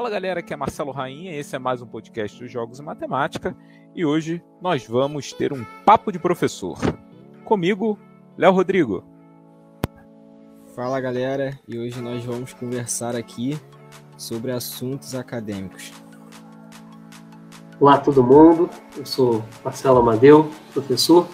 Fala 0.00 0.08
galera, 0.08 0.40
aqui 0.40 0.54
é 0.54 0.56
Marcelo 0.56 0.92
Rainha, 0.92 1.36
esse 1.36 1.54
é 1.54 1.58
mais 1.58 1.82
um 1.82 1.86
podcast 1.86 2.38
dos 2.38 2.50
Jogos 2.50 2.78
e 2.78 2.82
Matemática 2.82 3.54
e 3.94 4.02
hoje 4.02 4.42
nós 4.58 4.86
vamos 4.86 5.30
ter 5.30 5.52
um 5.52 5.62
papo 5.84 6.10
de 6.10 6.18
professor. 6.18 6.78
Comigo, 7.44 7.98
Léo 8.34 8.50
Rodrigo. 8.50 9.04
Fala 10.74 10.98
galera, 11.02 11.60
e 11.68 11.78
hoje 11.78 12.00
nós 12.00 12.24
vamos 12.24 12.54
conversar 12.54 13.14
aqui 13.14 13.60
sobre 14.16 14.52
assuntos 14.52 15.14
acadêmicos. 15.14 15.92
Olá 17.78 17.98
todo 17.98 18.24
mundo, 18.24 18.70
eu 18.96 19.04
sou 19.04 19.44
Marcelo 19.62 19.98
Amadeu, 19.98 20.50
professor, 20.72 21.28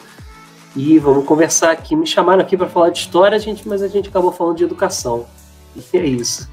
e 0.74 0.98
vamos 0.98 1.24
conversar 1.24 1.70
aqui. 1.70 1.94
Me 1.94 2.04
chamaram 2.04 2.42
aqui 2.42 2.56
para 2.56 2.68
falar 2.68 2.90
de 2.90 2.98
história, 2.98 3.38
gente, 3.38 3.68
mas 3.68 3.80
a 3.80 3.86
gente 3.86 4.08
acabou 4.08 4.32
falando 4.32 4.56
de 4.56 4.64
educação. 4.64 5.24
E 5.76 5.96
é 5.96 6.04
isso. 6.04 6.50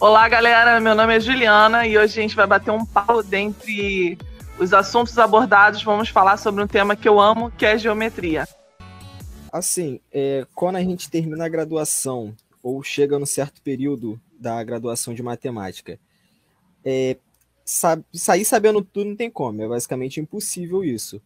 Olá, 0.00 0.28
galera. 0.28 0.78
Meu 0.78 0.94
nome 0.94 1.16
é 1.16 1.18
Juliana 1.18 1.84
e 1.84 1.98
hoje 1.98 2.20
a 2.20 2.22
gente 2.22 2.36
vai 2.36 2.46
bater 2.46 2.70
um 2.70 2.86
papo 2.86 3.20
dentre 3.20 4.16
os 4.56 4.72
assuntos 4.72 5.18
abordados. 5.18 5.82
Vamos 5.82 6.08
falar 6.08 6.36
sobre 6.36 6.62
um 6.62 6.68
tema 6.68 6.94
que 6.94 7.08
eu 7.08 7.18
amo, 7.18 7.50
que 7.50 7.66
é 7.66 7.76
geometria. 7.76 8.46
Assim, 9.52 10.00
é, 10.12 10.46
quando 10.54 10.76
a 10.76 10.82
gente 10.82 11.10
termina 11.10 11.46
a 11.46 11.48
graduação 11.48 12.32
ou 12.62 12.80
chega 12.80 13.18
no 13.18 13.26
certo 13.26 13.60
período 13.60 14.20
da 14.38 14.62
graduação 14.62 15.12
de 15.12 15.22
matemática, 15.22 15.98
é, 16.84 17.16
sair 17.64 18.44
sabendo 18.44 18.82
tudo 18.82 19.10
não 19.10 19.16
tem 19.16 19.28
como, 19.28 19.62
é 19.62 19.66
basicamente 19.66 20.20
impossível 20.20 20.84
isso. 20.84 21.20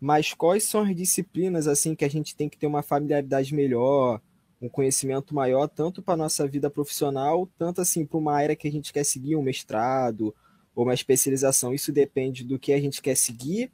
Mas 0.00 0.32
quais 0.32 0.64
são 0.64 0.80
as 0.80 0.96
disciplinas 0.96 1.68
assim 1.68 1.94
que 1.94 2.06
a 2.06 2.10
gente 2.10 2.34
tem 2.34 2.48
que 2.48 2.56
ter 2.56 2.66
uma 2.66 2.82
familiaridade 2.82 3.54
melhor, 3.54 4.18
um 4.64 4.68
conhecimento 4.68 5.34
maior, 5.34 5.68
tanto 5.68 6.02
para 6.02 6.16
nossa 6.16 6.46
vida 6.46 6.70
profissional, 6.70 7.48
tanto 7.58 7.80
assim 7.80 8.06
para 8.06 8.18
uma 8.18 8.34
área 8.34 8.56
que 8.56 8.66
a 8.66 8.72
gente 8.72 8.92
quer 8.92 9.04
seguir, 9.04 9.36
um 9.36 9.42
mestrado 9.42 10.34
ou 10.74 10.84
uma 10.84 10.94
especialização. 10.94 11.74
Isso 11.74 11.92
depende 11.92 12.44
do 12.44 12.58
que 12.58 12.72
a 12.72 12.80
gente 12.80 13.02
quer 13.02 13.16
seguir, 13.16 13.70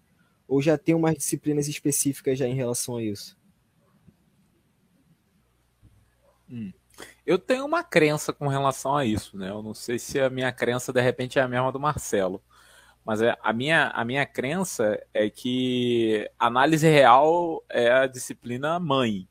ou 0.48 0.60
já 0.60 0.76
tem 0.76 0.94
umas 0.94 1.14
disciplinas 1.14 1.68
específicas 1.68 2.38
já 2.38 2.46
em 2.46 2.54
relação 2.54 2.96
a 2.96 3.02
isso? 3.02 3.38
Hum. 6.50 6.72
Eu 7.24 7.38
tenho 7.38 7.64
uma 7.64 7.84
crença 7.84 8.32
com 8.32 8.48
relação 8.48 8.96
a 8.96 9.04
isso, 9.04 9.36
né? 9.36 9.50
Eu 9.50 9.62
não 9.62 9.72
sei 9.72 9.98
se 9.98 10.20
a 10.20 10.28
minha 10.28 10.52
crença 10.52 10.92
de 10.92 11.00
repente 11.00 11.38
é 11.38 11.42
a 11.42 11.48
mesma 11.48 11.70
do 11.70 11.80
Marcelo, 11.80 12.42
mas 13.04 13.22
é, 13.22 13.36
a, 13.42 13.52
minha, 13.52 13.88
a 13.88 14.04
minha 14.04 14.26
crença 14.26 15.00
é 15.14 15.30
que 15.30 16.28
análise 16.38 16.86
real 16.86 17.64
é 17.70 17.90
a 17.90 18.06
disciplina 18.06 18.78
mãe, 18.78 19.26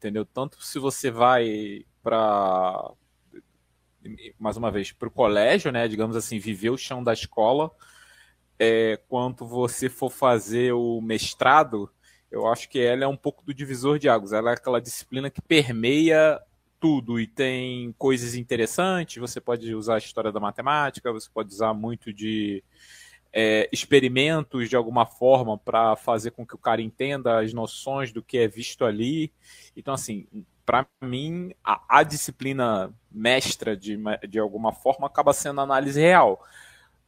entendeu? 0.00 0.24
Tanto 0.24 0.62
se 0.64 0.78
você 0.78 1.10
vai 1.10 1.84
para 2.02 2.90
mais 4.38 4.56
uma 4.56 4.70
vez 4.70 4.92
para 4.92 5.08
o 5.08 5.10
colégio, 5.10 5.70
né? 5.70 5.86
Digamos 5.86 6.16
assim, 6.16 6.38
viver 6.38 6.70
o 6.70 6.78
chão 6.78 7.04
da 7.04 7.12
escola, 7.12 7.70
é, 8.58 8.98
quanto 9.08 9.46
você 9.46 9.90
for 9.90 10.10
fazer 10.10 10.72
o 10.72 11.02
mestrado, 11.02 11.90
eu 12.30 12.46
acho 12.46 12.68
que 12.70 12.78
ela 12.78 13.04
é 13.04 13.06
um 13.06 13.16
pouco 13.16 13.44
do 13.44 13.52
divisor 13.52 13.98
de 13.98 14.08
águas. 14.08 14.32
Ela 14.32 14.50
é 14.50 14.54
aquela 14.54 14.80
disciplina 14.80 15.28
que 15.28 15.42
permeia 15.42 16.40
tudo 16.80 17.20
e 17.20 17.26
tem 17.26 17.92
coisas 17.98 18.34
interessantes. 18.34 19.18
Você 19.18 19.38
pode 19.38 19.74
usar 19.74 19.96
a 19.96 19.98
história 19.98 20.32
da 20.32 20.40
matemática, 20.40 21.12
você 21.12 21.28
pode 21.32 21.52
usar 21.52 21.74
muito 21.74 22.10
de 22.10 22.64
é, 23.32 23.68
experimentos 23.72 24.68
de 24.68 24.76
alguma 24.76 25.06
forma 25.06 25.56
para 25.56 25.96
fazer 25.96 26.32
com 26.32 26.46
que 26.46 26.54
o 26.54 26.58
cara 26.58 26.82
entenda 26.82 27.40
as 27.40 27.52
noções 27.52 28.12
do 28.12 28.22
que 28.22 28.38
é 28.38 28.48
visto 28.48 28.84
ali. 28.84 29.32
Então, 29.76 29.94
assim, 29.94 30.26
para 30.66 30.86
mim, 31.00 31.52
a, 31.64 31.82
a, 31.88 32.02
disciplina 32.02 32.92
mestra, 33.10 33.76
de, 33.76 33.98
de 34.28 34.38
alguma 34.38 34.72
forma, 34.72 35.06
acaba 35.06 35.32
sendo 35.32 35.60
análise 35.60 36.00
real. 36.00 36.44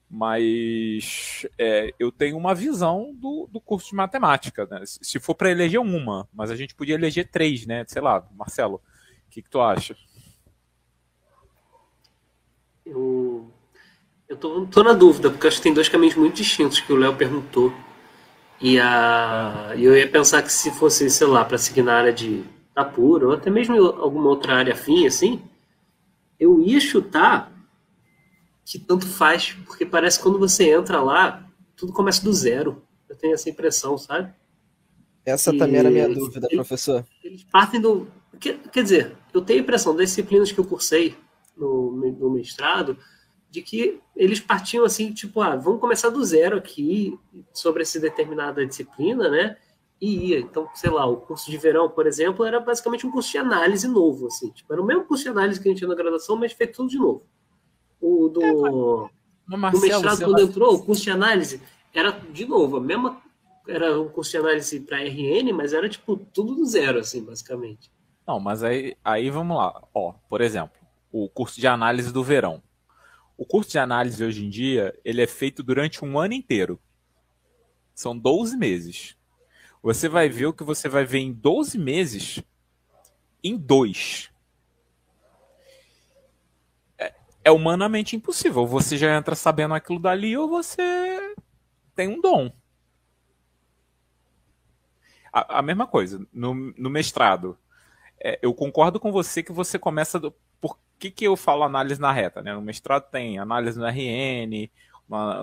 Mas 0.09 1.47
é, 1.59 1.95
eu 1.99 2.13
tenho 2.13 2.37
uma 2.37 2.55
visão 2.55 3.15
do, 3.15 3.49
do 3.51 3.61
curso 3.61 3.91
de 3.91 3.95
matemática. 3.95 4.67
Né? 4.67 4.83
Se 4.85 5.19
for 5.19 5.35
para 5.35 5.51
eleger 5.51 5.81
uma, 5.81 6.29
mas 6.33 6.51
a 6.51 6.57
gente 6.57 6.75
podia 6.75 6.95
eleger 6.95 7.31
três, 7.31 7.67
né? 7.67 7.85
Sei 7.89 8.03
lá, 8.03 8.27
Marcelo, 8.37 8.77
o 9.27 9.31
que, 9.31 9.41
que 9.41 9.49
tu 9.49 9.61
acha? 9.61 9.97
Eu 12.85 13.51
eu 14.33 14.37
tô, 14.37 14.67
tô 14.67 14.83
na 14.83 14.95
dúvida, 14.95 15.31
porque 15.31 15.47
acho 15.47 15.59
que 15.59 15.63
tem 15.63 15.75
dois 15.75 15.91
caminhos 15.91 16.17
muito 16.17 16.37
distintos 16.37 16.81
que 16.81 16.91
o 16.91 16.97
Léo 16.97 17.15
perguntou. 17.15 17.73
E 18.59 18.81
a, 18.81 19.75
eu 19.77 19.95
ia 19.95 20.09
pensar 20.09 20.43
que 20.43 20.51
se 20.51 20.71
fosse, 20.71 21.09
sei 21.11 21.27
lá, 21.27 21.45
para 21.45 21.59
seguir 21.59 21.83
na 21.83 21.95
área 21.95 22.13
de 22.13 22.43
da 22.75 22.83
pura, 22.83 23.27
ou 23.27 23.35
até 23.35 23.51
mesmo 23.51 23.77
alguma 23.77 24.31
outra 24.31 24.55
área 24.55 24.73
afim, 24.73 25.07
assim, 25.07 25.43
eu 26.41 26.63
ia 26.63 26.81
chutar 26.81 27.53
que 28.65 28.79
tanto 28.79 29.07
faz, 29.07 29.53
porque 29.67 29.85
parece 29.85 30.17
que 30.17 30.23
quando 30.23 30.39
você 30.39 30.71
entra 30.71 31.03
lá, 31.03 31.47
tudo 31.77 31.93
começa 31.93 32.25
do 32.25 32.33
zero. 32.33 32.83
Eu 33.11 33.15
tenho 33.15 33.35
essa 33.35 33.51
impressão, 33.51 33.99
sabe? 33.99 34.33
Essa 35.27 35.55
e 35.55 35.59
também 35.59 35.77
era 35.77 35.89
a 35.89 35.93
minha 35.93 36.09
dúvida, 36.09 36.47
eles, 36.47 36.57
professor. 36.57 37.05
Eles 37.23 37.45
partem 37.45 37.79
do. 37.79 38.09
Quer, 38.41 38.57
quer 38.59 38.83
dizer, 38.83 39.15
eu 39.35 39.43
tenho 39.43 39.61
a 39.61 39.63
impressão 39.63 39.95
das 39.95 40.09
disciplinas 40.09 40.51
que 40.51 40.59
eu 40.59 40.65
cursei 40.65 41.15
no, 41.55 41.93
no 41.93 42.31
mestrado, 42.31 42.97
de 43.53 43.61
que 43.61 44.01
eles 44.17 44.41
partiam 44.41 44.83
assim, 44.83 45.13
tipo, 45.13 45.43
ah, 45.43 45.55
vamos 45.55 45.79
começar 45.79 46.09
do 46.09 46.25
zero 46.25 46.57
aqui 46.57 47.19
sobre 47.53 47.83
essa 47.83 48.01
determinada 48.01 48.65
disciplina, 48.65 49.29
né? 49.29 49.59
E 50.01 50.31
ia. 50.31 50.41
Então, 50.41 50.67
sei 50.75 50.89
lá, 50.89 51.05
o 51.05 51.19
curso 51.19 51.51
de 51.51 51.59
verão, 51.59 51.91
por 51.91 52.07
exemplo, 52.07 52.47
era 52.47 52.59
basicamente 52.59 53.07
um 53.07 53.11
curso 53.11 53.31
de 53.31 53.37
análise 53.37 53.87
novo, 53.87 54.29
assim. 54.29 54.51
Tipo, 54.51 54.73
era 54.73 54.81
o 54.81 54.87
mesmo 54.87 55.05
curso 55.05 55.25
de 55.25 55.29
análise 55.29 55.61
que 55.61 55.69
a 55.69 55.71
gente 55.71 55.79
tinha 55.79 55.89
na 55.89 55.95
graduação, 55.95 56.35
mas 56.35 56.55
feito 56.55 56.77
tudo 56.77 56.89
de 56.89 56.97
novo. 56.97 57.27
O 58.01 58.31
do, 58.31 59.11
é, 59.53 59.57
Marcelo, 59.57 59.83
do 59.83 59.87
mestrado, 59.87 60.25
quando 60.25 60.41
entrou, 60.41 60.75
o 60.75 60.83
curso 60.83 61.03
de 61.03 61.11
análise 61.11 61.61
era, 61.93 62.11
de 62.11 62.47
novo, 62.47 62.79
a 62.79 62.81
mesma... 62.81 63.21
Era 63.69 64.01
um 64.01 64.09
curso 64.09 64.31
de 64.31 64.39
análise 64.39 64.81
para 64.81 65.05
RN, 65.05 65.53
mas 65.53 65.75
era, 65.75 65.89
tipo, 65.91 66.17
tudo 66.17 66.55
do 66.55 66.65
zero, 66.65 66.99
assim, 66.99 67.23
basicamente. 67.23 67.93
Não, 68.27 68.41
mas 68.41 68.65
aí, 68.65 68.97
aí 69.05 69.29
vamos 69.29 69.57
lá. 69.57 69.83
Ó, 69.95 70.15
por 70.29 70.41
exemplo, 70.41 70.81
o 71.13 71.29
curso 71.29 71.61
de 71.61 71.67
análise 71.67 72.11
do 72.13 72.25
verão 72.25 72.63
o 73.43 73.45
curso 73.45 73.73
de 73.73 73.79
análise 73.81 74.23
hoje 74.23 74.47
em 74.47 74.49
dia, 74.49 74.97
ele 75.05 75.21
é 75.21 75.27
feito 75.27 75.65
durante 75.65 76.05
um 76.05 76.17
ano 76.17 76.33
inteiro. 76.33 76.81
São 77.93 78.17
12 78.17 78.57
meses. 78.57 79.17
Você 79.83 80.09
vai 80.09 80.29
ver 80.29 80.47
o 80.47 80.53
que 80.53 80.63
você 80.63 80.89
vai 80.89 81.05
ver 81.05 81.19
em 81.19 81.33
12 81.33 81.77
meses 81.77 82.41
em 83.43 83.57
dois. 83.57 84.31
É, 86.97 87.13
é 87.47 87.51
humanamente 87.51 88.15
impossível. 88.15 88.65
Você 88.65 88.97
já 88.97 89.17
entra 89.17 89.35
sabendo 89.35 89.75
aquilo 89.75 89.99
dali 89.99 90.37
ou 90.37 90.49
você 90.49 91.35
tem 91.97 92.07
um 92.07 92.21
dom. 92.21 92.49
A, 95.33 95.59
a 95.59 95.63
mesma 95.63 95.89
coisa, 95.89 96.25
no, 96.33 96.55
no 96.55 96.89
mestrado. 96.89 97.59
É, 98.21 98.39
eu 98.41 98.55
concordo 98.55 99.01
com 99.01 99.11
você 99.11 99.43
que 99.43 99.51
você 99.51 99.81
começa 99.81 100.21
do, 100.21 100.33
que, 101.03 101.11
que 101.11 101.25
eu 101.25 101.37
falo 101.37 101.65
análise 101.65 102.01
na 102.01 102.13
reta? 102.13 102.41
Né? 102.41 102.55
No 102.55 102.63
mestrado 102.63 103.11
tem 103.11 103.39
análise 103.39 103.77
no 103.77 103.87
RN, 103.87 104.71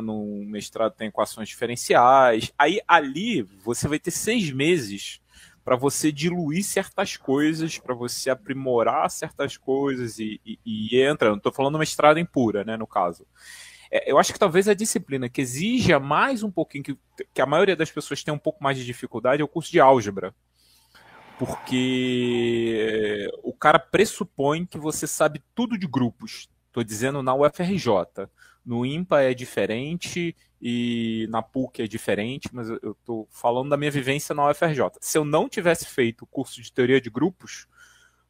no 0.01 0.45
mestrado 0.45 0.93
tem 0.93 1.09
equações 1.09 1.49
diferenciais. 1.49 2.53
Aí 2.57 2.79
ali 2.87 3.43
você 3.43 3.87
vai 3.87 3.99
ter 3.99 4.11
seis 4.11 4.51
meses 4.51 5.19
para 5.63 5.75
você 5.75 6.11
diluir 6.11 6.63
certas 6.63 7.17
coisas, 7.17 7.77
para 7.77 7.93
você 7.93 8.29
aprimorar 8.29 9.09
certas 9.11 9.57
coisas 9.57 10.17
e, 10.17 10.39
e, 10.45 10.59
e 10.65 11.01
entra. 11.01 11.29
Não 11.29 11.37
estou 11.37 11.51
falando 11.51 11.77
mestrado 11.77 12.17
em 12.17 12.25
pura, 12.25 12.63
né, 12.63 12.77
no 12.77 12.87
caso. 12.87 13.27
É, 13.91 14.09
eu 14.09 14.17
acho 14.17 14.31
que 14.31 14.39
talvez 14.39 14.67
a 14.69 14.73
disciplina 14.73 15.27
que 15.27 15.41
exija 15.41 15.99
mais 15.99 16.41
um 16.41 16.49
pouquinho, 16.49 16.85
que, 16.85 16.97
que 17.33 17.41
a 17.41 17.45
maioria 17.45 17.75
das 17.75 17.91
pessoas 17.91 18.23
tem 18.23 18.33
um 18.33 18.39
pouco 18.39 18.63
mais 18.63 18.77
de 18.77 18.85
dificuldade, 18.85 19.41
é 19.41 19.45
o 19.45 19.47
curso 19.47 19.71
de 19.71 19.79
álgebra 19.79 20.33
porque 21.39 23.31
o 23.41 23.53
cara 23.53 23.79
pressupõe 23.79 24.65
que 24.65 24.77
você 24.77 25.07
sabe 25.07 25.41
tudo 25.55 25.77
de 25.77 25.87
grupos. 25.87 26.49
Estou 26.67 26.83
dizendo 26.83 27.23
na 27.23 27.33
UFRJ. 27.33 28.27
No 28.65 28.85
IMPA 28.85 29.21
é 29.21 29.33
diferente 29.33 30.35
e 30.61 31.27
na 31.29 31.41
PUC 31.41 31.81
é 31.81 31.87
diferente, 31.87 32.49
mas 32.51 32.69
eu 32.69 32.91
estou 32.91 33.25
falando 33.31 33.69
da 33.69 33.77
minha 33.77 33.89
vivência 33.89 34.35
na 34.35 34.49
UFRJ. 34.49 34.81
Se 34.99 35.17
eu 35.17 35.23
não 35.23 35.47
tivesse 35.47 35.85
feito 35.85 36.23
o 36.23 36.27
curso 36.27 36.61
de 36.61 36.73
teoria 36.73 36.99
de 36.99 37.09
grupos 37.09 37.67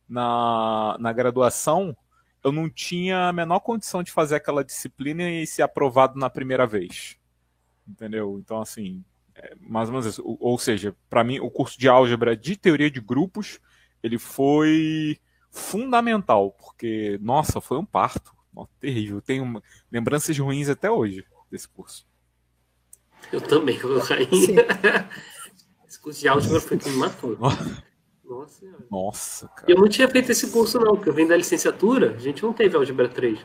na, 0.08 0.96
na 1.00 1.12
graduação, 1.12 1.98
eu 2.44 2.52
não 2.52 2.70
tinha 2.70 3.28
a 3.28 3.34
menor 3.34 3.60
condição 3.62 4.04
de 4.04 4.12
fazer 4.12 4.36
aquela 4.36 4.64
disciplina 4.64 5.28
e 5.28 5.48
ser 5.48 5.64
aprovado 5.64 6.18
na 6.20 6.30
primeira 6.30 6.68
vez. 6.68 7.18
Entendeu? 7.88 8.38
Então, 8.38 8.62
assim, 8.62 9.04
mais 9.60 9.90
ou 9.90 9.94
menos 9.94 10.06
isso. 10.06 10.24
Ou, 10.26 10.58
seja, 10.58 10.96
para 11.10 11.24
mim, 11.24 11.40
o 11.40 11.50
curso 11.50 11.80
de 11.80 11.88
álgebra 11.88 12.36
de 12.36 12.56
teoria 12.56 12.90
de 12.90 13.00
grupos, 13.00 13.60
ele 14.04 14.18
foi 14.18 15.18
fundamental, 15.52 16.52
porque, 16.52 17.18
nossa, 17.22 17.60
foi 17.60 17.78
um 17.78 17.86
parto. 17.86 18.34
Nossa, 18.54 18.72
terrível. 18.80 19.22
Tenho 19.22 19.62
lembranças 19.92 20.38
ruins 20.38 20.70
até 20.70 20.90
hoje 20.90 21.24
desse 21.52 21.68
curso. 21.68 22.08
Eu 23.32 23.42
também, 23.42 23.78
eu 23.78 24.02
caí. 24.02 24.28
esse 25.88 26.00
curso 26.00 26.20
de 26.20 26.28
álgebra 26.28 26.60
foi 26.60 26.78
que 26.78 26.90
me 26.90 26.98
matou. 26.98 27.38
Nossa, 27.38 28.66
Nossa, 28.90 29.48
cara. 29.50 29.72
Eu 29.72 29.78
não 29.78 29.88
tinha 29.88 30.08
feito 30.08 30.32
esse 30.32 30.52
curso, 30.52 30.80
não, 30.80 30.96
porque 30.96 31.10
eu 31.10 31.14
venho 31.14 31.28
da 31.28 31.38
licenciatura, 31.38 32.16
a 32.16 32.20
gente 32.20 32.44
não 32.44 32.54
teve 32.54 32.76
álgebra 32.76 33.10
3. 33.10 33.40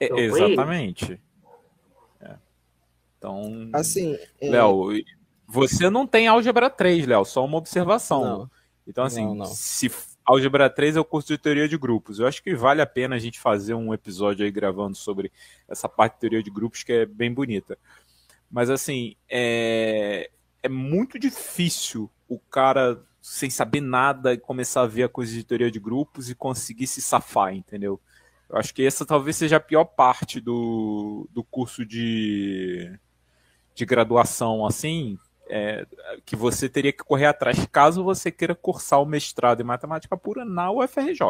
É, 0.00 0.20
exatamente. 0.20 1.20
Então. 3.26 3.70
Assim. 3.72 4.16
É... 4.40 4.50
Léo, 4.50 4.90
você 5.46 5.90
não 5.90 6.06
tem 6.06 6.28
álgebra 6.28 6.70
3, 6.70 7.06
Léo, 7.06 7.24
só 7.24 7.44
uma 7.44 7.58
observação. 7.58 8.22
Não. 8.22 8.50
Então, 8.86 9.04
assim, 9.04 9.24
não, 9.24 9.34
não. 9.34 9.46
se 9.46 9.90
álgebra 10.24 10.70
3 10.70 10.96
é 10.96 11.00
o 11.00 11.04
curso 11.04 11.28
de 11.28 11.38
teoria 11.38 11.68
de 11.68 11.76
grupos, 11.76 12.18
eu 12.18 12.26
acho 12.26 12.42
que 12.42 12.54
vale 12.54 12.80
a 12.80 12.86
pena 12.86 13.16
a 13.16 13.18
gente 13.18 13.38
fazer 13.40 13.74
um 13.74 13.92
episódio 13.92 14.44
aí 14.44 14.50
gravando 14.50 14.96
sobre 14.96 15.32
essa 15.68 15.88
parte 15.88 16.14
de 16.14 16.20
teoria 16.20 16.42
de 16.42 16.50
grupos 16.50 16.82
que 16.82 16.92
é 16.92 17.06
bem 17.06 17.32
bonita. 17.32 17.76
Mas, 18.50 18.70
assim, 18.70 19.16
é, 19.28 20.30
é 20.62 20.68
muito 20.68 21.18
difícil 21.18 22.10
o 22.28 22.38
cara, 22.38 23.00
sem 23.20 23.50
saber 23.50 23.80
nada, 23.80 24.36
começar 24.38 24.82
a 24.82 24.86
ver 24.86 25.04
a 25.04 25.08
coisa 25.08 25.32
de 25.32 25.44
teoria 25.44 25.70
de 25.70 25.80
grupos 25.80 26.30
e 26.30 26.34
conseguir 26.34 26.86
se 26.86 27.02
safar, 27.02 27.54
entendeu? 27.54 28.00
Eu 28.48 28.56
acho 28.58 28.72
que 28.72 28.86
essa 28.86 29.04
talvez 29.04 29.36
seja 29.36 29.56
a 29.56 29.60
pior 29.60 29.84
parte 29.84 30.40
do, 30.40 31.28
do 31.32 31.42
curso 31.42 31.84
de, 31.84 32.96
de 33.76 33.84
graduação, 33.84 34.66
assim, 34.66 35.18
é, 35.48 35.86
que 36.24 36.34
você 36.34 36.68
teria 36.68 36.92
que 36.92 37.04
correr 37.04 37.26
atrás 37.26 37.64
caso 37.70 38.02
você 38.02 38.32
queira 38.32 38.54
cursar 38.54 39.00
o 39.00 39.06
mestrado 39.06 39.60
em 39.60 39.64
matemática 39.64 40.16
pura 40.16 40.44
na 40.44 40.72
UFRJ. 40.72 41.20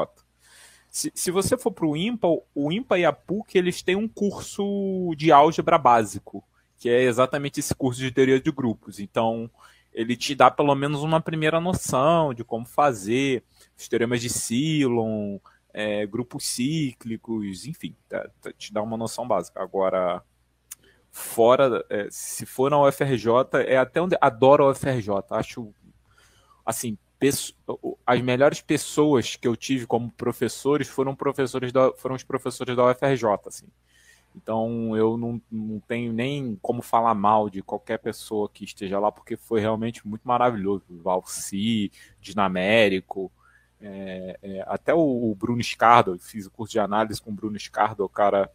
Se, 0.89 1.13
se 1.15 1.31
você 1.31 1.59
for 1.59 1.73
para 1.73 1.87
o 1.87 1.97
IMPA, 1.97 2.29
o 2.55 2.73
IMPA 2.73 2.99
e 2.99 3.05
a 3.05 3.13
PUC 3.13 3.59
eles 3.59 3.83
têm 3.83 3.97
um 3.97 4.09
curso 4.09 5.13
de 5.17 5.33
álgebra 5.33 5.77
básico, 5.77 6.43
que 6.79 6.89
é 6.89 7.03
exatamente 7.03 7.59
esse 7.61 7.75
curso 7.75 8.01
de 8.01 8.13
teoria 8.13 8.41
de 8.41 8.51
grupos. 8.53 9.01
Então, 9.01 9.51
ele 9.93 10.17
te 10.17 10.35
dá 10.35 10.51
pelo 10.51 10.75
menos 10.75 11.03
uma 11.03 11.21
primeira 11.21 11.61
noção 11.61 12.33
de 12.33 12.45
como 12.45 12.65
fazer 12.65 13.43
os 13.77 13.89
teoremas 13.89 14.21
de 14.21 14.31
Silon, 14.31 15.39
é, 15.75 16.07
grupos 16.07 16.47
cíclicos, 16.47 17.67
enfim, 17.67 17.95
tá, 18.09 18.31
tá, 18.41 18.53
te 18.53 18.73
dá 18.73 18.81
uma 18.81 18.97
noção 18.97 19.27
básica. 19.27 19.61
Agora, 19.61 20.23
fora, 21.17 21.85
é, 21.89 22.09
se 22.11 22.45
for 22.45 22.71
na 22.71 22.79
UFRJ, 22.79 23.27
é 23.67 23.79
até 23.79 24.03
onde 24.03 24.17
adoro 24.21 24.65
a 24.65 24.71
UFRJ. 24.71 25.11
Acho, 25.31 25.73
assim, 26.65 26.99
as 28.07 28.21
melhores 28.21 28.61
pessoas 28.61 29.35
que 29.35 29.49
eu 29.49 29.57
tive 29.57 29.87
como 29.87 30.11
professores 30.11 30.89
foram 30.89 31.15
professores 31.17 31.73
da, 31.73 31.91
foram 31.95 32.15
os 32.15 32.23
professores 32.23 32.77
da 32.77 32.85
UFRJ, 32.91 33.27
assim. 33.47 33.67
Então 34.35 34.95
eu 34.95 35.17
não, 35.17 35.41
não 35.51 35.81
tenho 35.81 36.13
nem 36.13 36.59
como 36.61 36.83
falar 36.83 37.15
mal 37.15 37.49
de 37.49 37.63
qualquer 37.63 37.99
pessoa 37.99 38.51
que 38.51 38.65
esteja 38.65 38.99
lá, 38.99 39.11
porque 39.11 39.39
foi 39.39 39.61
realmente 39.61 40.07
muito 40.07 40.29
maravilhoso. 40.29 40.85
Valci, 40.91 41.91
Dinamérico, 42.21 43.33
é, 43.81 44.39
é, 44.43 44.65
até 44.69 44.93
o, 44.93 45.31
o, 45.31 45.35
Bruno 45.35 45.65
Scardo, 45.65 46.13
eu 46.13 46.19
fiz 46.19 46.45
o 46.45 46.51
curso 46.51 46.73
de 46.73 46.79
análise 46.79 47.23
com 47.23 47.31
o 47.31 47.35
Bruno 47.35 47.59
Scardo, 47.59 48.05
o 48.05 48.09
cara 48.09 48.51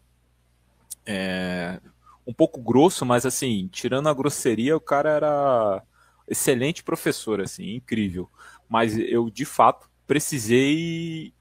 é, 1.04 1.82
um 2.26 2.34
pouco 2.34 2.62
grosso, 2.62 3.06
mas 3.06 3.26
assim, 3.26 3.68
tirando 3.72 4.10
a 4.10 4.14
grosseria, 4.14 4.76
o 4.76 4.82
cara 4.82 5.10
era 5.10 5.84
excelente 6.28 6.84
professor, 6.84 7.42
assim, 7.42 7.76
incrível. 7.76 8.30
Mas 8.70 8.98
eu, 8.98 9.30
de 9.30 9.46
fato, 9.46 9.90
precisei 10.08 11.34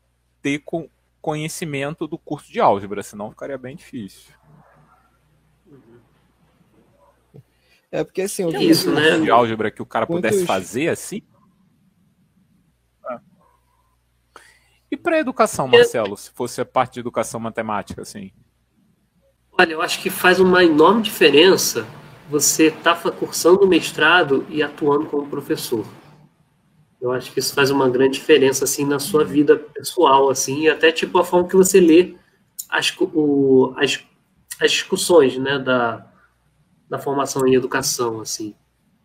ter 0.42 0.62
conhecimento 1.20 2.06
do 2.06 2.18
curso 2.18 2.50
de 2.50 2.60
álgebra, 2.60 3.02
senão 3.02 3.30
ficaria 3.30 3.58
bem 3.58 3.76
difícil. 3.76 4.32
É 7.92 8.04
porque 8.04 8.22
assim, 8.22 8.44
o 8.44 8.54
é 8.54 8.62
isso, 8.62 8.92
né? 8.92 9.18
de 9.18 9.30
álgebra 9.30 9.70
que 9.70 9.82
o 9.82 9.86
cara 9.86 10.06
Quantos... 10.06 10.30
pudesse 10.30 10.46
fazer 10.46 10.88
assim. 10.88 11.22
É. 13.08 13.18
E 14.92 14.96
para 14.96 15.18
educação, 15.18 15.66
Marcelo, 15.66 16.16
se 16.16 16.30
fosse 16.30 16.60
a 16.60 16.64
parte 16.64 16.94
de 16.94 17.00
educação 17.00 17.40
matemática, 17.40 18.02
assim? 18.02 18.32
Olha, 19.60 19.74
eu 19.74 19.82
acho 19.82 20.00
que 20.00 20.08
faz 20.08 20.40
uma 20.40 20.64
enorme 20.64 21.02
diferença 21.02 21.86
você 22.30 22.68
estar 22.68 22.94
tá 22.94 23.10
cursando 23.10 23.62
o 23.62 23.68
mestrado 23.68 24.46
e 24.48 24.62
atuando 24.62 25.04
como 25.04 25.28
professor. 25.28 25.84
Eu 26.98 27.12
acho 27.12 27.30
que 27.30 27.40
isso 27.40 27.54
faz 27.54 27.70
uma 27.70 27.86
grande 27.86 28.14
diferença 28.14 28.64
assim 28.64 28.86
na 28.86 28.98
sua 28.98 29.22
vida 29.22 29.58
pessoal, 29.58 30.30
assim, 30.30 30.62
e 30.62 30.70
até 30.70 30.90
tipo 30.90 31.18
a 31.18 31.24
forma 31.26 31.46
que 31.46 31.56
você 31.56 31.78
lê 31.78 32.14
as, 32.70 32.96
o, 32.98 33.74
as, 33.76 34.02
as 34.58 34.72
discussões, 34.72 35.36
né, 35.36 35.58
da, 35.58 36.10
da 36.88 36.98
formação 36.98 37.46
em 37.46 37.54
educação, 37.54 38.22
assim. 38.22 38.54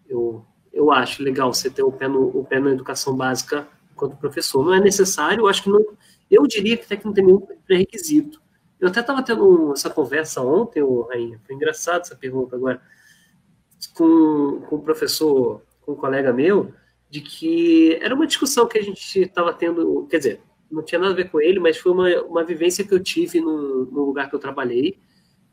Eu, 0.08 0.46
eu 0.72 0.90
acho 0.90 1.22
legal 1.22 1.54
você 1.54 1.70
ter 1.70 1.84
o 1.84 1.92
pé, 1.92 2.08
no, 2.08 2.30
o 2.30 2.46
pé 2.46 2.62
na 2.62 2.72
educação 2.72 3.14
básica 3.14 3.68
enquanto 3.92 4.16
professor. 4.16 4.64
Não 4.64 4.74
é 4.74 4.80
necessário, 4.80 5.42
eu 5.42 5.48
acho 5.50 5.64
que 5.64 5.70
não, 5.70 5.86
eu 6.32 6.48
diria 6.48 6.78
que 6.78 6.86
até 6.86 6.96
que 6.96 7.04
não 7.04 7.12
tem 7.12 7.26
nenhum 7.26 7.46
pré-requisito. 7.68 8.45
Eu 8.86 8.90
até 8.92 9.00
estava 9.00 9.24
tendo 9.24 9.74
essa 9.74 9.90
conversa 9.90 10.42
ontem, 10.42 10.84
Rainha, 11.10 11.42
foi 11.44 11.56
engraçado 11.56 12.02
essa 12.02 12.16
pergunta 12.16 12.56
agora, 12.56 12.80
com, 13.96 14.62
com 14.70 14.76
um 14.76 14.82
professor, 14.82 15.64
com 15.82 15.94
um 15.94 15.96
colega 15.96 16.32
meu, 16.32 16.72
de 17.10 17.20
que 17.20 17.98
era 18.00 18.14
uma 18.14 18.28
discussão 18.28 18.68
que 18.68 18.78
a 18.78 18.84
gente 18.84 19.22
estava 19.22 19.52
tendo, 19.52 20.06
quer 20.08 20.20
dizer, 20.20 20.42
não 20.70 20.84
tinha 20.84 21.00
nada 21.00 21.14
a 21.14 21.16
ver 21.16 21.32
com 21.32 21.42
ele, 21.42 21.60
mas 21.60 21.80
foi 21.80 21.94
uma, 21.94 22.22
uma 22.26 22.44
vivência 22.44 22.86
que 22.86 22.94
eu 22.94 23.02
tive 23.02 23.42
no, 23.42 23.86
no 23.86 24.06
lugar 24.06 24.30
que 24.30 24.36
eu 24.36 24.40
trabalhei, 24.40 25.00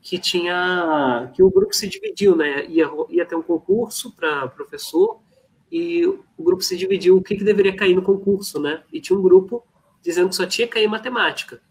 que 0.03 0.19
tinha 0.19 1.33
que 1.35 1.43
o 1.43 1.51
grupo 1.51 1.75
se 1.75 1.89
dividiu, 1.89 2.37
né? 2.37 2.67
Ia, 2.67 2.91
ia 3.09 3.25
ter 3.25 3.35
um 3.35 3.43
concurso 3.43 4.15
para 4.15 4.47
professor 4.49 5.23
e 5.71 6.05
o 6.07 6.23
grupo 6.39 6.63
se 6.63 6.77
dividiu 6.77 7.17
o 7.17 7.23
que, 7.23 7.35
que 7.35 7.45
deveria 7.45 7.75
cair 7.75 7.95
no 7.95 8.03
concurso, 8.03 8.61
né? 8.61 8.83
E 8.93 9.01
tinha 9.01 9.19
um 9.19 9.23
grupo 9.23 9.67
dizendo 10.03 10.29
que 10.29 10.37
só 10.37 10.45
tinha 10.45 10.67
que 10.67 10.75
cair 10.75 10.87
matemática 10.87 11.63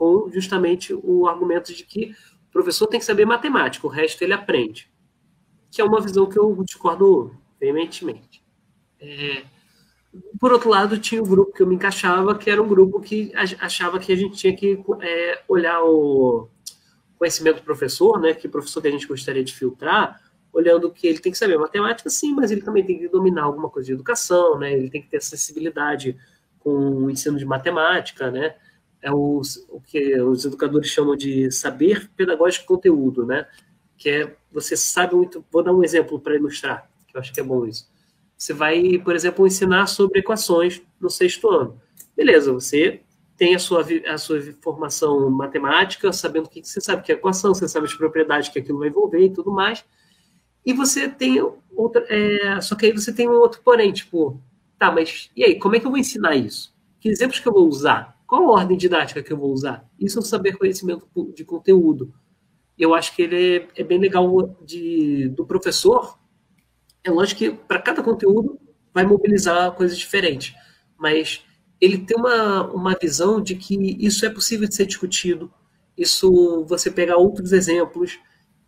com 0.00 0.30
justamente 0.32 0.94
o 0.94 1.26
argumento 1.26 1.74
de 1.74 1.84
que 1.84 2.16
o 2.48 2.50
professor 2.50 2.86
tem 2.86 2.98
que 2.98 3.04
saber 3.04 3.26
matemática, 3.26 3.86
o 3.86 3.90
resto 3.90 4.22
ele 4.22 4.32
aprende. 4.32 4.90
Que 5.70 5.82
é 5.82 5.84
uma 5.84 6.00
visão 6.00 6.24
que 6.26 6.38
eu 6.38 6.64
discordo 6.64 7.36
veementemente. 7.60 8.42
É, 8.98 9.42
por 10.40 10.52
outro 10.52 10.70
lado, 10.70 10.96
tinha 10.96 11.20
o 11.20 11.26
um 11.26 11.28
grupo 11.28 11.52
que 11.52 11.62
eu 11.62 11.66
me 11.66 11.74
encaixava, 11.74 12.34
que 12.34 12.50
era 12.50 12.62
um 12.62 12.66
grupo 12.66 12.98
que 12.98 13.30
achava 13.34 13.98
que 13.98 14.10
a 14.10 14.16
gente 14.16 14.38
tinha 14.38 14.56
que 14.56 14.82
é, 15.02 15.42
olhar 15.46 15.82
o 15.84 16.48
conhecimento 17.18 17.56
do 17.56 17.62
professor, 17.62 18.18
né, 18.18 18.32
que 18.32 18.48
professor 18.48 18.80
que 18.80 18.88
a 18.88 18.90
gente 18.90 19.06
gostaria 19.06 19.44
de 19.44 19.54
filtrar, 19.54 20.18
olhando 20.50 20.90
que 20.90 21.06
ele 21.06 21.18
tem 21.18 21.30
que 21.30 21.36
saber 21.36 21.58
matemática, 21.58 22.08
sim, 22.08 22.32
mas 22.32 22.50
ele 22.50 22.62
também 22.62 22.86
tem 22.86 22.98
que 22.98 23.06
dominar 23.06 23.42
alguma 23.42 23.68
coisa 23.68 23.88
de 23.88 23.92
educação, 23.92 24.58
né, 24.58 24.72
ele 24.72 24.88
tem 24.88 25.02
que 25.02 25.10
ter 25.10 25.18
acessibilidade 25.18 26.16
com 26.58 26.70
o 26.70 27.10
ensino 27.10 27.36
de 27.36 27.44
matemática, 27.44 28.30
né, 28.30 28.54
é 29.02 29.10
o, 29.12 29.40
o 29.68 29.80
que 29.80 30.20
os 30.20 30.44
educadores 30.44 30.88
chamam 30.88 31.16
de 31.16 31.50
saber 31.50 32.10
pedagógico 32.16 32.66
conteúdo, 32.66 33.24
né? 33.26 33.46
Que 33.96 34.10
é 34.10 34.36
você 34.52 34.76
sabe 34.76 35.14
muito. 35.14 35.44
Vou 35.50 35.62
dar 35.62 35.72
um 35.72 35.84
exemplo 35.84 36.18
para 36.20 36.34
ilustrar, 36.34 36.90
que 37.06 37.16
eu 37.16 37.20
acho 37.20 37.32
que 37.32 37.40
é 37.40 37.42
bom 37.42 37.66
isso. 37.66 37.88
Você 38.36 38.52
vai, 38.52 38.98
por 38.98 39.14
exemplo, 39.14 39.46
ensinar 39.46 39.86
sobre 39.86 40.20
equações 40.20 40.82
no 41.00 41.10
sexto 41.10 41.48
ano. 41.48 41.80
Beleza, 42.16 42.52
você 42.52 43.00
tem 43.36 43.54
a 43.54 43.58
sua, 43.58 43.86
a 44.06 44.18
sua 44.18 44.40
formação 44.60 45.30
matemática, 45.30 46.12
sabendo 46.12 46.46
o 46.46 46.48
que 46.48 46.62
você 46.62 46.80
sabe 46.80 47.02
que 47.02 47.12
é 47.12 47.14
equação, 47.14 47.54
você 47.54 47.66
sabe 47.68 47.86
as 47.86 47.94
propriedades 47.94 48.50
que 48.50 48.58
aquilo 48.58 48.78
vai 48.78 48.88
envolver 48.88 49.24
e 49.24 49.32
tudo 49.32 49.50
mais. 49.50 49.84
E 50.64 50.72
você 50.72 51.08
tem 51.08 51.40
outra. 51.74 52.04
É, 52.08 52.60
só 52.60 52.74
que 52.74 52.86
aí 52.86 52.92
você 52.92 53.12
tem 53.12 53.28
um 53.28 53.32
outro 53.32 53.62
porém, 53.64 53.92
tipo, 53.92 54.40
tá, 54.78 54.90
mas 54.90 55.30
e 55.34 55.44
aí, 55.44 55.58
como 55.58 55.76
é 55.76 55.80
que 55.80 55.86
eu 55.86 55.90
vou 55.90 55.98
ensinar 55.98 56.36
isso? 56.36 56.74
Que 57.00 57.08
exemplos 57.08 57.40
que 57.40 57.48
eu 57.48 57.52
vou 57.52 57.66
usar? 57.66 58.19
Qual 58.30 58.44
a 58.44 58.60
ordem 58.60 58.78
didática 58.78 59.24
que 59.24 59.32
eu 59.32 59.36
vou 59.36 59.50
usar? 59.50 59.84
Isso 59.98 60.16
é 60.16 60.22
um 60.22 60.24
saber 60.24 60.56
conhecimento 60.56 61.04
de 61.34 61.44
conteúdo. 61.44 62.14
Eu 62.78 62.94
acho 62.94 63.12
que 63.16 63.22
ele 63.22 63.56
é, 63.56 63.68
é 63.80 63.82
bem 63.82 63.98
legal 63.98 64.56
de, 64.64 65.26
do 65.30 65.44
professor. 65.44 66.16
É 67.02 67.10
lógico 67.10 67.40
que 67.40 67.50
para 67.50 67.82
cada 67.82 68.04
conteúdo 68.04 68.56
vai 68.94 69.04
mobilizar 69.04 69.72
coisas 69.72 69.98
diferentes, 69.98 70.54
mas 70.96 71.44
ele 71.80 71.98
tem 71.98 72.16
uma, 72.16 72.70
uma 72.70 72.94
visão 72.96 73.40
de 73.40 73.56
que 73.56 73.96
isso 73.98 74.24
é 74.24 74.30
possível 74.30 74.68
de 74.68 74.76
ser 74.76 74.86
discutido. 74.86 75.52
Isso 75.98 76.64
você 76.66 76.88
pegar 76.88 77.16
outros 77.16 77.52
exemplos. 77.52 78.16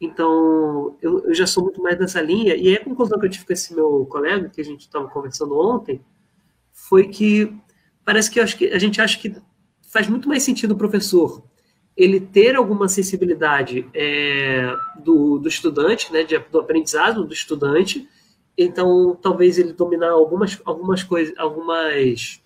Então, 0.00 0.96
eu, 1.00 1.24
eu 1.26 1.34
já 1.34 1.46
sou 1.46 1.62
muito 1.62 1.80
mais 1.80 1.96
nessa 2.00 2.20
linha. 2.20 2.56
E 2.56 2.74
a 2.74 2.84
conclusão 2.84 3.16
que 3.16 3.26
eu 3.26 3.30
tive 3.30 3.46
com 3.46 3.52
esse 3.52 3.72
meu 3.72 4.06
colega, 4.06 4.48
que 4.48 4.60
a 4.60 4.64
gente 4.64 4.80
estava 4.80 5.06
conversando 5.06 5.56
ontem, 5.56 6.04
foi 6.72 7.06
que 7.06 7.56
parece 8.04 8.28
que, 8.28 8.44
que 8.56 8.66
a 8.66 8.78
gente 8.80 9.00
acha 9.00 9.16
que 9.16 9.40
faz 9.92 10.08
muito 10.08 10.26
mais 10.26 10.42
sentido 10.42 10.72
o 10.72 10.76
professor 10.76 11.44
ele 11.94 12.18
ter 12.18 12.56
alguma 12.56 12.88
sensibilidade 12.88 13.86
é, 13.92 14.74
do, 15.04 15.38
do 15.38 15.46
estudante, 15.46 16.10
né, 16.10 16.24
de, 16.24 16.38
do 16.38 16.58
aprendizado 16.58 17.24
do 17.24 17.34
estudante, 17.34 18.08
então 18.56 19.14
talvez 19.20 19.58
ele 19.58 19.74
dominar 19.74 20.10
algumas, 20.10 20.58
algumas 20.64 21.02
coisas, 21.02 21.34
algumas 21.36 22.40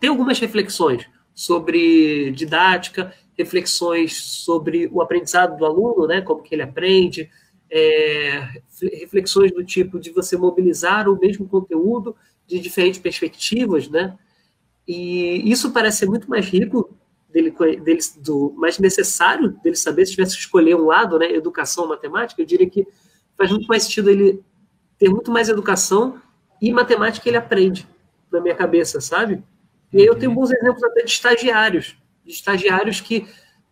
ter 0.00 0.08
algumas 0.08 0.38
reflexões 0.40 1.06
sobre 1.32 2.32
didática, 2.32 3.14
reflexões 3.38 4.16
sobre 4.16 4.90
o 4.92 5.00
aprendizado 5.00 5.56
do 5.56 5.64
aluno, 5.64 6.08
né, 6.08 6.20
como 6.20 6.42
que 6.42 6.52
ele 6.52 6.62
aprende, 6.62 7.30
é, 7.70 8.60
reflexões 8.98 9.52
do 9.52 9.64
tipo 9.64 10.00
de 10.00 10.10
você 10.10 10.36
mobilizar 10.36 11.08
o 11.08 11.18
mesmo 11.18 11.48
conteúdo 11.48 12.16
de 12.46 12.58
diferentes 12.58 12.98
perspectivas, 12.98 13.88
né, 13.88 14.18
e 14.86 15.50
isso 15.50 15.70
parece 15.70 15.98
ser 15.98 16.06
muito 16.06 16.28
mais 16.28 16.46
rico 16.46 16.96
dele, 17.32 17.50
dele, 17.50 18.00
do 18.18 18.52
mais 18.56 18.78
necessário 18.78 19.50
dele 19.62 19.76
saber 19.76 20.06
se 20.06 20.12
tivesse 20.12 20.34
que 20.34 20.40
escolher 20.40 20.74
um 20.74 20.86
lado, 20.86 21.18
né, 21.18 21.32
educação 21.32 21.86
matemática, 21.88 22.40
eu 22.40 22.46
diria 22.46 22.68
que 22.68 22.86
faz 23.36 23.50
muito 23.50 23.66
mais 23.66 23.84
sentido 23.84 24.10
ele 24.10 24.42
ter 24.98 25.08
muito 25.08 25.30
mais 25.30 25.48
educação 25.48 26.20
e 26.60 26.72
matemática 26.72 27.28
ele 27.28 27.38
aprende 27.38 27.88
na 28.30 28.40
minha 28.40 28.54
cabeça, 28.54 29.00
sabe? 29.00 29.42
E 29.92 29.98
aí 30.00 30.06
eu 30.06 30.16
tenho 30.16 30.34
bons 30.34 30.50
exemplos 30.50 30.82
até 30.84 31.02
de 31.02 31.10
estagiários, 31.10 31.96
de 32.24 32.32
estagiários 32.32 33.00
que 33.00 33.26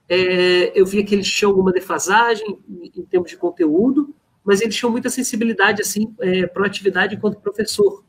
é, 0.08 0.72
eu 0.74 0.86
via 0.86 1.04
que 1.04 1.14
eles 1.14 1.30
tinham 1.30 1.50
alguma 1.50 1.70
defasagem 1.70 2.58
em, 2.68 2.90
em, 2.96 3.04
termos 3.04 3.30
de 3.30 3.36
conteúdo, 3.36 4.14
mas 4.42 4.60
eles 4.60 4.74
tinham 4.74 4.90
muita 4.90 5.10
sensibilidade, 5.10 5.82
assim, 5.82 6.14
é, 6.20 6.46
proatividade 6.46 7.14
enquanto 7.14 7.40
professor. 7.40 8.02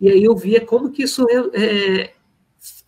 E 0.00 0.08
aí 0.08 0.22
eu 0.22 0.36
via 0.36 0.60
como 0.60 0.90
que 0.90 1.02
isso 1.02 1.26
é, 1.52 2.13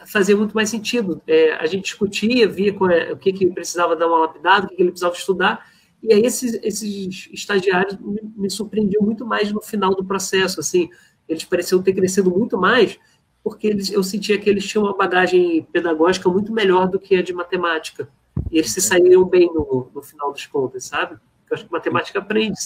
fazia 0.06 0.36
muito 0.36 0.54
mais 0.54 0.70
sentido. 0.70 1.20
É, 1.26 1.52
a 1.54 1.66
gente 1.66 1.84
discutia, 1.84 2.48
via 2.48 2.74
é, 2.92 3.12
o 3.12 3.16
que, 3.16 3.32
que 3.32 3.46
precisava 3.50 3.96
dar 3.96 4.06
uma 4.06 4.20
lapidada, 4.20 4.66
o 4.66 4.68
que, 4.68 4.76
que 4.76 4.82
ele 4.82 4.90
precisava 4.90 5.14
estudar, 5.14 5.66
e 6.02 6.12
aí 6.12 6.22
esses, 6.22 6.54
esses 6.62 7.28
estagiários 7.32 7.98
me, 7.98 8.20
me 8.36 8.50
surpreendiam 8.50 9.02
muito 9.02 9.26
mais 9.26 9.50
no 9.50 9.60
final 9.60 9.94
do 9.94 10.04
processo, 10.04 10.60
assim, 10.60 10.88
eles 11.28 11.44
pareciam 11.44 11.82
ter 11.82 11.92
crescido 11.92 12.30
muito 12.30 12.56
mais, 12.56 12.98
porque 13.42 13.66
eles, 13.66 13.90
eu 13.90 14.02
sentia 14.02 14.38
que 14.38 14.48
eles 14.48 14.66
tinham 14.66 14.84
uma 14.84 14.96
bagagem 14.96 15.66
pedagógica 15.72 16.28
muito 16.28 16.52
melhor 16.52 16.88
do 16.88 16.98
que 16.98 17.16
a 17.16 17.22
de 17.22 17.32
matemática. 17.32 18.08
E 18.50 18.58
eles 18.58 18.72
se 18.72 18.80
saíram 18.80 19.24
bem 19.24 19.46
no, 19.52 19.90
no 19.94 20.02
final 20.02 20.30
das 20.32 20.46
contas, 20.46 20.84
sabe? 20.84 21.14
Eu 21.50 21.54
acho 21.54 21.64
que 21.64 21.72
matemática 21.72 22.18
aprende. 22.18 22.58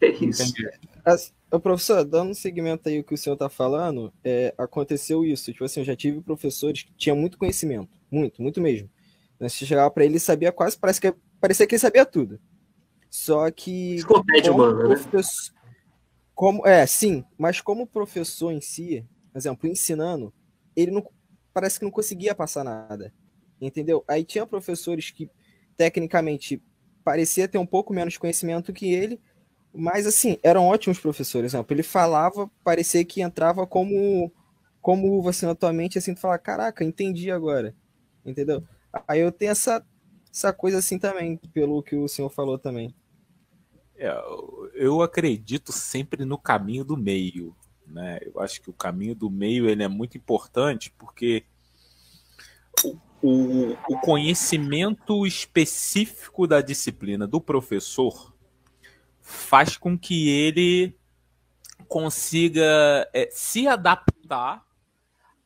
É 0.00 0.08
isso. 0.08 0.52
As, 1.56 1.62
professor, 1.62 2.04
dando 2.04 2.30
um 2.30 2.34
segmento 2.34 2.88
aí 2.88 2.98
o 2.98 3.04
que 3.04 3.14
o 3.14 3.18
senhor 3.18 3.34
está 3.34 3.48
falando, 3.48 4.12
é, 4.24 4.54
aconteceu 4.58 5.24
isso. 5.24 5.52
Tipo 5.52 5.64
assim, 5.64 5.80
eu 5.80 5.86
já 5.86 5.94
tive 5.94 6.20
professores 6.20 6.82
que 6.82 6.92
tinham 6.94 7.16
muito 7.16 7.38
conhecimento. 7.38 7.90
Muito, 8.10 8.42
muito 8.42 8.60
mesmo. 8.60 8.90
Você 9.38 9.66
chegava 9.66 9.90
para 9.90 10.04
ele 10.04 10.16
e 10.16 10.20
sabia 10.20 10.52
quase, 10.52 10.78
parece 10.78 11.00
que 11.00 11.14
parecia 11.40 11.66
que 11.66 11.74
ele 11.74 11.80
sabia 11.80 12.06
tudo. 12.06 12.40
Só 13.10 13.50
que. 13.50 13.96
Escopete 13.96 14.50
humano, 14.50 14.88
né? 14.88 14.96
Como, 16.34 16.66
é, 16.66 16.84
sim, 16.84 17.24
mas 17.38 17.60
como 17.60 17.86
professor 17.86 18.50
em 18.50 18.60
si, 18.60 19.06
por 19.32 19.38
exemplo, 19.38 19.68
ensinando, 19.68 20.34
ele 20.74 20.90
não 20.90 21.06
parece 21.52 21.78
que 21.78 21.84
não 21.84 21.92
conseguia 21.92 22.34
passar 22.34 22.64
nada. 22.64 23.14
Entendeu? 23.60 24.04
Aí 24.08 24.24
tinha 24.24 24.44
professores 24.44 25.12
que 25.12 25.30
tecnicamente 25.76 26.60
parecia 27.04 27.46
ter 27.46 27.58
um 27.58 27.66
pouco 27.66 27.92
menos 27.92 28.16
conhecimento 28.16 28.72
que 28.72 28.92
ele, 28.92 29.20
mas 29.74 30.06
assim, 30.06 30.38
eram 30.42 30.66
ótimos 30.66 31.00
professores, 31.00 31.52
exemplo, 31.52 31.74
ele 31.74 31.82
falava, 31.82 32.48
parecia 32.62 33.04
que 33.04 33.20
entrava 33.20 33.66
como 33.66 34.32
como 34.80 35.22
você 35.22 35.46
na 35.46 35.54
tua 35.54 35.72
mente 35.72 35.96
assim, 35.96 36.14
tu 36.14 36.20
fala, 36.20 36.38
caraca, 36.38 36.84
entendi 36.84 37.30
agora. 37.30 37.74
Entendeu? 38.24 38.62
Aí 39.08 39.20
eu 39.20 39.32
tenho 39.32 39.50
essa 39.50 39.84
essa 40.30 40.52
coisa 40.52 40.78
assim 40.78 40.98
também, 40.98 41.36
pelo 41.52 41.82
que 41.82 41.96
o 41.96 42.08
senhor 42.08 42.28
falou 42.28 42.58
também. 42.58 42.94
É, 43.96 44.12
eu 44.74 45.00
acredito 45.00 45.72
sempre 45.72 46.24
no 46.24 46.36
caminho 46.36 46.84
do 46.84 46.96
meio, 46.96 47.56
né? 47.86 48.18
Eu 48.22 48.40
acho 48.40 48.60
que 48.60 48.68
o 48.68 48.72
caminho 48.72 49.14
do 49.14 49.30
meio 49.30 49.68
ele 49.68 49.82
é 49.82 49.88
muito 49.88 50.18
importante 50.18 50.92
porque 50.98 51.44
o, 52.84 52.96
o, 53.22 53.72
o 53.88 54.00
conhecimento 54.00 55.26
específico 55.26 56.46
da 56.46 56.60
disciplina 56.60 57.26
do 57.26 57.40
professor 57.40 58.33
faz 59.24 59.78
com 59.78 59.98
que 59.98 60.28
ele 60.28 60.94
consiga 61.88 63.08
é, 63.14 63.26
se 63.32 63.66
adaptar 63.66 64.62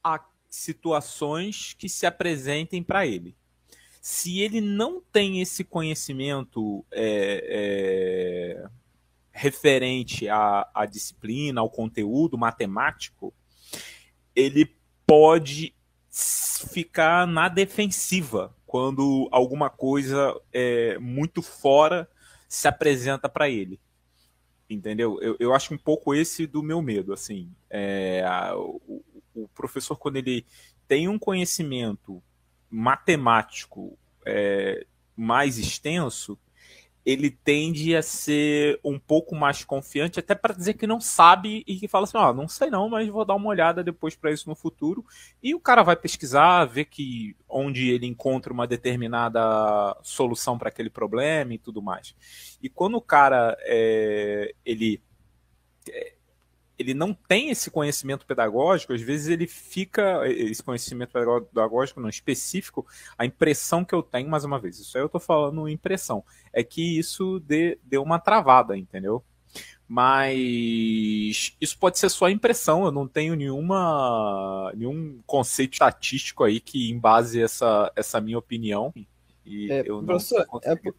a 0.02 0.20
situações 0.50 1.74
que 1.78 1.88
se 1.88 2.04
apresentem 2.04 2.82
para 2.82 3.06
ele. 3.06 3.36
Se 4.02 4.40
ele 4.40 4.60
não 4.60 5.00
tem 5.00 5.40
esse 5.40 5.62
conhecimento 5.62 6.84
é, 6.90 8.58
é, 8.60 8.68
referente 9.30 10.28
à, 10.28 10.68
à 10.74 10.84
disciplina, 10.84 11.60
ao 11.60 11.70
conteúdo 11.70 12.36
matemático, 12.36 13.32
ele 14.34 14.76
pode 15.06 15.72
ficar 16.10 17.28
na 17.28 17.48
defensiva 17.48 18.52
quando 18.66 19.28
alguma 19.30 19.70
coisa 19.70 20.34
é, 20.52 20.98
muito 20.98 21.42
fora 21.42 22.08
se 22.48 22.66
apresenta 22.66 23.28
para 23.28 23.48
ele. 23.48 23.78
Entendeu? 24.68 25.18
Eu, 25.20 25.36
eu 25.38 25.54
acho 25.54 25.72
um 25.74 25.78
pouco 25.78 26.14
esse 26.14 26.46
do 26.46 26.62
meu 26.62 26.82
medo. 26.82 27.12
Assim, 27.12 27.50
é, 27.70 28.24
a, 28.24 28.56
o, 28.56 29.04
o 29.34 29.48
professor, 29.48 29.96
quando 29.96 30.16
ele 30.16 30.44
tem 30.86 31.08
um 31.08 31.18
conhecimento 31.18 32.22
matemático 32.70 33.98
é, 34.26 34.86
mais 35.16 35.58
extenso, 35.58 36.38
ele 37.08 37.30
tende 37.30 37.96
a 37.96 38.02
ser 38.02 38.78
um 38.84 38.98
pouco 38.98 39.34
mais 39.34 39.64
confiante, 39.64 40.20
até 40.20 40.34
para 40.34 40.52
dizer 40.52 40.74
que 40.74 40.86
não 40.86 41.00
sabe 41.00 41.64
e 41.66 41.76
que 41.76 41.88
fala 41.88 42.04
assim: 42.04 42.18
ó, 42.18 42.28
oh, 42.28 42.34
não 42.34 42.46
sei 42.46 42.68
não, 42.68 42.86
mas 42.86 43.08
vou 43.08 43.24
dar 43.24 43.34
uma 43.34 43.48
olhada 43.48 43.82
depois 43.82 44.14
para 44.14 44.30
isso 44.30 44.46
no 44.46 44.54
futuro. 44.54 45.02
E 45.42 45.54
o 45.54 45.60
cara 45.60 45.82
vai 45.82 45.96
pesquisar, 45.96 46.66
ver 46.66 46.84
que 46.84 47.34
onde 47.48 47.88
ele 47.88 48.04
encontra 48.04 48.52
uma 48.52 48.66
determinada 48.66 49.40
solução 50.02 50.58
para 50.58 50.68
aquele 50.68 50.90
problema 50.90 51.54
e 51.54 51.58
tudo 51.58 51.80
mais. 51.80 52.14
E 52.62 52.68
quando 52.68 52.98
o 52.98 53.00
cara 53.00 53.56
é, 53.62 54.54
ele 54.62 55.02
é, 55.88 56.12
ele 56.78 56.94
não 56.94 57.12
tem 57.12 57.50
esse 57.50 57.70
conhecimento 57.70 58.24
pedagógico, 58.24 58.92
às 58.92 59.02
vezes 59.02 59.28
ele 59.28 59.46
fica, 59.46 60.22
esse 60.28 60.62
conhecimento 60.62 61.12
pedagógico 61.12 62.00
não 62.00 62.08
específico, 62.08 62.86
a 63.16 63.26
impressão 63.26 63.84
que 63.84 63.94
eu 63.94 64.02
tenho, 64.02 64.30
mais 64.30 64.44
uma 64.44 64.60
vez, 64.60 64.78
isso 64.78 64.96
aí 64.96 65.02
eu 65.02 65.06
estou 65.06 65.20
falando 65.20 65.68
impressão, 65.68 66.24
é 66.52 66.62
que 66.62 66.98
isso 66.98 67.40
dê, 67.40 67.78
dê 67.82 67.98
uma 67.98 68.18
travada, 68.18 68.76
entendeu? 68.76 69.24
Mas 69.90 71.56
isso 71.58 71.78
pode 71.78 71.98
ser 71.98 72.10
só 72.10 72.28
impressão, 72.28 72.84
eu 72.84 72.92
não 72.92 73.08
tenho 73.08 73.34
nenhuma, 73.34 74.70
nenhum 74.76 75.18
conceito 75.26 75.72
estatístico 75.72 76.44
aí 76.44 76.60
que 76.60 76.90
embase 76.90 77.40
essa, 77.40 77.90
essa 77.96 78.20
minha 78.20 78.38
opinião. 78.38 78.92
E 79.46 79.72
é, 79.72 79.82
eu 79.86 80.02
professor, 80.02 80.46
é 80.62 80.76
por, 80.76 80.94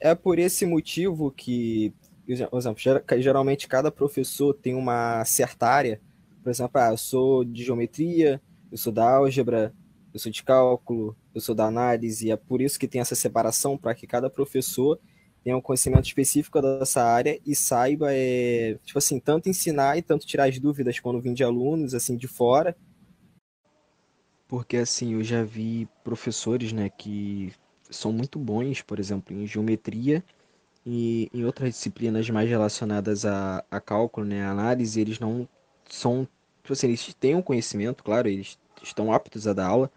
é 0.00 0.14
por 0.14 0.38
esse 0.38 0.64
motivo 0.64 1.30
que 1.30 1.92
por 2.26 2.58
exemplo, 2.58 2.80
geralmente 3.18 3.68
cada 3.68 3.90
professor 3.90 4.54
tem 4.54 4.74
uma 4.74 5.24
certa 5.24 5.66
área. 5.66 6.00
Por 6.42 6.50
exemplo, 6.50 6.80
ah, 6.80 6.90
eu 6.90 6.96
sou 6.96 7.44
de 7.44 7.64
geometria, 7.64 8.40
eu 8.70 8.78
sou 8.78 8.92
da 8.92 9.16
álgebra, 9.16 9.74
eu 10.12 10.18
sou 10.18 10.30
de 10.30 10.42
cálculo, 10.42 11.16
eu 11.34 11.40
sou 11.40 11.54
da 11.54 11.66
análise, 11.66 12.30
é 12.30 12.36
por 12.36 12.60
isso 12.60 12.78
que 12.78 12.88
tem 12.88 13.00
essa 13.00 13.14
separação, 13.14 13.76
para 13.78 13.94
que 13.94 14.06
cada 14.06 14.28
professor 14.28 14.98
tenha 15.42 15.56
um 15.56 15.60
conhecimento 15.60 16.06
específico 16.06 16.60
dessa 16.60 17.02
área 17.02 17.40
e 17.44 17.54
saiba, 17.54 18.12
é, 18.12 18.78
tipo 18.84 18.98
assim, 18.98 19.18
tanto 19.18 19.48
ensinar 19.48 19.98
e 19.98 20.02
tanto 20.02 20.26
tirar 20.26 20.48
as 20.48 20.58
dúvidas 20.58 21.00
quando 21.00 21.20
vem 21.20 21.34
de 21.34 21.42
alunos, 21.42 21.94
assim, 21.94 22.16
de 22.16 22.28
fora. 22.28 22.76
Porque, 24.46 24.76
assim, 24.76 25.14
eu 25.14 25.24
já 25.24 25.42
vi 25.42 25.88
professores, 26.04 26.72
né, 26.72 26.90
que 26.90 27.52
são 27.90 28.12
muito 28.12 28.38
bons, 28.38 28.82
por 28.82 29.00
exemplo, 29.00 29.36
em 29.36 29.46
geometria, 29.46 30.22
e 30.84 31.30
em 31.32 31.44
outras 31.44 31.70
disciplinas 31.70 32.28
mais 32.30 32.48
relacionadas 32.48 33.24
a, 33.24 33.64
a 33.70 33.80
cálculo, 33.80 34.26
né, 34.26 34.44
a 34.44 34.50
análise, 34.50 35.00
eles 35.00 35.18
não 35.18 35.48
são, 35.88 36.26
tipo 36.62 36.72
assim, 36.72 36.88
eles 36.88 37.14
têm 37.14 37.34
um 37.36 37.42
conhecimento, 37.42 38.02
claro, 38.02 38.28
eles 38.28 38.58
estão 38.82 39.12
aptos 39.12 39.46
a 39.46 39.52
dar 39.52 39.66
aula, 39.66 39.90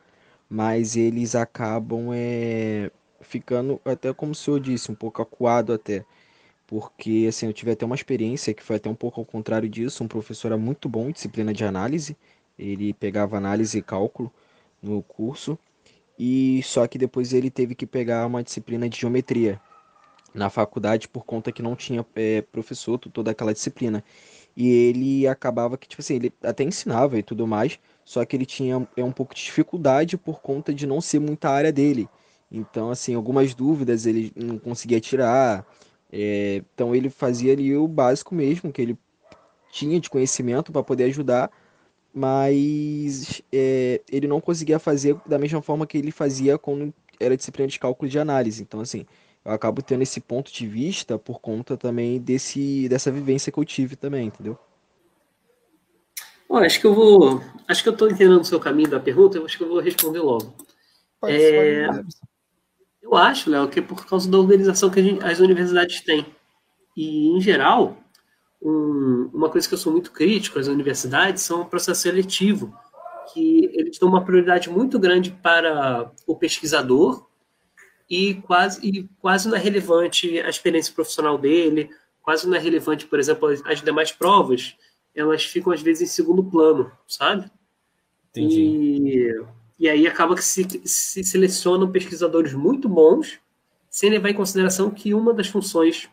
mas 0.50 0.96
eles 0.96 1.36
acabam 1.36 2.10
é, 2.14 2.92
ficando, 3.22 3.82
até 3.86 4.14
como 4.14 4.34
o 4.34 4.36
senhor 4.36 4.60
disse, 4.60 4.92
um 4.92 4.96
pouco 4.96 5.22
acuado 5.22 5.74
até, 5.74 6.06
porque 6.68 7.26
assim, 7.30 7.48
eu 7.48 7.54
tive 7.54 7.72
até 7.72 7.86
uma 7.86 7.96
experiência 7.96 8.54
que 8.54 8.64
foi 8.64 8.78
até 8.78 8.90
um 8.90 8.96
pouco 8.96 9.20
ao 9.20 9.26
contrário 9.26 9.70
disso, 9.70 10.04
um 10.04 10.08
professor 10.08 10.50
era 10.50 10.58
muito 10.58 10.88
bom 10.90 11.10
em 11.10 11.12
disciplina 11.14 11.54
de 11.54 11.66
análise, 11.66 12.18
ele 12.58 12.94
pegava 12.94 13.38
análise 13.38 13.78
e 13.78 13.82
cálculo 13.82 14.32
no 14.82 15.02
curso, 15.04 15.58
e 16.18 16.62
só 16.64 16.88
que 16.88 16.98
depois 16.98 17.34
ele 17.34 17.50
teve 17.50 17.76
que 17.76 17.86
pegar 17.86 18.26
uma 18.28 18.44
disciplina 18.44 18.88
de 18.88 19.00
geometria, 19.00 19.60
na 20.36 20.50
faculdade 20.50 21.08
por 21.08 21.26
conta 21.26 21.52
que 21.52 21.62
não 21.62 21.76
tinha 21.76 22.06
é, 22.16 22.42
professor, 22.42 22.98
toda 23.00 23.32
aquela 23.32 23.54
disciplina. 23.54 24.04
E 24.56 24.70
ele 24.70 25.28
acabava 25.28 25.78
que, 25.78 25.88
tipo 25.88 26.02
assim, 26.02 26.16
ele 26.16 26.34
até 26.44 26.64
ensinava 26.64 27.18
e 27.18 27.24
tudo 27.24 27.48
mais, 27.48 27.80
só 28.04 28.24
que 28.26 28.36
ele 28.36 28.46
tinha 28.46 28.88
é, 28.96 29.04
um 29.04 29.12
pouco 29.12 29.34
de 29.34 29.44
dificuldade 29.44 30.18
por 30.18 30.42
conta 30.42 30.74
de 30.74 30.86
não 30.86 31.02
ser 31.02 31.20
muita 31.20 31.50
área 31.50 31.72
dele. 31.72 32.08
Então, 32.52 32.92
assim, 32.92 33.16
algumas 33.16 33.54
dúvidas 33.56 34.06
ele 34.06 34.32
não 34.36 34.58
conseguia 34.58 35.00
tirar. 35.00 35.66
É, 36.12 36.62
então, 36.74 36.96
ele 36.96 37.10
fazia 37.10 37.54
ali 37.54 37.76
o 37.76 37.88
básico 37.88 38.36
mesmo, 38.36 38.72
que 38.72 38.82
ele 38.82 38.98
tinha 39.72 40.00
de 40.00 40.10
conhecimento 40.10 40.72
para 40.72 40.84
poder 40.84 41.06
ajudar, 41.06 41.52
mas 42.14 43.42
é, 43.52 44.02
ele 44.10 44.28
não 44.28 44.40
conseguia 44.40 44.80
fazer 44.80 45.18
da 45.26 45.38
mesma 45.38 45.62
forma 45.62 45.86
que 45.86 45.98
ele 45.98 46.12
fazia 46.12 46.58
quando 46.58 46.94
era 47.20 47.36
disciplina 47.36 47.68
de 47.68 47.80
cálculo 47.80 48.10
de 48.10 48.18
análise. 48.18 48.62
Então, 48.62 48.80
assim, 48.80 49.06
eu 49.46 49.52
acabo 49.52 49.82
tendo 49.82 50.02
esse 50.02 50.20
ponto 50.20 50.52
de 50.52 50.68
vista 50.68 51.20
por 51.20 51.40
conta 51.40 51.78
também 51.78 52.20
desse, 52.20 52.90
dessa 52.90 53.12
vivência 53.12 53.52
que 53.52 53.60
eu 53.60 53.66
tive 53.66 53.96
também, 53.96 54.28
entendeu? 54.28 54.58
Bom, 56.50 56.58
acho 56.58 56.80
que 56.80 56.88
eu 56.88 56.94
vou. 56.94 57.42
Acho 57.68 57.84
que 57.84 57.90
eu 57.90 57.94
estou 57.94 58.10
entendendo 58.10 58.42
o 58.42 58.46
seu 58.46 58.60
caminho 58.60 58.90
da 58.90 59.00
pergunta, 59.00 59.38
eu 59.38 59.46
acho 59.46 59.58
que 59.58 59.64
eu 59.64 59.70
vou 59.70 59.80
responder 59.80 60.20
logo. 60.20 60.54
Pode, 61.20 61.36
é... 61.36 61.88
pode 61.88 62.08
eu 63.06 63.16
acho, 63.16 63.52
Léo, 63.52 63.70
que 63.70 63.80
é 63.80 63.84
por 63.84 64.04
causa 64.08 64.30
da 64.30 64.40
organização 64.40 64.90
que 64.90 65.02
gente, 65.02 65.24
as 65.24 65.40
universidades 65.40 66.02
têm. 66.02 66.26
E, 66.98 67.28
em 67.38 67.40
geral, 67.40 67.96
um, 68.60 69.30
uma 69.32 69.48
coisa 69.48 69.68
que 69.68 69.76
eu 69.76 69.78
sou 69.78 69.92
muito 69.92 70.12
crítico 70.12 70.58
às 70.58 70.68
universidades 70.68 71.44
são 71.44 71.62
o 71.62 71.66
processo 71.66 72.02
seletivo, 72.02 72.76
que 73.32 73.70
eles 73.74 74.00
dão 74.00 74.10
uma 74.10 74.26
prioridade 74.26 74.72
muito 74.72 74.98
grande 74.98 75.30
para 75.30 76.12
o 76.26 76.36
pesquisador 76.36 77.28
e 78.10 78.36
quase, 78.36 78.86
e 78.88 79.04
quase 79.20 79.48
não 79.48 79.56
é 79.56 79.60
relevante 79.60 80.40
a 80.40 80.50
experiência 80.50 80.94
profissional 80.94 81.38
dele, 81.38 81.90
quase 82.22 82.48
não 82.48 82.56
é 82.56 82.60
relevante, 82.60 83.06
por 83.06 83.20
exemplo, 83.20 83.50
as 83.66 83.82
demais 83.82 84.12
provas, 84.12 84.76
elas 85.14 85.46
ficam 85.46 85.72
às 85.72 85.82
vezes 85.82 86.10
em 86.10 86.14
segundo 86.14 86.44
plano, 86.44 86.92
sabe? 87.08 87.50
Entendi. 88.30 88.62
E, 88.62 89.46
e 89.80 89.90
aí 89.90 90.08
acaba 90.08 90.36
que 90.36 90.44
se, 90.44 90.66
se 90.86 91.24
selecionam 91.24 91.92
pesquisadores 91.92 92.54
muito 92.54 92.90
bons, 92.90 93.40
sem 93.90 94.10
levar 94.10 94.30
em 94.30 94.34
consideração 94.34 94.92
que 94.92 95.14
uma 95.14 95.34
das 95.34 95.48
funções 95.48 96.10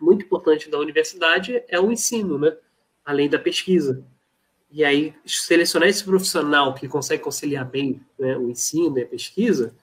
muito 0.00 0.24
importante 0.24 0.70
da 0.70 0.78
universidade 0.78 1.62
é 1.68 1.78
o 1.78 1.90
ensino, 1.90 2.38
né? 2.38 2.56
além 3.04 3.28
da 3.28 3.38
pesquisa. 3.38 4.04
E 4.70 4.84
aí, 4.84 5.14
selecionar 5.26 5.88
esse 5.88 6.04
profissional 6.04 6.74
que 6.74 6.86
consegue 6.86 7.22
conciliar 7.22 7.68
bem 7.68 8.00
né, 8.18 8.36
o 8.38 8.48
ensino 8.48 8.98
e 8.98 9.02
a 9.02 9.06
pesquisa, 9.06 9.74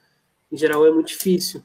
em 0.51 0.57
geral, 0.57 0.85
é 0.85 0.91
muito 0.91 1.07
difícil. 1.07 1.63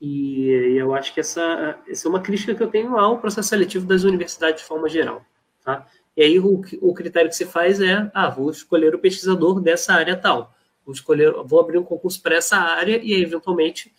E, 0.00 0.48
e, 0.48 0.76
eu 0.76 0.94
acho 0.94 1.12
que 1.12 1.20
essa, 1.20 1.78
essa 1.88 2.06
é 2.06 2.08
uma 2.08 2.20
crítica 2.20 2.54
que 2.54 2.62
eu 2.62 2.68
tenho 2.68 2.96
ao 2.96 3.18
processo 3.18 3.48
seletivo 3.48 3.86
das 3.86 4.02
universidades 4.02 4.62
de 4.62 4.68
forma 4.68 4.88
geral. 4.88 5.24
Tá? 5.64 5.86
E 6.16 6.22
aí, 6.22 6.38
o, 6.38 6.62
o 6.80 6.94
critério 6.94 7.28
que 7.28 7.36
se 7.36 7.46
faz 7.46 7.80
é: 7.80 8.10
ah, 8.14 8.28
vou 8.30 8.50
escolher 8.50 8.94
o 8.94 8.98
pesquisador 8.98 9.60
dessa 9.60 9.92
área 9.94 10.16
tal. 10.16 10.54
Vou, 10.84 10.94
escolher, 10.94 11.32
vou 11.44 11.60
abrir 11.60 11.78
um 11.78 11.84
concurso 11.84 12.22
para 12.22 12.36
essa 12.36 12.56
área 12.56 12.98
e 13.02 13.14
aí, 13.14 13.22
eventualmente, 13.22 13.92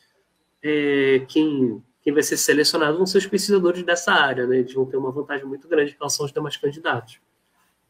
é, 0.64 1.26
quem 1.28 1.82
quem 2.04 2.14
vai 2.14 2.24
ser 2.24 2.38
selecionado 2.38 2.98
vão 2.98 3.06
ser 3.06 3.20
os 3.20 3.28
pesquisadores 3.28 3.84
dessa 3.84 4.12
área, 4.12 4.48
né? 4.48 4.60
Eles 4.60 4.74
vão 4.74 4.86
ter 4.86 4.98
uma 4.98 5.12
vantagem 5.12 5.46
muito 5.46 5.68
grande 5.68 5.92
em 5.92 5.96
relação 5.96 6.26
aos 6.26 6.34
demais 6.34 6.58
candidatos. 6.58 7.20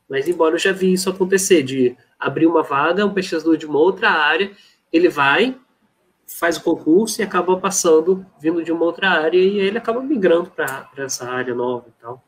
Mas, 0.10 0.28
embora 0.28 0.56
eu 0.56 0.60
já 0.60 0.74
vi 0.74 0.92
isso 0.92 1.10
acontecer, 1.10 1.64
de 1.64 1.96
abrir 2.20 2.46
uma 2.46 2.62
vaga, 2.62 3.06
um 3.06 3.14
pesquisador 3.14 3.56
de 3.56 3.66
uma 3.66 3.80
outra 3.80 4.10
área, 4.10 4.52
ele 4.92 5.08
vai, 5.08 5.58
faz 6.32 6.58
o 6.58 6.64
concurso 6.64 7.22
e 7.22 7.24
acaba 7.24 7.60
passando, 7.60 8.26
vindo 8.40 8.64
de 8.64 8.72
uma 8.72 8.86
outra 8.86 9.10
área, 9.10 9.38
e 9.38 9.60
ele 9.60 9.78
acaba 9.78 10.02
migrando 10.02 10.50
para 10.50 10.90
essa 10.98 11.30
área 11.30 11.54
nova 11.54 11.86
e 11.88 12.02
tal. 12.02 12.24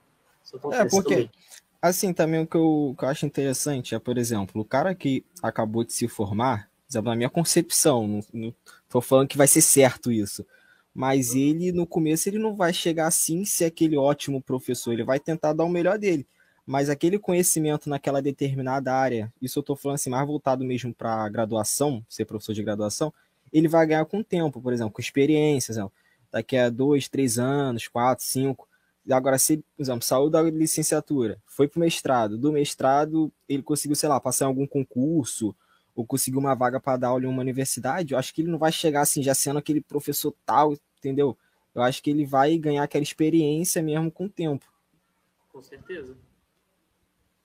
É, 0.72 0.86
porque, 0.86 1.14
também. 1.14 1.32
assim, 1.82 2.14
também 2.14 2.42
o 2.42 2.48
que 2.48 2.58
eu, 2.58 2.96
que 2.98 3.06
eu 3.06 3.10
acho 3.10 3.26
interessante 3.26 3.96
é, 3.96 4.00
por 4.00 4.18
exemplo, 4.18 4.62
o 4.62 4.66
cara 4.66 4.94
que 4.94 5.26
acabou 5.42 5.84
de 5.84 5.94
se 5.94 6.08
formar, 6.08 6.70
na 6.94 7.16
minha 7.16 7.30
concepção, 7.30 8.08
não, 8.08 8.20
não 8.32 8.54
tô 8.88 9.02
falando 9.02 9.28
que 9.28 9.38
vai 9.38 9.48
ser 9.48 9.62
certo 9.62 10.12
isso, 10.12 10.46
mas 10.94 11.34
ele 11.34 11.72
no 11.72 11.88
começo 11.88 12.30
ele 12.30 12.38
não 12.38 12.56
vai 12.56 12.72
chegar 12.72 13.08
assim 13.08 13.46
ser 13.46 13.66
aquele 13.66 13.98
ótimo 13.98 14.42
professor, 14.42 14.94
ele 14.94 15.04
vai 15.04 15.20
tentar 15.20 15.54
dar 15.54 15.64
o 15.64 15.70
melhor 15.70 15.98
dele. 15.98 16.28
Mas 16.66 16.90
aquele 16.90 17.18
conhecimento 17.18 17.90
naquela 17.90 18.22
determinada 18.22 18.94
área, 18.94 19.34
isso 19.42 19.60
eu 19.60 19.62
estou 19.62 19.76
falando 19.76 19.96
assim, 19.96 20.10
mais 20.10 20.26
voltado 20.26 20.64
mesmo 20.64 20.94
para 20.94 21.28
graduação, 21.30 22.06
ser 22.08 22.26
professor 22.26 22.54
de 22.54 22.64
graduação, 22.64 23.12
ele 23.54 23.68
vai 23.68 23.86
ganhar 23.86 24.06
com 24.06 24.20
o 24.20 24.24
tempo, 24.24 24.60
por 24.60 24.74
exemplo, 24.74 24.92
com 24.92 25.02
experiências, 25.02 25.78
daqui 26.32 26.58
a 26.58 26.70
dois, 26.70 27.08
três 27.08 27.38
anos, 27.38 27.88
quatro, 27.88 28.26
cinco. 28.26 28.68
Agora, 29.10 29.38
se, 29.38 29.58
por 29.58 29.84
exemplo, 29.84 30.04
saiu 30.04 30.30
da 30.30 30.42
licenciatura, 30.42 31.40
foi 31.46 31.68
para 31.68 31.78
o 31.78 31.82
mestrado, 31.82 32.38
do 32.38 32.52
mestrado 32.52 33.32
ele 33.48 33.62
conseguiu, 33.62 33.96
sei 33.96 34.10
lá, 34.10 34.20
passar 34.20 34.46
em 34.46 34.48
algum 34.48 34.66
concurso, 34.66 35.56
ou 35.96 36.06
conseguir 36.06 36.38
uma 36.38 36.56
vaga 36.56 36.80
para 36.80 36.98
dar 36.98 37.10
aula 37.10 37.26
em 37.26 37.28
uma 37.28 37.42
universidade, 37.42 38.14
eu 38.14 38.20
acho 38.20 38.34
que 38.34 38.42
ele 38.42 38.50
não 38.50 38.58
vai 38.58 38.72
chegar 38.72 39.02
assim 39.02 39.22
já 39.22 39.36
sendo 39.36 39.60
aquele 39.60 39.80
professor 39.82 40.34
tal, 40.46 40.74
entendeu? 40.98 41.38
Eu 41.76 41.82
acho 41.82 42.02
que 42.02 42.10
ele 42.10 42.26
vai 42.26 42.58
ganhar 42.58 42.84
aquela 42.84 43.04
experiência 43.04 43.82
mesmo 43.82 44.12
com 44.12 44.26
o 44.26 44.30
tempo. 44.30 44.66
Com 45.52 45.62
certeza. 45.62 46.16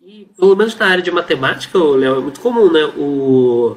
E 0.00 0.26
pelo 0.36 0.56
menos 0.56 0.76
na 0.76 0.86
área 0.86 1.02
de 1.02 1.10
matemática, 1.10 1.78
Léo, 1.78 2.16
é 2.16 2.20
muito 2.20 2.40
comum, 2.40 2.72
né? 2.72 2.84
O, 2.96 3.76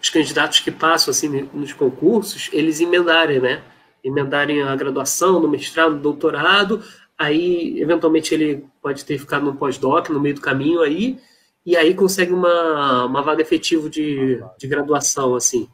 os 0.00 0.08
candidatos 0.08 0.60
que 0.60 0.70
passam 0.70 1.10
assim 1.10 1.48
nos 1.52 1.72
concursos, 1.72 2.48
eles 2.52 2.80
emendarem, 2.80 3.40
né? 3.40 3.62
Emendarem 4.02 4.62
a 4.62 4.74
graduação, 4.74 5.40
no 5.40 5.48
mestrado, 5.48 5.94
no 5.94 6.00
doutorado, 6.00 6.82
aí 7.18 7.78
eventualmente 7.80 8.32
ele 8.34 8.64
pode 8.80 9.04
ter 9.04 9.18
ficado 9.18 9.44
no 9.44 9.56
pós-doc 9.56 10.08
no 10.08 10.20
meio 10.20 10.34
do 10.34 10.40
caminho 10.40 10.80
aí, 10.80 11.18
e 11.64 11.76
aí 11.76 11.94
consegue 11.94 12.32
uma, 12.32 13.04
uma 13.04 13.22
vaga 13.22 13.42
efetiva 13.42 13.90
de, 13.90 14.42
de 14.58 14.66
graduação, 14.66 15.34
assim. 15.34 15.68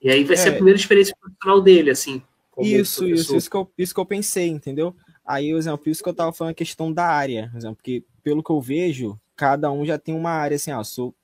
E 0.00 0.10
aí 0.10 0.24
vai 0.24 0.36
ser 0.36 0.48
a 0.48 0.52
é. 0.52 0.54
primeira 0.54 0.78
experiência 0.78 1.14
profissional 1.20 1.60
dele, 1.60 1.90
assim. 1.90 2.22
Isso, 2.58 3.06
isso, 3.06 3.36
isso 3.36 3.50
que, 3.50 3.56
eu, 3.56 3.70
isso 3.76 3.94
que 3.94 4.00
eu 4.00 4.06
pensei, 4.06 4.48
entendeu? 4.48 4.96
Aí, 5.24 5.50
por 5.50 5.58
exemplo, 5.58 5.90
isso 5.90 6.02
que 6.02 6.08
eu 6.08 6.14
tava 6.14 6.32
falando 6.32 6.52
a 6.52 6.54
questão 6.54 6.92
da 6.92 7.06
área, 7.06 7.48
por 7.52 7.58
exemplo, 7.58 7.76
porque 7.76 8.02
pelo 8.22 8.42
que 8.42 8.50
eu 8.50 8.60
vejo, 8.60 9.20
cada 9.36 9.70
um 9.70 9.84
já 9.84 9.98
tem 9.98 10.14
uma 10.14 10.30
área, 10.30 10.56
assim, 10.56 10.72
ó, 10.72 10.82
sou 10.82 11.14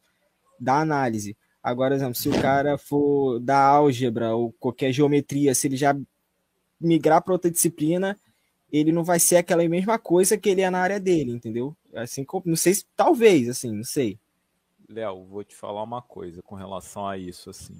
da 0.61 0.79
análise. 0.79 1.37
Agora, 1.65 1.95
exemplo, 1.95 2.15
se 2.15 2.29
o 2.29 2.43
cara 2.43 2.77
for 2.77 3.41
da 3.41 3.59
álgebra 3.59 4.37
ou 4.37 4.53
qualquer 4.53 4.93
geometria, 4.93 5.55
se 5.55 5.67
ele 5.67 5.79
já 5.79 5.97
migrar 6.79 7.23
para 7.23 7.33
outra 7.33 7.51
disciplina, 7.51 8.21
ele 8.71 8.93
não 8.93 9.03
vai 9.03 9.19
ser 9.19 9.37
aquela 9.37 9.67
mesma 9.67 9.99
coisa 9.99 10.37
que 10.37 10.51
ele 10.51 10.61
é 10.61 10.69
na 10.69 10.81
área 10.81 11.01
dele, 11.01 11.33
entendeu? 11.33 11.75
Assim, 11.95 12.27
não 12.45 12.55
sei 12.55 12.75
se 12.75 12.85
talvez, 12.95 13.49
assim, 13.49 13.73
não 13.73 13.83
sei. 13.83 14.19
Léo, 14.87 15.25
vou 15.25 15.43
te 15.43 15.57
falar 15.57 15.83
uma 15.83 16.03
coisa 16.03 16.43
com 16.43 16.55
relação 16.55 17.09
a 17.09 17.17
isso, 17.17 17.49
assim. 17.49 17.75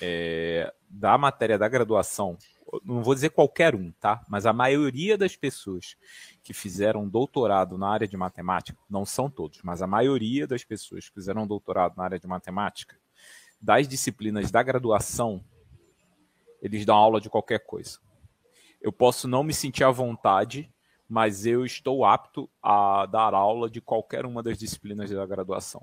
É, 0.00 0.74
da 0.90 1.16
matéria 1.16 1.56
da 1.56 1.68
graduação, 1.68 2.36
não 2.84 3.04
vou 3.04 3.14
dizer 3.14 3.30
qualquer 3.30 3.72
um, 3.72 3.92
tá? 4.00 4.24
Mas 4.28 4.46
a 4.46 4.52
maioria 4.52 5.16
das 5.16 5.36
pessoas 5.36 5.96
que 6.42 6.52
fizeram 6.52 7.08
doutorado 7.08 7.78
na 7.78 7.88
área 7.88 8.08
de 8.08 8.16
matemática, 8.16 8.76
não 8.90 9.06
são 9.06 9.30
todos, 9.30 9.60
mas 9.62 9.80
a 9.80 9.86
maioria 9.86 10.44
das 10.44 10.64
pessoas 10.64 11.08
que 11.08 11.14
fizeram 11.14 11.46
doutorado 11.46 11.96
na 11.96 12.02
área 12.02 12.18
de 12.18 12.26
matemática, 12.26 12.96
das 13.60 13.88
disciplinas 13.88 14.50
da 14.50 14.62
graduação, 14.62 15.44
eles 16.62 16.84
dão 16.84 16.96
aula 16.96 17.20
de 17.20 17.30
qualquer 17.30 17.60
coisa. 17.60 17.98
Eu 18.80 18.92
posso 18.92 19.26
não 19.26 19.42
me 19.42 19.52
sentir 19.52 19.84
à 19.84 19.90
vontade, 19.90 20.72
mas 21.08 21.46
eu 21.46 21.64
estou 21.64 22.04
apto 22.04 22.48
a 22.62 23.06
dar 23.06 23.34
aula 23.34 23.68
de 23.68 23.80
qualquer 23.80 24.24
uma 24.26 24.42
das 24.42 24.58
disciplinas 24.58 25.10
da 25.10 25.26
graduação. 25.26 25.82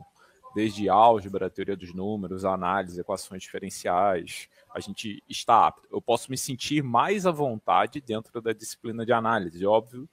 Desde 0.54 0.88
álgebra, 0.88 1.50
teoria 1.50 1.76
dos 1.76 1.94
números, 1.94 2.46
análise, 2.46 3.00
equações 3.00 3.42
diferenciais, 3.42 4.48
a 4.74 4.80
gente 4.80 5.22
está 5.28 5.68
apto. 5.68 5.88
Eu 5.92 6.02
posso 6.02 6.32
me 6.32 6.38
sentir 6.38 6.82
mais 6.82 7.26
à 7.26 7.32
vontade 7.32 8.00
dentro 8.00 8.42
da 8.42 8.54
disciplina 8.54 9.06
de 9.06 9.12
análise, 9.12 9.66
óbvio, 9.66 10.08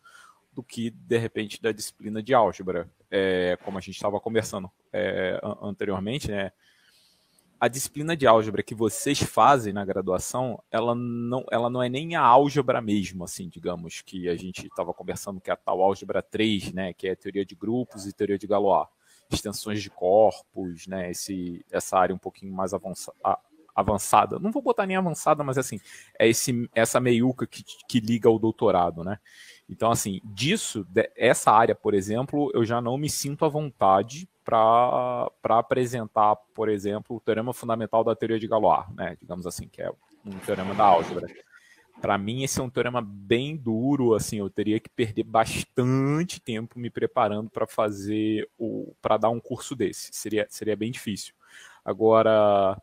do 0.52 0.62
que, 0.62 0.90
de 0.90 1.16
repente, 1.16 1.62
da 1.62 1.70
disciplina 1.70 2.22
de 2.22 2.34
álgebra. 2.34 2.90
É, 3.08 3.56
como 3.62 3.78
a 3.78 3.80
gente 3.80 3.94
estava 3.94 4.18
conversando 4.18 4.70
é, 4.92 5.38
anteriormente, 5.60 6.28
né? 6.28 6.50
A 7.62 7.68
disciplina 7.68 8.16
de 8.16 8.26
álgebra 8.26 8.60
que 8.60 8.74
vocês 8.74 9.22
fazem 9.22 9.72
na 9.72 9.84
graduação, 9.84 10.60
ela 10.68 10.96
não, 10.96 11.44
ela 11.48 11.70
não 11.70 11.80
é 11.80 11.88
nem 11.88 12.16
a 12.16 12.20
álgebra 12.20 12.82
mesmo, 12.82 13.22
assim, 13.22 13.48
digamos, 13.48 14.02
que 14.02 14.28
a 14.28 14.34
gente 14.34 14.66
estava 14.66 14.92
conversando, 14.92 15.40
que 15.40 15.48
é 15.48 15.52
a 15.52 15.56
tal 15.56 15.80
álgebra 15.80 16.20
3, 16.20 16.72
né, 16.72 16.92
que 16.92 17.06
é 17.06 17.14
teoria 17.14 17.46
de 17.46 17.54
grupos 17.54 18.04
e 18.04 18.12
teoria 18.12 18.36
de 18.36 18.48
Galois, 18.48 18.88
extensões 19.30 19.80
de 19.80 19.88
corpos, 19.90 20.88
né, 20.88 21.12
esse, 21.12 21.64
essa 21.70 21.96
área 21.96 22.12
um 22.12 22.18
pouquinho 22.18 22.52
mais 22.52 22.74
avança, 22.74 23.12
avançada, 23.72 24.40
não 24.40 24.50
vou 24.50 24.60
botar 24.60 24.84
nem 24.84 24.96
avançada, 24.96 25.44
mas 25.44 25.56
assim, 25.56 25.78
é 26.18 26.26
esse, 26.26 26.68
essa 26.74 26.98
meiuca 26.98 27.46
que, 27.46 27.62
que 27.88 28.00
liga 28.00 28.28
ao 28.28 28.40
doutorado, 28.40 29.04
né, 29.04 29.20
então, 29.68 29.92
assim, 29.92 30.20
disso, 30.24 30.84
essa 31.16 31.52
área, 31.52 31.76
por 31.76 31.94
exemplo, 31.94 32.50
eu 32.54 32.64
já 32.64 32.80
não 32.80 32.98
me 32.98 33.08
sinto 33.08 33.44
à 33.44 33.48
vontade 33.48 34.28
para 34.44 35.30
apresentar, 35.44 36.36
por 36.54 36.68
exemplo, 36.68 37.16
o 37.16 37.20
teorema 37.20 37.52
fundamental 37.52 38.02
da 38.02 38.14
teoria 38.14 38.38
de 38.38 38.48
Galois, 38.48 38.88
né? 38.94 39.16
Digamos 39.20 39.46
assim, 39.46 39.68
que 39.68 39.80
é 39.82 39.90
um 40.24 40.38
teorema 40.44 40.74
da 40.74 40.84
álgebra. 40.84 41.26
Para 42.00 42.18
mim, 42.18 42.42
esse 42.42 42.58
é 42.58 42.62
um 42.62 42.70
teorema 42.70 43.00
bem 43.00 43.56
duro, 43.56 44.14
assim, 44.14 44.38
eu 44.38 44.50
teria 44.50 44.80
que 44.80 44.88
perder 44.88 45.22
bastante 45.22 46.40
tempo 46.40 46.78
me 46.78 46.90
preparando 46.90 47.48
para 47.48 47.66
fazer 47.66 48.48
o 48.58 48.92
para 49.00 49.16
dar 49.16 49.30
um 49.30 49.38
curso 49.38 49.76
desse. 49.76 50.10
Seria 50.12 50.46
seria 50.50 50.76
bem 50.76 50.90
difícil. 50.90 51.34
Agora, 51.84 52.76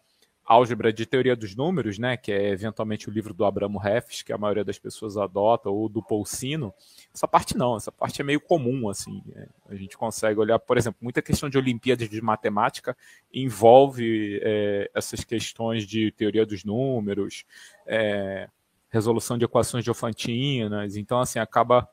álgebra 0.49 0.91
de 0.91 1.05
teoria 1.05 1.35
dos 1.35 1.55
números, 1.55 1.99
né, 1.99 2.17
que 2.17 2.31
é 2.31 2.49
eventualmente 2.49 3.07
o 3.07 3.11
livro 3.11 3.35
do 3.35 3.45
Abramo 3.45 3.79
Heffs, 3.85 4.23
que 4.23 4.33
a 4.33 4.37
maioria 4.37 4.63
das 4.63 4.79
pessoas 4.79 5.15
adota, 5.15 5.69
ou 5.69 5.87
do 5.87 6.01
Paulsino, 6.01 6.73
essa 7.13 7.27
parte 7.27 7.55
não, 7.55 7.77
essa 7.77 7.91
parte 7.91 8.19
é 8.19 8.23
meio 8.23 8.41
comum, 8.41 8.89
assim, 8.89 9.21
é, 9.35 9.47
a 9.69 9.75
gente 9.75 9.95
consegue 9.95 10.39
olhar, 10.39 10.57
por 10.57 10.75
exemplo, 10.75 10.97
muita 11.03 11.21
questão 11.21 11.51
de 11.51 11.57
Olimpíadas 11.59 12.09
de 12.09 12.19
Matemática 12.19 12.97
envolve 13.31 14.39
é, 14.41 14.89
essas 14.91 15.23
questões 15.23 15.85
de 15.85 16.11
teoria 16.13 16.47
dos 16.47 16.63
números, 16.63 17.45
é, 17.85 18.49
resolução 18.89 19.37
de 19.37 19.45
equações 19.45 19.83
diofantinas, 19.83 20.97
então, 20.97 21.19
assim, 21.19 21.37
acaba 21.37 21.87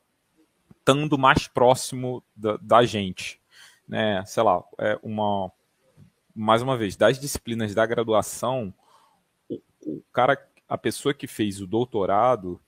estando 0.78 1.18
mais 1.18 1.46
próximo 1.46 2.24
da, 2.34 2.56
da 2.56 2.86
gente, 2.86 3.38
né, 3.86 4.24
sei 4.24 4.42
lá, 4.42 4.64
é 4.78 4.98
uma 5.02 5.52
mais 6.36 6.60
uma 6.60 6.76
vez, 6.76 6.96
das 6.96 7.18
disciplinas 7.18 7.74
da 7.74 7.86
graduação, 7.86 8.72
o 9.80 10.02
cara, 10.12 10.38
a 10.68 10.76
pessoa 10.76 11.14
que 11.14 11.26
fez 11.26 11.60
o 11.60 11.66
doutorado, 11.66 12.60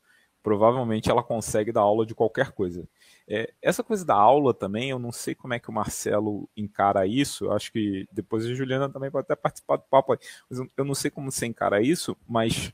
provavelmente 0.43 1.11
ela 1.11 1.23
consegue 1.23 1.71
dar 1.71 1.83
aula 1.83 2.07
de 2.07 2.15
qualquer 2.15 2.53
coisa. 2.53 2.89
É, 3.29 3.53
essa 3.61 3.85
coisa 3.85 4.05
da 4.05 4.15
aula 4.15 4.55
também, 4.55 4.89
eu 4.89 4.99
não 4.99 5.13
sei 5.13 5.35
como 5.35 5.53
é 5.53 5.59
que 5.59 5.69
o 5.69 5.73
Marcelo 5.73 6.49
encara 6.57 7.07
isso, 7.07 7.45
eu 7.45 7.53
acho 7.53 7.71
que 7.71 8.09
depois 8.11 8.47
a 8.47 8.55
Juliana 8.55 8.89
também 8.89 9.11
pode 9.11 9.25
até 9.25 9.37
participar 9.37 9.77
do 9.77 9.83
papo 9.83 10.13
aí, 10.13 10.19
mas 10.49 10.61
eu 10.77 10.85
não 10.85 10.95
sei 10.95 11.11
como 11.11 11.31
você 11.31 11.45
encara 11.45 11.83
isso, 11.83 12.17
mas 12.27 12.73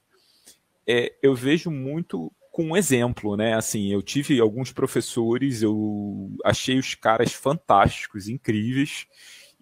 é, 0.87 1.13
eu 1.23 1.35
vejo 1.35 1.71
muito 1.71 2.31
com 2.53 2.67
um 2.67 2.77
exemplo, 2.77 3.37
né? 3.37 3.55
Assim, 3.55 3.89
eu 3.89 4.01
tive 4.01 4.39
alguns 4.39 4.71
professores, 4.71 5.61
eu 5.61 6.31
achei 6.45 6.79
os 6.79 6.95
caras 6.95 7.33
fantásticos, 7.33 8.29
incríveis, 8.29 9.09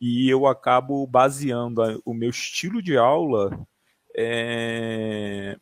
e 0.05 0.29
eu 0.29 0.49
acabo 0.49 1.07
baseando 1.07 1.81
o 2.05 2.13
meu 2.13 2.31
estilo 2.31 2.83
de 2.83 2.97
aula 2.97 3.57
é, 4.17 5.57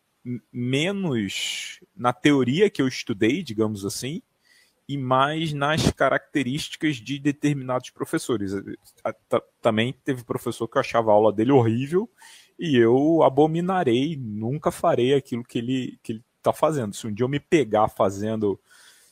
menos 0.51 1.79
na 1.95 2.15
teoria 2.15 2.71
que 2.71 2.81
eu 2.81 2.89
estudei, 2.89 3.43
digamos 3.43 3.85
assim, 3.85 4.23
e 4.89 4.97
mais 4.97 5.53
nas 5.53 5.93
características 5.93 6.97
de 6.97 7.19
determinados 7.19 7.91
professores. 7.91 8.53
Também 9.61 9.93
teve 9.93 10.25
professor 10.25 10.67
que 10.67 10.79
eu 10.79 10.81
achava 10.81 11.11
a 11.11 11.15
aula 11.15 11.35
dele 11.35 11.53
horrível 11.53 12.09
e 12.59 12.79
eu 12.79 13.23
abominarei, 13.23 14.17
nunca 14.17 14.71
farei 14.71 15.13
aquilo 15.13 15.45
que 15.45 15.59
ele, 15.59 15.99
que 16.03 16.13
ele 16.13 16.25
tá 16.43 16.51
fazendo. 16.51 16.97
Se 16.97 17.07
um 17.07 17.13
dia 17.13 17.25
eu 17.25 17.29
me 17.29 17.41
pegar 17.41 17.89
fazendo, 17.89 18.59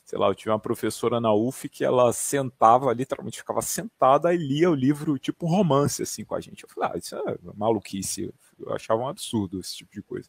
sei 0.09 0.17
lá, 0.17 0.27
eu 0.27 0.33
tive 0.33 0.49
uma 0.49 0.57
professora 0.57 1.21
na 1.21 1.31
UF 1.31 1.69
que 1.69 1.85
ela 1.85 2.11
sentava, 2.11 2.91
literalmente 2.93 3.37
ficava 3.37 3.61
sentada 3.61 4.33
e 4.33 4.37
lia 4.37 4.67
o 4.67 4.73
livro 4.73 5.19
tipo 5.19 5.45
romance 5.45 6.01
assim 6.01 6.25
com 6.25 6.33
a 6.33 6.41
gente. 6.41 6.63
Eu 6.63 6.69
falei, 6.69 6.89
ah, 6.91 6.97
isso 6.97 7.15
é 7.15 7.37
maluquice. 7.55 8.33
Eu 8.57 8.73
achava 8.73 9.03
um 9.03 9.07
absurdo 9.07 9.59
esse 9.59 9.77
tipo 9.77 9.93
de 9.93 10.01
coisa. 10.01 10.27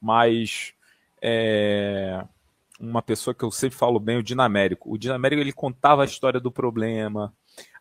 Mas 0.00 0.74
é 1.22 2.24
uma 2.80 3.00
pessoa 3.02 3.32
que 3.32 3.44
eu 3.44 3.52
sempre 3.52 3.78
falo 3.78 4.00
bem, 4.00 4.18
o 4.18 4.22
Dinamérico. 4.22 4.92
O 4.92 4.98
Dinamérico 4.98 5.40
ele 5.40 5.52
contava 5.52 6.02
a 6.02 6.06
história 6.06 6.40
do 6.40 6.50
problema, 6.50 7.32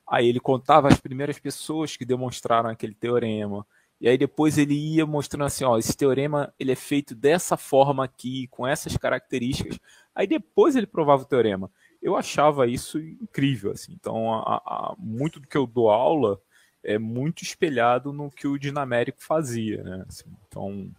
aí 0.08 0.28
ele 0.30 0.40
contava 0.40 0.88
as 0.88 1.00
primeiras 1.00 1.40
pessoas 1.40 1.98
que 1.98 2.06
demonstraram 2.06 2.70
aquele 2.70 2.94
teorema, 2.94 3.66
e 4.02 4.08
aí 4.08 4.18
depois 4.18 4.58
ele 4.58 4.74
ia 4.74 5.06
mostrando 5.06 5.46
assim, 5.46 5.64
ó, 5.66 5.78
esse 5.78 5.96
teorema 5.96 6.54
ele 6.58 6.72
é 6.72 6.76
feito 6.76 7.14
dessa 7.14 7.58
forma 7.58 8.04
aqui, 8.04 8.48
com 8.48 8.66
essas 8.66 8.96
características. 8.96 9.78
Aí 10.16 10.26
depois 10.26 10.76
ele 10.76 10.88
provava 10.88 11.24
o 11.24 11.26
teorema. 11.26 11.70
Eu 12.02 12.16
achava 12.16 12.66
isso 12.66 12.98
incrível, 12.98 13.72
assim. 13.72 13.94
Então, 13.94 14.34
a, 14.34 14.56
a, 14.66 14.96
muito 14.98 15.40
do 15.40 15.48
que 15.48 15.58
eu 15.58 15.68
dou 15.68 15.90
aula 15.90 16.42
é 16.82 16.98
muito 16.98 17.44
espelhado 17.44 18.14
no 18.14 18.32
que 18.32 18.48
o 18.48 18.58
Dinamérico 18.58 19.22
fazia, 19.22 19.84
né? 19.84 20.06
Assim, 20.08 20.26
então, 20.48 20.90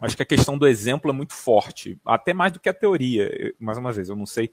acho 0.00 0.16
que 0.16 0.22
a 0.24 0.26
questão 0.26 0.58
do 0.58 0.66
exemplo 0.66 1.10
é 1.10 1.14
muito 1.14 1.32
forte, 1.32 1.96
até 2.04 2.34
mais 2.34 2.52
do 2.52 2.58
que 2.58 2.68
a 2.68 2.74
teoria. 2.74 3.54
Mais 3.60 3.78
uma 3.78 3.92
vez, 3.92 4.08
eu 4.08 4.16
não 4.16 4.26
sei 4.26 4.50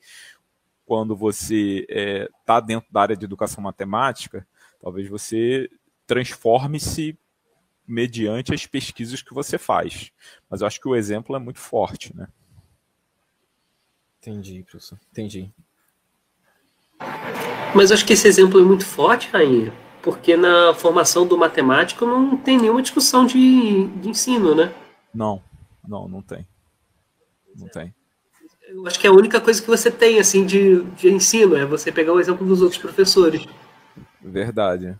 quando 0.85 1.15
você 1.15 1.87
está 1.89 1.93
é, 1.95 2.29
tá 2.45 2.59
dentro 2.59 2.91
da 2.91 3.01
área 3.01 3.17
de 3.17 3.25
educação 3.25 3.63
matemática, 3.63 4.45
talvez 4.79 5.09
você 5.09 5.69
transforme-se 6.05 7.17
mediante 7.87 8.53
as 8.53 8.65
pesquisas 8.65 9.21
que 9.21 9.33
você 9.33 9.57
faz. 9.57 10.11
Mas 10.49 10.61
eu 10.61 10.67
acho 10.67 10.79
que 10.79 10.87
o 10.87 10.95
exemplo 10.95 11.35
é 11.35 11.39
muito 11.39 11.59
forte, 11.59 12.15
né? 12.15 12.27
Entendi, 14.19 14.63
professor. 14.63 14.97
Entendi. 15.11 15.51
Mas 17.75 17.89
eu 17.89 17.95
acho 17.95 18.05
que 18.05 18.13
esse 18.13 18.27
exemplo 18.27 18.59
é 18.59 18.63
muito 18.63 18.85
forte, 18.85 19.29
Rainha, 19.29 19.73
porque 20.01 20.37
na 20.37 20.73
formação 20.73 21.27
do 21.27 21.37
matemático 21.37 22.05
não 22.05 22.37
tem 22.37 22.57
nenhuma 22.57 22.81
discussão 22.81 23.25
de, 23.25 23.87
de 23.87 24.09
ensino, 24.09 24.55
né? 24.55 24.73
Não, 25.13 25.41
não, 25.85 26.07
não 26.07 26.21
tem. 26.21 26.47
Não 27.55 27.67
tem. 27.67 27.93
Eu 28.67 28.87
acho 28.87 28.99
que 28.99 29.05
é 29.05 29.09
a 29.09 29.13
única 29.13 29.41
coisa 29.41 29.61
que 29.61 29.67
você 29.67 29.91
tem, 29.91 30.19
assim, 30.19 30.45
de, 30.45 30.81
de 30.83 31.09
ensino 31.09 31.55
é 31.55 31.65
você 31.65 31.91
pegar 31.91 32.13
o 32.13 32.19
exemplo 32.19 32.47
dos 32.47 32.61
outros 32.61 32.81
professores. 32.81 33.45
Verdade. 34.21 34.97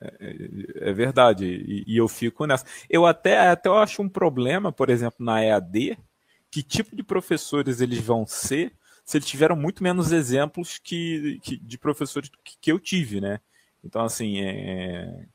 É, 0.00 0.14
é, 0.20 0.90
é 0.90 0.92
verdade. 0.92 1.44
E, 1.44 1.84
e, 1.86 1.96
eu 1.96 2.08
fico 2.08 2.46
nessa. 2.46 2.64
Eu 2.88 3.04
até, 3.06 3.48
até 3.48 3.68
eu 3.68 3.76
acho 3.76 4.02
um 4.02 4.08
problema, 4.08 4.72
por 4.72 4.88
exemplo, 4.88 5.24
na 5.24 5.44
EAD, 5.44 5.98
que 6.50 6.62
tipo 6.62 6.96
de 6.96 7.02
professores 7.02 7.80
eles 7.80 7.98
vão 8.00 8.26
ser 8.26 8.72
se 9.10 9.16
eles 9.16 9.26
tiveram 9.26 9.56
muito 9.56 9.82
menos 9.82 10.12
exemplos 10.12 10.78
que, 10.78 11.40
que 11.42 11.56
de 11.56 11.76
professores 11.76 12.30
que, 12.44 12.56
que, 12.60 12.70
eu 12.70 12.78
tive, 12.78 13.20
né? 13.20 13.40
Então, 13.82 14.02
assim, 14.02 14.40
é. 14.40 15.26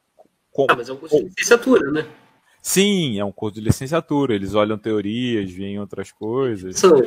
Com, 0.49 0.67
ah, 0.69 0.75
mas 0.78 0.88
é 0.88 0.93
um 0.93 0.97
curso 0.97 1.17
de 1.17 1.25
licenciatura, 1.25 1.91
né? 1.91 2.10
Sim, 2.62 3.19
é 3.19 3.25
um 3.25 3.34
curso 3.34 3.56
de 3.56 3.62
licenciatura. 3.62 4.34
Eles 4.34 4.56
olham 4.56 4.78
teorias, 4.78 5.51
veem 5.51 5.78
outras 5.78 6.10
coisas. 6.10 6.80
São 6.80 7.01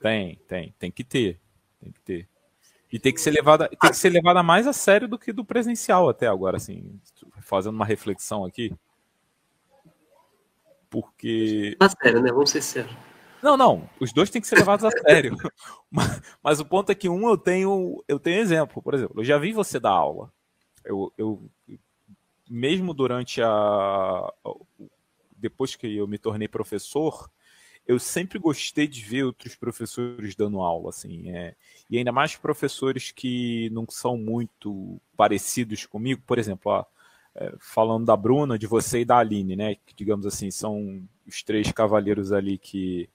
Tem, 0.00 0.38
tem, 0.46 0.72
tem 0.78 0.90
que 0.90 1.02
ter. 1.02 1.40
Tem 1.80 1.90
que 1.90 2.00
ter. 2.00 2.28
E 2.92 2.98
tem 2.98 3.12
que 3.12 3.20
ser 3.20 3.30
levada, 3.30 3.68
tem 3.68 3.90
que 3.90 3.96
ser 3.96 4.10
levada 4.10 4.42
mais 4.42 4.66
a 4.66 4.72
sério 4.72 5.06
do 5.06 5.18
que 5.18 5.32
do 5.32 5.44
presencial 5.44 6.08
até 6.08 6.26
agora, 6.26 6.56
assim, 6.56 6.98
fazendo 7.40 7.74
uma 7.74 7.84
reflexão 7.84 8.44
aqui. 8.44 8.74
Porque. 10.88 11.76
A 11.78 11.88
sério, 11.88 12.20
né? 12.20 12.32
Vamos 12.32 12.50
ser 12.50 12.62
sérios. 12.62 12.96
Não, 13.42 13.56
não, 13.56 13.88
os 13.98 14.12
dois 14.12 14.28
têm 14.28 14.40
que 14.40 14.48
ser 14.48 14.56
levados 14.56 14.84
a 14.84 14.90
sério. 14.90 15.36
mas, 15.90 16.22
mas, 16.42 16.60
o 16.60 16.64
ponto 16.64 16.90
é 16.90 16.94
que 16.94 17.08
um 17.08 17.28
eu 17.28 17.38
tenho, 17.38 18.04
eu 18.06 18.18
tenho 18.18 18.40
exemplo, 18.40 18.82
por 18.82 18.92
exemplo, 18.92 19.20
eu 19.20 19.24
já 19.24 19.38
vi 19.38 19.52
você 19.52 19.80
dar 19.80 19.90
aula. 19.90 20.30
Eu, 20.84 21.12
eu 21.16 21.42
mesmo 22.48 22.92
durante 22.92 23.40
a. 23.40 24.32
Depois 25.36 25.74
que 25.74 25.96
eu 25.96 26.06
me 26.06 26.18
tornei 26.18 26.48
professor, 26.48 27.30
eu 27.90 27.98
sempre 27.98 28.38
gostei 28.38 28.86
de 28.86 29.02
ver 29.02 29.24
outros 29.24 29.56
professores 29.56 30.36
dando 30.36 30.60
aula, 30.60 30.90
assim, 30.90 31.28
é, 31.30 31.56
e 31.90 31.98
ainda 31.98 32.12
mais 32.12 32.36
professores 32.36 33.10
que 33.10 33.68
não 33.70 33.84
são 33.88 34.16
muito 34.16 35.00
parecidos 35.16 35.86
comigo, 35.86 36.22
por 36.24 36.38
exemplo, 36.38 36.70
ó, 36.70 36.84
é, 37.34 37.52
falando 37.58 38.06
da 38.06 38.16
Bruna, 38.16 38.56
de 38.56 38.68
você 38.68 39.00
e 39.00 39.04
da 39.04 39.18
Aline, 39.18 39.56
né, 39.56 39.74
que 39.74 39.92
digamos 39.92 40.24
assim, 40.24 40.52
são 40.52 41.02
os 41.26 41.42
três 41.42 41.72
cavaleiros 41.72 42.30
ali 42.30 42.58
que 42.58 43.08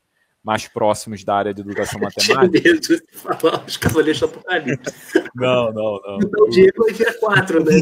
mais 0.45 0.67
próximos 0.67 1.23
da 1.23 1.35
área 1.35 1.53
de 1.53 1.61
educação 1.61 1.99
matemática. 1.99 2.47
medo 2.47 2.79
de 2.79 3.03
falar 3.11 3.65
os 3.65 3.77
Cavaleiros 3.77 4.19
do 4.19 4.25
Apocalipse. 4.27 4.93
Não, 5.35 5.73
não, 5.73 5.99
não. 5.99 6.17
Então 6.23 6.45
o 6.45 6.49
Diego 6.49 6.85
vai 6.85 6.93
virar 6.93 7.13
quatro, 7.15 7.61
né? 7.61 7.73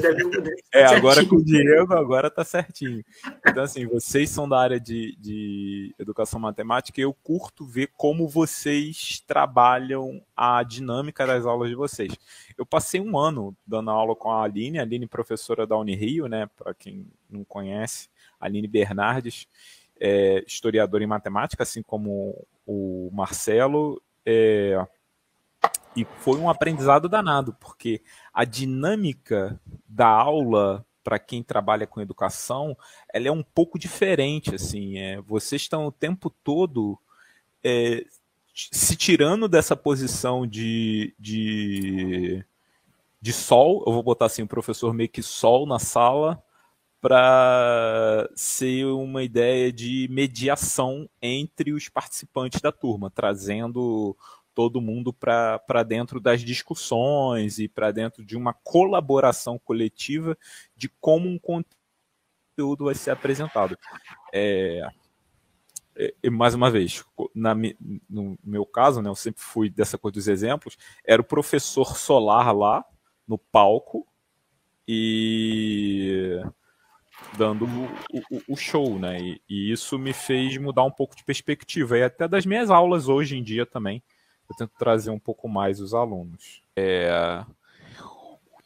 é, 0.74 0.86
agora 0.86 1.24
com 1.24 1.36
o 1.36 1.44
Diego, 1.44 1.94
agora 1.94 2.28
tá 2.28 2.44
certinho. 2.44 3.04
Então, 3.48 3.64
assim, 3.64 3.86
vocês 3.86 4.32
são 4.32 4.50
da 4.50 4.60
área 4.60 4.80
de, 4.80 5.16
de 5.20 5.94
educação 6.00 6.40
matemática 6.40 7.00
e 7.00 7.04
eu 7.04 7.14
curto 7.14 7.64
ver 7.64 7.92
como 7.96 8.28
vocês 8.28 9.24
trabalham 9.28 10.20
a 10.36 10.64
dinâmica 10.64 11.28
das 11.28 11.46
aulas 11.46 11.70
de 11.70 11.76
vocês. 11.76 12.12
Eu 12.58 12.66
passei 12.66 13.00
um 13.00 13.16
ano 13.20 13.56
dando 13.68 13.92
aula 13.92 14.16
com 14.16 14.32
a 14.32 14.44
Aline, 14.44 14.80
a 14.80 14.82
Aline 14.82 15.06
professora 15.06 15.68
da 15.68 15.78
Unirio, 15.78 16.26
né? 16.26 16.50
Para 16.58 16.74
quem 16.74 17.06
não 17.30 17.44
conhece, 17.44 18.10
Aline 18.40 18.68
Bernardes 18.68 19.48
é, 20.06 20.44
historiador 20.46 21.02
em 21.02 21.08
matemática, 21.08 21.64
assim 21.64 21.82
como 21.82 22.46
o 22.68 23.10
Marcelo, 23.14 24.02
é, 24.26 24.86
e 25.96 26.06
foi 26.20 26.38
um 26.38 26.50
aprendizado 26.50 27.08
danado, 27.08 27.54
porque 27.54 28.02
a 28.34 28.44
dinâmica 28.44 29.58
da 29.88 30.10
aula 30.10 30.86
para 31.02 31.18
quem 31.20 31.42
trabalha 31.42 31.88
com 31.88 32.02
educação, 32.02 32.78
ela 33.14 33.28
é 33.28 33.32
um 33.32 33.44
pouco 33.44 33.80
diferente, 33.80 34.56
assim, 34.56 34.98
é, 34.98 35.22
vocês 35.22 35.62
estão 35.62 35.86
o 35.86 35.92
tempo 35.92 36.30
todo 36.30 36.98
é, 37.64 38.06
se 38.54 38.96
tirando 38.96 39.48
dessa 39.48 39.76
posição 39.76 40.46
de, 40.46 41.14
de, 41.18 42.44
de 43.22 43.34
sol, 43.34 43.84
eu 43.88 43.94
vou 43.94 44.04
botar 44.04 44.26
assim, 44.26 44.44
o 44.44 44.48
professor 44.48 44.94
meio 44.94 45.10
que 45.10 45.22
sol 45.22 45.66
na 45.66 45.80
sala, 45.80 46.42
para 47.04 48.30
ser 48.34 48.86
uma 48.86 49.24
ideia 49.24 49.74
de 49.74 50.08
mediação 50.10 51.10
entre 51.22 51.74
os 51.74 51.90
participantes 51.90 52.62
da 52.62 52.72
turma, 52.72 53.12
trazendo 53.12 54.16
todo 54.56 54.80
mundo 54.80 55.12
para 55.12 55.84
dentro 55.86 56.22
das 56.22 56.40
discussões 56.40 57.60
e 57.60 57.68
para 57.68 57.92
dentro 57.92 58.24
de 58.24 58.38
uma 58.38 58.54
colaboração 58.54 59.60
coletiva 59.60 60.38
de 60.78 60.88
como 61.02 61.28
um 61.28 61.38
conteúdo 61.38 62.86
vai 62.86 62.96
ser 62.96 63.12
apresentado. 63.12 63.78
É, 64.32 64.88
é, 65.98 66.30
mais 66.30 66.56
uma 66.56 66.72
vez, 66.72 67.04
na, 67.36 67.54
no 68.10 68.40
meu 68.42 68.66
caso, 68.66 69.02
né, 69.02 69.10
eu 69.10 69.16
sempre 69.16 69.44
fui 69.44 69.70
dessa 69.70 69.98
coisa 69.98 70.14
dos 70.14 70.30
exemplos, 70.30 70.78
era 71.04 71.22
o 71.22 71.26
professor 71.26 71.98
solar 71.98 72.56
lá 72.56 72.86
no 73.28 73.38
palco 73.38 74.08
e 74.88 76.42
dando 77.38 77.66
o, 77.66 78.20
o, 78.32 78.42
o 78.50 78.56
show, 78.56 79.00
né? 79.00 79.20
E, 79.20 79.42
e, 79.50 79.72
isso 79.72 79.98
me 79.98 80.14
fez 80.14 80.58
mudar 80.58 80.84
um 80.84 80.92
pouco 80.92 81.16
de 81.16 81.24
perspectiva. 81.24 81.98
E 81.98 82.04
até 82.04 82.28
das 82.28 82.46
minhas 82.46 82.70
aulas 82.70 83.08
hoje 83.08 83.38
em 83.38 83.44
dia 83.44 83.66
também, 83.66 84.02
eu 84.50 84.56
tento 84.56 84.72
trazer 84.78 85.10
um 85.10 85.20
pouco 85.20 85.48
mais 85.48 85.80
os 85.80 85.94
alunos. 85.94 86.62
É... 86.76 87.44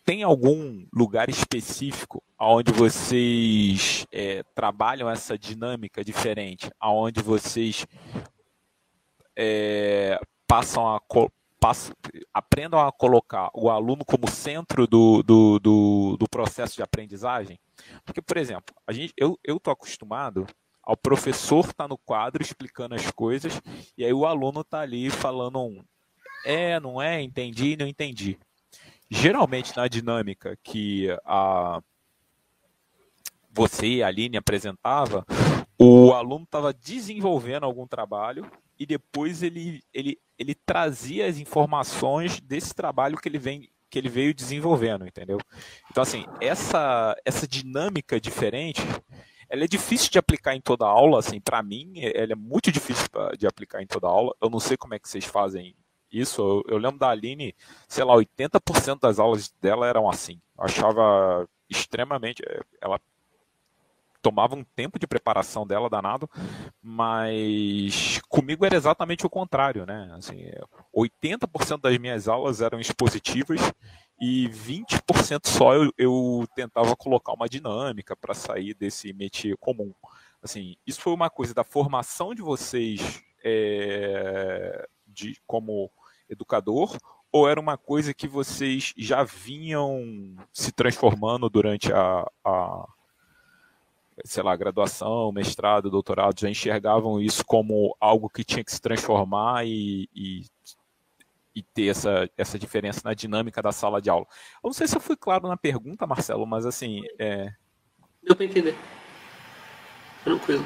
tem 0.05 0.23
algum 0.23 0.85
lugar 0.93 1.29
específico 1.29 2.23
onde 2.39 2.71
vocês 2.71 4.05
é, 4.11 4.43
trabalham 4.55 5.09
essa 5.09 5.37
dinâmica 5.37 6.03
diferente, 6.03 6.69
aonde 6.79 7.21
vocês 7.21 7.85
é, 9.35 10.19
passam 10.47 10.87
a 10.95 10.99
passam, 11.59 11.95
aprendam 12.33 12.79
a 12.79 12.91
colocar 12.91 13.49
o 13.53 13.69
aluno 13.69 14.03
como 14.05 14.29
centro 14.29 14.87
do, 14.87 15.23
do, 15.23 15.59
do, 15.59 16.17
do 16.17 16.29
processo 16.29 16.75
de 16.75 16.83
aprendizagem? 16.83 17.59
Porque, 18.05 18.21
por 18.21 18.37
exemplo, 18.37 18.75
a 18.85 18.91
gente, 18.91 19.13
eu 19.17 19.37
estou 19.45 19.71
acostumado 19.71 20.45
ao 20.83 20.95
professor 20.95 21.61
estar 21.61 21.73
tá 21.73 21.87
no 21.87 21.97
quadro 21.97 22.41
explicando 22.41 22.95
as 22.95 23.11
coisas 23.11 23.61
e 23.97 24.05
aí 24.05 24.13
o 24.13 24.25
aluno 24.25 24.61
está 24.61 24.79
ali 24.79 25.09
falando 25.09 25.61
um 25.61 25.83
é, 26.45 26.79
não 26.79 27.01
é, 27.01 27.21
entendi, 27.21 27.75
não 27.75 27.85
entendi. 27.85 28.39
Geralmente 29.09 29.75
na 29.75 29.87
dinâmica 29.87 30.57
que 30.63 31.07
a 31.25 31.81
você 33.51 34.01
a 34.01 34.07
Aline 34.07 34.37
apresentava, 34.37 35.25
o 35.77 36.13
aluno 36.13 36.43
estava 36.43 36.73
desenvolvendo 36.73 37.63
algum 37.63 37.87
trabalho 37.87 38.49
e 38.79 38.85
depois 38.85 39.43
ele, 39.43 39.81
ele, 39.93 40.19
ele 40.37 40.55
trazia 40.55 41.27
as 41.27 41.37
informações 41.37 42.39
desse 42.39 42.73
trabalho 42.73 43.17
que 43.17 43.29
ele 43.29 43.39
vem 43.39 43.69
que 43.89 43.97
ele 43.97 44.09
veio 44.09 44.33
desenvolvendo, 44.33 45.07
entendeu? 45.07 45.37
Então 45.89 46.03
assim, 46.03 46.25
essa 46.41 47.15
essa 47.23 47.47
dinâmica 47.47 48.19
diferente, 48.19 48.81
ela 49.49 49.63
é 49.63 49.67
difícil 49.67 50.11
de 50.11 50.19
aplicar 50.19 50.55
em 50.55 50.61
toda 50.61 50.85
aula, 50.85 51.19
assim, 51.19 51.39
para 51.39 51.63
mim, 51.63 51.93
ela 52.13 52.33
é 52.33 52.35
muito 52.35 52.69
difícil 52.71 53.07
de 53.37 53.47
aplicar 53.47 53.81
em 53.81 53.87
toda 53.87 54.07
aula. 54.07 54.35
Eu 54.41 54.49
não 54.49 54.59
sei 54.59 54.75
como 54.75 54.93
é 54.93 54.99
que 54.99 55.07
vocês 55.07 55.23
fazem 55.23 55.73
isso. 56.11 56.41
Eu, 56.41 56.75
eu 56.75 56.77
lembro 56.77 56.99
da 56.99 57.09
Aline, 57.09 57.55
sei 57.87 58.03
lá, 58.03 58.13
80% 58.13 58.99
das 58.99 59.19
aulas 59.19 59.49
dela 59.61 59.87
eram 59.87 60.09
assim. 60.09 60.41
Eu 60.57 60.65
achava 60.65 61.47
extremamente 61.69 62.43
ela 62.81 62.99
tomava 64.27 64.55
um 64.55 64.63
tempo 64.75 64.99
de 64.99 65.07
preparação 65.07 65.65
dela 65.65 65.89
danado, 65.89 66.29
mas 66.81 68.19
comigo 68.27 68.65
era 68.65 68.75
exatamente 68.75 69.25
o 69.25 69.29
contrário, 69.29 69.85
né? 69.85 70.13
Assim, 70.17 70.51
80% 70.93 71.79
das 71.79 71.97
minhas 71.97 72.27
aulas 72.27 72.59
eram 72.59 72.77
expositivas 72.77 73.61
e 74.19 74.49
20% 74.49 75.47
só 75.47 75.75
eu, 75.75 75.93
eu, 75.97 76.45
tentava 76.53 76.93
colocar 76.97 77.31
uma 77.31 77.47
dinâmica 77.47 78.17
para 78.17 78.33
sair 78.33 78.73
desse 78.73 79.13
métier 79.13 79.55
comum. 79.57 79.93
Assim, 80.43 80.75
isso 80.85 80.99
foi 80.99 81.13
uma 81.13 81.29
coisa 81.29 81.53
da 81.53 81.63
formação 81.63 82.35
de 82.35 82.41
vocês 82.41 83.23
é, 83.45 84.85
de 85.07 85.37
como 85.47 85.89
educador 86.29 86.97
ou 87.31 87.47
era 87.47 87.61
uma 87.61 87.77
coisa 87.77 88.13
que 88.13 88.27
vocês 88.27 88.93
já 88.97 89.23
vinham 89.23 90.35
se 90.51 90.73
transformando 90.73 91.49
durante 91.49 91.93
a, 91.93 92.29
a 92.43 92.87
sei 94.25 94.43
lá, 94.43 94.55
graduação, 94.55 95.31
mestrado, 95.31 95.89
doutorado, 95.89 96.39
já 96.39 96.49
enxergavam 96.49 97.21
isso 97.21 97.45
como 97.45 97.95
algo 97.99 98.29
que 98.29 98.43
tinha 98.43 98.63
que 98.63 98.71
se 98.71 98.81
transformar 98.81 99.65
e, 99.65 100.09
e, 100.15 100.41
e, 101.55 101.61
ter 101.61 101.87
essa, 101.87 102.29
essa 102.37 102.57
diferença 102.57 103.01
na 103.03 103.13
dinâmica 103.13 103.61
da 103.61 103.71
sala 103.71 104.01
de 104.01 104.09
aula. 104.09 104.25
Eu 104.63 104.67
não 104.67 104.73
sei 104.73 104.87
se 104.87 104.95
eu 104.95 105.01
fui 105.01 105.15
claro 105.15 105.47
na 105.47 105.57
pergunta, 105.57 106.07
Marcelo, 106.07 106.45
mas 106.45 106.65
assim. 106.65 107.01
É... 107.19 107.51
Deu 108.23 108.35
para 108.35 108.45
entender. 108.45 108.75
Tranquilo. 110.23 110.65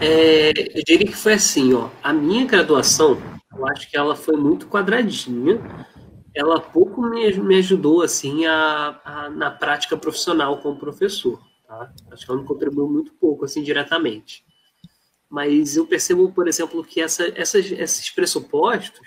É, 0.00 0.50
eu 0.50 0.82
diria 0.84 1.06
que 1.06 1.16
foi 1.16 1.34
assim, 1.34 1.72
ó. 1.72 1.88
A 2.02 2.12
minha 2.12 2.44
graduação, 2.44 3.16
eu 3.56 3.66
acho 3.68 3.88
que 3.88 3.96
ela 3.96 4.16
foi 4.16 4.36
muito 4.36 4.66
quadradinha. 4.66 5.60
Ela 6.34 6.60
pouco 6.60 7.00
me, 7.00 7.32
me 7.34 7.56
ajudou 7.58 8.02
assim 8.02 8.44
a, 8.46 9.00
a, 9.04 9.30
na 9.30 9.50
prática 9.50 9.96
profissional 9.96 10.58
como 10.58 10.78
professor. 10.78 11.40
Tá? 11.68 11.92
Acho 12.10 12.24
que 12.24 12.32
ela 12.32 12.40
não 12.40 12.46
contribuiu 12.46 12.88
muito 12.88 13.12
pouco, 13.12 13.44
assim, 13.44 13.62
diretamente. 13.62 14.42
Mas 15.28 15.76
eu 15.76 15.86
percebo, 15.86 16.32
por 16.32 16.48
exemplo, 16.48 16.82
que 16.82 16.98
essa, 16.98 17.30
essas, 17.38 17.70
esses 17.70 18.08
pressupostos, 18.08 19.06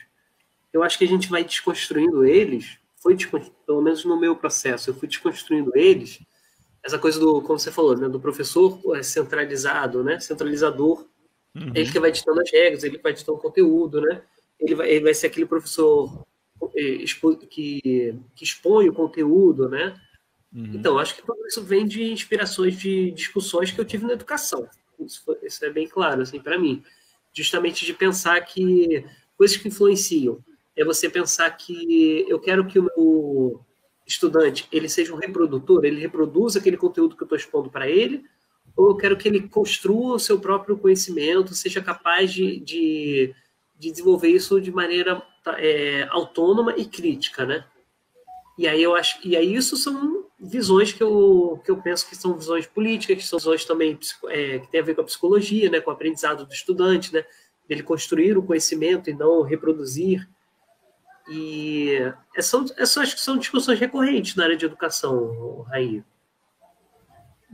eu 0.72 0.84
acho 0.84 0.96
que 0.96 1.04
a 1.04 1.08
gente 1.08 1.28
vai 1.28 1.44
desconstruindo 1.44 2.24
eles, 2.24 2.78
foi 2.98 3.18
pelo 3.66 3.82
menos 3.82 4.06
no 4.06 4.20
meu 4.20 4.36
processo, 4.36 4.92
eu 4.92 4.94
fui 4.94 5.08
desconstruindo 5.08 5.72
eles, 5.76 6.20
essa 6.84 7.00
coisa 7.00 7.20
do, 7.20 7.42
como 7.42 7.58
você 7.58 7.72
falou, 7.72 7.98
né, 7.98 8.08
do 8.08 8.20
professor 8.20 8.80
é, 8.96 9.02
centralizado, 9.02 10.04
né, 10.04 10.20
centralizador, 10.20 11.08
uhum. 11.56 11.72
ele 11.74 11.92
que 11.92 12.00
vai 12.00 12.12
ditando 12.12 12.42
as 12.42 12.52
regras, 12.52 12.84
ele 12.84 13.00
vai 13.00 13.14
ditando 13.14 13.40
o 13.40 13.42
conteúdo, 13.42 14.02
né, 14.02 14.22
ele 14.60 14.76
vai, 14.76 14.90
ele 14.92 15.06
vai 15.06 15.14
ser 15.16 15.28
aquele 15.28 15.48
professor 15.48 16.24
é, 16.76 17.04
que, 17.50 18.16
que 18.36 18.44
expõe 18.44 18.88
o 18.88 18.94
conteúdo, 18.94 19.68
né, 19.68 20.00
Uhum. 20.54 20.72
Então, 20.74 20.98
acho 20.98 21.16
que 21.16 21.22
tudo 21.26 21.48
isso 21.48 21.64
vem 21.64 21.86
de 21.86 22.12
inspirações 22.12 22.78
de 22.78 23.12
discussões 23.12 23.72
que 23.72 23.80
eu 23.80 23.86
tive 23.86 24.06
na 24.06 24.14
educação. 24.14 24.68
Isso, 25.00 25.24
foi, 25.24 25.38
isso 25.44 25.64
é 25.64 25.70
bem 25.70 25.88
claro, 25.88 26.22
assim, 26.22 26.40
para 26.40 26.60
mim. 26.60 26.84
Justamente 27.34 27.86
de 27.86 27.94
pensar 27.94 28.40
que 28.42 29.06
coisas 29.38 29.56
que 29.56 29.68
influenciam 29.68 30.44
é 30.76 30.84
você 30.84 31.10
pensar 31.10 31.50
que 31.52 32.26
eu 32.28 32.40
quero 32.40 32.66
que 32.68 32.80
o 32.80 32.84
meu 32.84 33.66
estudante 34.06 34.68
ele 34.72 34.90
seja 34.90 35.14
um 35.14 35.18
reprodutor, 35.18 35.86
ele 35.86 36.02
reproduza 36.02 36.60
aquele 36.60 36.78
conteúdo 36.78 37.16
que 37.16 37.24
eu 37.24 37.26
estou 37.26 37.38
expondo 37.38 37.70
para 37.70 37.90
ele, 37.90 38.26
ou 38.76 38.90
eu 38.90 38.96
quero 38.96 39.18
que 39.18 39.28
ele 39.28 39.48
construa 39.48 40.16
o 40.16 40.20
seu 40.20 40.40
próprio 40.40 40.78
conhecimento, 40.78 41.56
seja 41.56 41.82
capaz 41.82 42.34
de, 42.34 42.60
de, 42.60 43.34
de 43.78 43.92
desenvolver 43.92 44.30
isso 44.30 44.60
de 44.60 44.72
maneira 44.72 45.22
é, 45.58 46.08
autônoma 46.10 46.74
e 46.78 46.86
crítica, 46.86 47.46
né? 47.46 47.66
E 48.58 48.68
aí 48.68 48.82
eu 48.84 48.96
acho, 48.96 49.20
e 49.24 49.36
aí 49.36 49.56
isso 49.56 49.76
são 49.78 50.26
visões 50.42 50.92
que 50.92 51.04
eu, 51.04 51.62
que 51.64 51.70
eu 51.70 51.78
penso 51.78 52.10
que 52.10 52.16
são 52.16 52.34
visões 52.34 52.66
políticas, 52.66 53.18
que 53.18 53.24
são 53.24 53.38
visões 53.38 53.64
também 53.64 53.98
é, 54.30 54.60
que 54.60 54.68
tem 54.72 54.82
a 54.82 54.84
ver 54.84 54.96
com 54.96 55.02
a 55.02 55.06
psicologia, 55.06 55.70
né, 55.70 55.80
com 55.80 55.92
o 55.92 55.94
aprendizado 55.94 56.46
do 56.46 56.54
estudante, 56.54 57.14
né, 57.14 57.24
dele 57.70 57.84
construir 57.84 58.38
o 58.38 58.44
conhecimento 58.44 59.10
e 59.10 59.14
não 59.14 59.44
reproduzir. 59.44 60.28
E 61.30 61.92
é 62.36 62.42
são, 62.42 62.66
é 62.76 62.86
só, 62.86 63.02
acho 63.02 63.16
que 63.16 63.22
são 63.22 63.38
discussões 63.38 63.80
recorrentes 63.80 64.36
na 64.36 64.46
área 64.46 64.58
de 64.58 64.66
educação, 64.66 65.62
Raí. 65.70 66.04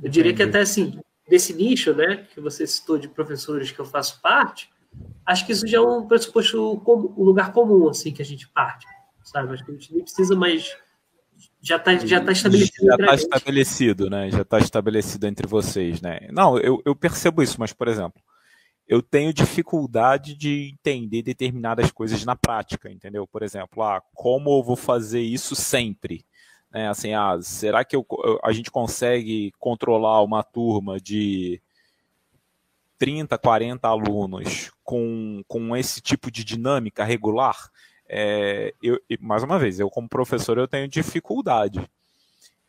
Eu 0.02 0.10
diria 0.10 0.32
Entendi. 0.32 0.50
que 0.50 0.58
até 0.58 0.62
assim, 0.62 1.00
desse 1.28 1.54
nicho, 1.54 1.94
né, 1.94 2.26
que 2.34 2.40
você 2.40 2.66
citou 2.66 2.98
de 2.98 3.10
professores 3.10 3.70
que 3.70 3.80
eu 3.80 3.86
faço 3.86 4.22
parte, 4.22 4.70
acho 5.26 5.46
que 5.46 5.52
isso 5.52 5.68
já 5.68 5.80
é 5.80 5.82
um 5.82 6.08
pressuposto, 6.08 6.82
um 6.88 7.24
lugar 7.24 7.52
comum, 7.52 7.90
assim, 7.90 8.14
que 8.14 8.22
a 8.22 8.26
gente 8.26 8.48
parte, 8.48 8.88
sabe? 9.24 9.54
Acho 9.54 9.66
que 9.66 9.72
a 9.72 9.74
gente 9.74 9.94
nem 9.94 10.04
precisa 10.04 10.36
mais 10.36 10.78
já 11.68 11.76
está 11.76 11.98
já 11.98 12.22
tá 12.22 12.32
estabelecido. 12.32 12.86
Já 12.86 12.96
está 12.96 13.16
estabelecido, 13.16 14.10
né? 14.10 14.32
Já 14.32 14.42
está 14.42 14.60
estabelecido 14.60 15.28
entre 15.28 15.46
vocês, 15.46 16.02
né? 16.02 16.20
Não, 16.32 16.58
eu, 16.58 16.82
eu 16.86 16.96
percebo 16.96 17.44
isso, 17.44 17.60
mas, 17.60 17.74
por 17.74 17.90
exemplo, 17.90 18.22
eu 18.88 19.02
tenho 19.02 19.34
dificuldade 19.34 20.34
de 20.34 20.72
entender 20.74 21.22
determinadas 21.22 21.92
coisas 21.92 22.24
na 22.24 22.38
prática, 22.38 22.90
entendeu? 22.90 23.28
Por 23.28 23.44
exemplo, 23.44 23.84
ah, 23.84 24.02
como 24.14 24.58
eu 24.58 24.64
vou 24.64 24.78
fazer 24.78 25.20
isso 25.20 25.56
sempre? 25.56 26.26
Né? 26.72 26.88
Assim, 26.88 27.14
ah, 27.14 27.38
será 27.42 27.84
que 27.84 27.98
eu, 27.98 28.06
a 28.42 28.54
gente 28.54 28.72
consegue 28.72 29.52
controlar 29.60 30.22
uma 30.24 30.42
turma 30.42 31.02
de 31.02 31.62
30, 32.98 33.38
40 33.38 33.86
alunos 33.86 34.72
com, 34.84 35.44
com 35.48 35.76
esse 35.76 36.00
tipo 36.00 36.32
de 36.32 36.46
dinâmica 36.46 37.04
regular? 37.04 37.70
É, 38.10 38.74
eu, 38.82 39.00
mais 39.20 39.44
uma 39.44 39.60
vez, 39.60 39.80
eu 39.80 39.90
como 39.90 40.08
professor 40.08 40.58
eu 40.58 40.68
tenho 40.68 40.88
dificuldade 40.88 41.90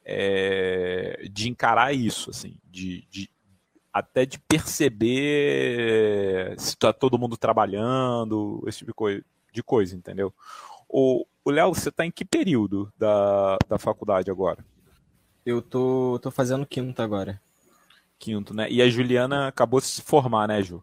é, 0.05 1.27
de 1.31 1.49
encarar 1.49 1.93
isso, 1.93 2.31
assim, 2.31 2.57
de, 2.65 3.07
de, 3.11 3.31
até 3.93 4.25
de 4.25 4.39
perceber 4.39 6.55
se 6.59 6.71
está 6.71 6.93
todo 6.93 7.19
mundo 7.19 7.37
trabalhando, 7.37 8.65
esse 8.67 8.79
tipo 8.79 8.91
de 8.91 8.95
coisa, 8.95 9.25
de 9.53 9.63
coisa 9.63 9.95
entendeu? 9.95 10.33
O 10.89 11.25
Léo, 11.47 11.75
você 11.75 11.89
está 11.89 12.05
em 12.05 12.11
que 12.11 12.25
período 12.25 12.93
da, 12.97 13.57
da 13.69 13.79
faculdade 13.79 14.31
agora? 14.31 14.65
Eu 15.45 15.63
tô, 15.63 16.19
tô 16.23 16.31
fazendo 16.31 16.67
quinto 16.67 17.01
agora. 17.01 17.41
Quinto, 18.19 18.55
né? 18.55 18.71
E 18.71 18.83
a 18.83 18.89
Juliana 18.89 19.49
acabou 19.49 19.81
de 19.81 19.87
se 19.87 20.03
formar, 20.03 20.49
né, 20.49 20.63
Ju? 20.63 20.83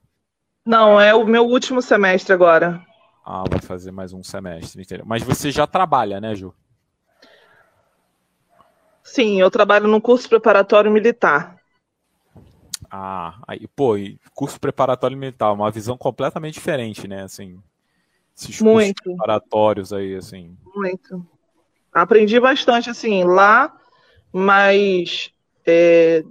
Não, 0.66 1.00
é 1.00 1.14
o 1.14 1.26
meu 1.26 1.46
último 1.46 1.82
semestre 1.82 2.34
agora. 2.34 2.84
Ah, 3.26 3.44
vai 3.50 3.60
fazer 3.60 3.92
mais 3.92 4.14
um 4.14 4.22
semestre, 4.22 4.84
entendeu? 4.84 5.04
Mas 5.04 5.24
você 5.24 5.50
já 5.50 5.66
trabalha, 5.66 6.22
né, 6.22 6.36
Ju? 6.36 6.54
Sim, 9.04 9.42
eu 9.42 9.50
trabalho 9.50 9.88
no 9.88 10.00
curso 10.00 10.30
preparatório 10.30 10.92
militar. 10.92 11.60
Ah, 12.92 13.36
aí, 13.48 13.68
pô, 13.76 13.96
curso 14.34 14.60
preparatório 14.60 15.18
militar, 15.18 15.52
uma 15.52 15.72
visão 15.72 15.98
completamente 15.98 16.54
diferente, 16.54 17.08
né? 17.08 17.24
Assim, 17.24 17.60
esses 18.38 18.62
Muito. 18.62 19.02
preparatórios 19.04 19.92
aí, 19.92 20.16
assim. 20.16 20.56
Muito. 20.76 21.26
Aprendi 21.92 22.40
bastante, 22.40 22.92
assim, 22.92 23.24
lá, 23.24 23.76
mas 24.32 25.32
é, 25.66 26.24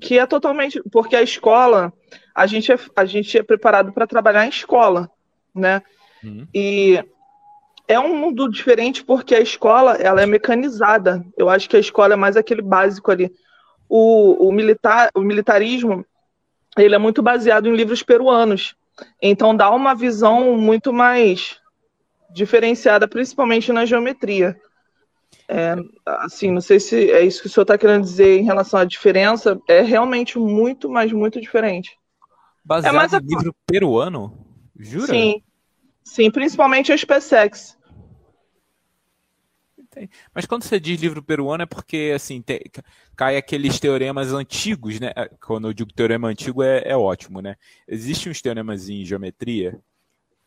que 0.00 0.16
é 0.18 0.26
totalmente. 0.26 0.80
Porque 0.92 1.16
a 1.16 1.22
escola, 1.22 1.92
a 2.32 2.46
gente 2.46 2.70
é, 2.70 2.78
a 2.94 3.04
gente 3.04 3.36
é 3.36 3.42
preparado 3.42 3.92
para 3.92 4.06
trabalhar 4.06 4.46
em 4.46 4.50
escola, 4.50 5.10
né? 5.52 5.82
Uhum. 6.26 6.46
E 6.52 7.02
é 7.88 7.98
um 8.00 8.16
mundo 8.16 8.50
diferente 8.50 9.04
porque 9.04 9.34
a 9.34 9.40
escola 9.40 9.94
ela 9.94 10.20
é 10.20 10.26
mecanizada. 10.26 11.24
Eu 11.36 11.48
acho 11.48 11.68
que 11.68 11.76
a 11.76 11.80
escola 11.80 12.14
é 12.14 12.16
mais 12.16 12.36
aquele 12.36 12.62
básico 12.62 13.10
ali. 13.10 13.32
O, 13.88 14.48
o, 14.48 14.52
militar, 14.52 15.10
o 15.14 15.20
militarismo 15.20 16.04
ele 16.76 16.94
é 16.94 16.98
muito 16.98 17.22
baseado 17.22 17.68
em 17.68 17.76
livros 17.76 18.02
peruanos. 18.02 18.74
Então 19.22 19.56
dá 19.56 19.70
uma 19.70 19.94
visão 19.94 20.56
muito 20.56 20.92
mais 20.92 21.60
diferenciada, 22.30 23.06
principalmente 23.06 23.72
na 23.72 23.84
geometria. 23.84 24.60
É, 25.48 25.76
assim, 26.04 26.50
não 26.50 26.60
sei 26.60 26.80
se 26.80 27.10
é 27.12 27.22
isso 27.22 27.40
que 27.40 27.46
o 27.46 27.50
senhor 27.50 27.62
está 27.62 27.78
querendo 27.78 28.02
dizer 28.02 28.38
em 28.38 28.44
relação 28.44 28.80
à 28.80 28.84
diferença. 28.84 29.60
É 29.68 29.80
realmente 29.80 30.38
muito, 30.38 30.90
mas 30.90 31.12
muito 31.12 31.40
diferente. 31.40 31.96
Baseado 32.64 32.94
é 32.94 32.96
mais 32.96 33.12
em 33.12 33.16
a... 33.16 33.20
livro 33.20 33.54
peruano? 33.64 34.44
Jura? 34.78 35.06
Sim, 35.06 35.40
sim, 36.06 36.30
principalmente 36.30 36.92
a 36.92 36.96
SpaceX. 36.96 37.76
Mas 40.34 40.46
quando 40.46 40.62
você 40.62 40.78
diz 40.78 41.00
livro 41.00 41.22
peruano 41.22 41.62
é 41.62 41.66
porque 41.66 42.12
assim 42.14 42.42
tem, 42.42 42.60
cai 43.16 43.36
aqueles 43.36 43.80
teoremas 43.80 44.32
antigos, 44.32 45.00
né? 45.00 45.12
É, 45.16 45.28
quando 45.40 45.68
eu 45.68 45.72
digo 45.72 45.92
teorema 45.92 46.28
antigo 46.28 46.62
é, 46.62 46.82
é 46.84 46.96
ótimo, 46.96 47.40
né? 47.40 47.56
Existem 47.88 48.30
uns 48.30 48.42
teoremas 48.42 48.88
em 48.88 49.04
geometria. 49.04 49.78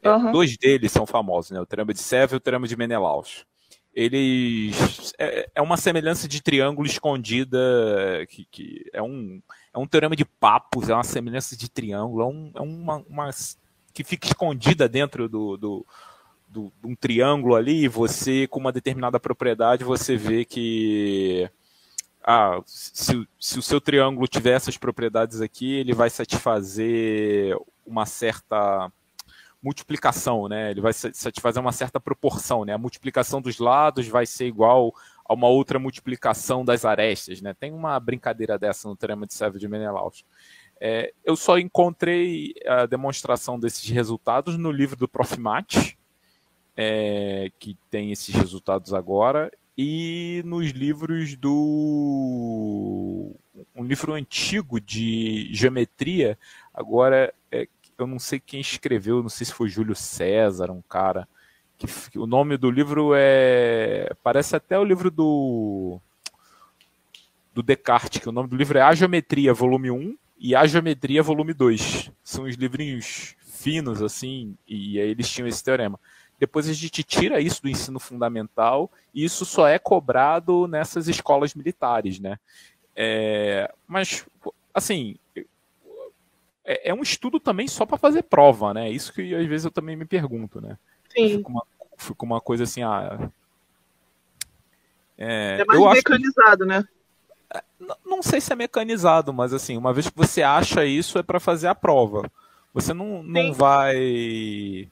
Uhum. 0.06 0.32
dois 0.32 0.58
deles 0.58 0.94
são 0.94 1.06
famosos, 1.06 1.52
né? 1.52 1.60
O 1.60 1.66
teorema 1.66 1.94
de 1.94 2.00
Seville 2.00 2.36
e 2.36 2.38
o 2.38 2.40
teorema 2.40 2.68
de 2.68 2.78
Menelaus. 2.78 3.46
Eles 3.94 5.14
é, 5.18 5.50
é 5.56 5.62
uma 5.62 5.76
semelhança 5.76 6.28
de 6.28 6.42
triângulo 6.42 6.88
escondida 6.88 7.58
que, 8.30 8.46
que, 8.50 8.86
é 8.94 9.02
um 9.02 9.42
é 9.74 9.78
um 9.78 9.88
teorema 9.88 10.16
de 10.16 10.24
papos, 10.24 10.90
é 10.90 10.94
uma 10.94 11.04
semelhança 11.04 11.58
de 11.58 11.70
triângulo, 11.70 12.22
é, 12.22 12.26
um, 12.26 12.52
é 12.56 12.62
uma, 12.62 12.98
uma 13.10 13.30
que 13.94 14.04
fica 14.04 14.28
escondida 14.28 14.88
dentro 14.88 15.28
do, 15.28 15.58
do 15.58 15.86
do, 16.50 16.74
um 16.84 16.96
triângulo 16.96 17.56
ali, 17.56 17.88
você, 17.88 18.48
com 18.48 18.60
uma 18.60 18.72
determinada 18.72 19.20
propriedade, 19.20 19.84
você 19.84 20.18
vê 20.18 20.44
que 20.44 21.50
ah, 22.24 22.60
se, 22.66 23.28
se, 23.40 23.60
o 23.60 23.62
seu 23.62 23.80
triângulo 23.80 24.28
tiver 24.28 24.52
essas 24.52 24.78
propriedades 24.78 25.42
aqui, 25.42 25.74
ele 25.76 25.94
vai 25.94 26.10
satisfazer 26.10 27.56
uma 27.86 28.06
certa 28.06 28.92
multiplicação, 29.62 30.48
né? 30.48 30.72
Ele 30.72 30.82
vai 30.82 30.94
satisfazer 30.94 31.62
uma 31.62 31.72
certa 31.72 32.00
proporção, 32.00 32.66
né? 32.66 32.74
A 32.74 32.78
multiplicação 32.78 33.42
dos 33.42 33.60
lados 33.60 34.08
vai 34.08 34.26
ser 34.26 34.48
igual 34.48 34.94
a 35.26 35.34
uma 35.34 35.48
outra 35.48 35.78
multiplicação 35.78 36.66
das 36.66 36.86
arestas, 36.86 37.42
né? 37.42 37.54
Tem 37.54 37.72
uma 37.72 38.00
brincadeira 38.00 38.58
dessa 38.58 38.88
no 38.88 38.96
teorema 38.96 39.28
de 39.28 39.60
de 39.60 39.68
Menelaus. 39.68 40.24
É, 40.80 41.14
eu 41.26 41.36
só 41.36 41.60
encontrei 41.60 42.54
a 42.66 42.86
demonstração 42.86 43.60
desses 43.60 43.90
resultados 43.90 44.58
no 44.58 44.72
livro 44.72 44.96
do 44.96 45.08
Prof. 45.08 45.38
Mate, 45.38 45.98
é, 46.76 47.52
que 47.60 47.78
tem 47.90 48.12
esses 48.12 48.34
resultados 48.34 48.94
agora, 48.94 49.52
e 49.78 50.42
nos 50.46 50.72
livros 50.72 51.36
do. 51.36 53.36
Um 53.76 53.84
livro 53.84 54.14
antigo 54.14 54.80
de 54.80 55.54
geometria, 55.54 56.38
agora 56.74 57.34
é, 57.52 57.68
eu 57.98 58.08
não 58.08 58.20
sei 58.20 58.40
quem 58.40 58.62
escreveu, 58.62 59.22
não 59.22 59.30
sei 59.30 59.46
se 59.46 59.54
foi 59.54 59.70
Júlio 59.70 59.96
César, 59.96 60.72
um 60.72 60.82
cara. 60.82 61.28
Que, 61.78 62.18
o 62.18 62.26
nome 62.26 62.58
do 62.58 62.72
livro 62.72 63.12
é. 63.16 64.14
Parece 64.24 64.56
até 64.56 64.80
o 64.80 64.84
livro 64.84 65.12
do. 65.12 66.00
Do 67.54 67.64
Descartes, 67.64 68.22
que 68.22 68.30
o 68.30 68.32
nome 68.32 68.48
do 68.48 68.56
livro 68.56 68.78
é 68.78 68.82
A 68.82 68.94
Geometria, 68.94 69.54
volume 69.54 69.92
1 69.92 70.18
e 70.40 70.56
A 70.56 70.66
Geometria, 70.66 71.22
volume 71.22 71.54
2. 71.54 72.12
São 72.24 72.46
os 72.46 72.56
livrinhos 72.56 73.36
finos, 73.40 74.02
assim, 74.02 74.58
e 74.66 75.00
aí 75.00 75.10
eles 75.10 75.30
tinham 75.30 75.48
esse 75.48 75.64
teorema. 75.64 76.00
Depois 76.40 76.70
a 76.70 76.74
gente 76.74 77.04
tira 77.04 77.42
isso 77.42 77.62
do 77.62 77.68
ensino 77.68 78.00
fundamental 78.00 78.90
e 79.14 79.26
isso 79.26 79.46
só 79.46 79.68
é 79.68 79.78
cobrado 79.78 80.66
nessas 80.68 81.10
escolas 81.10 81.54
militares, 81.54 82.20
né? 82.20 82.40
É, 82.96 83.70
mas, 83.86 84.26
assim, 84.74 85.18
é, 86.64 86.90
é, 86.90 86.94
um 86.94 87.02
estudo 87.02 87.40
também 87.40 87.68
só 87.68 87.86
para 87.86 87.98
fazer 87.98 88.24
prova, 88.24 88.74
né? 88.74 88.90
Isso 88.90 89.12
que 89.12 89.36
às 89.36 89.46
vezes 89.46 89.66
eu 89.66 89.72
também 89.72 89.98
me 89.98 90.06
pergunto, 90.06 90.62
né? 90.62 90.78
Sim. 91.10 91.38
Fica 91.38 91.50
uma, 91.50 91.66
fica 91.98 92.26
uma 92.26 92.40
coisa 92.40 92.64
assim, 92.64 92.82
ah, 92.82 93.30
é, 95.18 95.60
é 95.60 95.66
mais 95.66 95.96
mecanizado, 95.96 96.64
que... 96.64 96.70
né? 96.70 96.86
Não 98.06 98.22
sei 98.22 98.42
se 98.42 98.52
é 98.52 98.56
mecanizado, 98.56 99.34
mas 99.34 99.54
assim, 99.54 99.78
uma 99.78 99.94
vez 99.94 100.10
que 100.10 100.18
você 100.18 100.42
acha 100.42 100.86
isso, 100.86 101.18
é 101.18 101.24
para 101.24 101.40
fazer 101.40 101.68
a 101.68 101.76
prova. 101.76 102.30
Você 102.74 102.94
não, 102.94 103.24
não 103.24 103.54
vai 103.54 104.90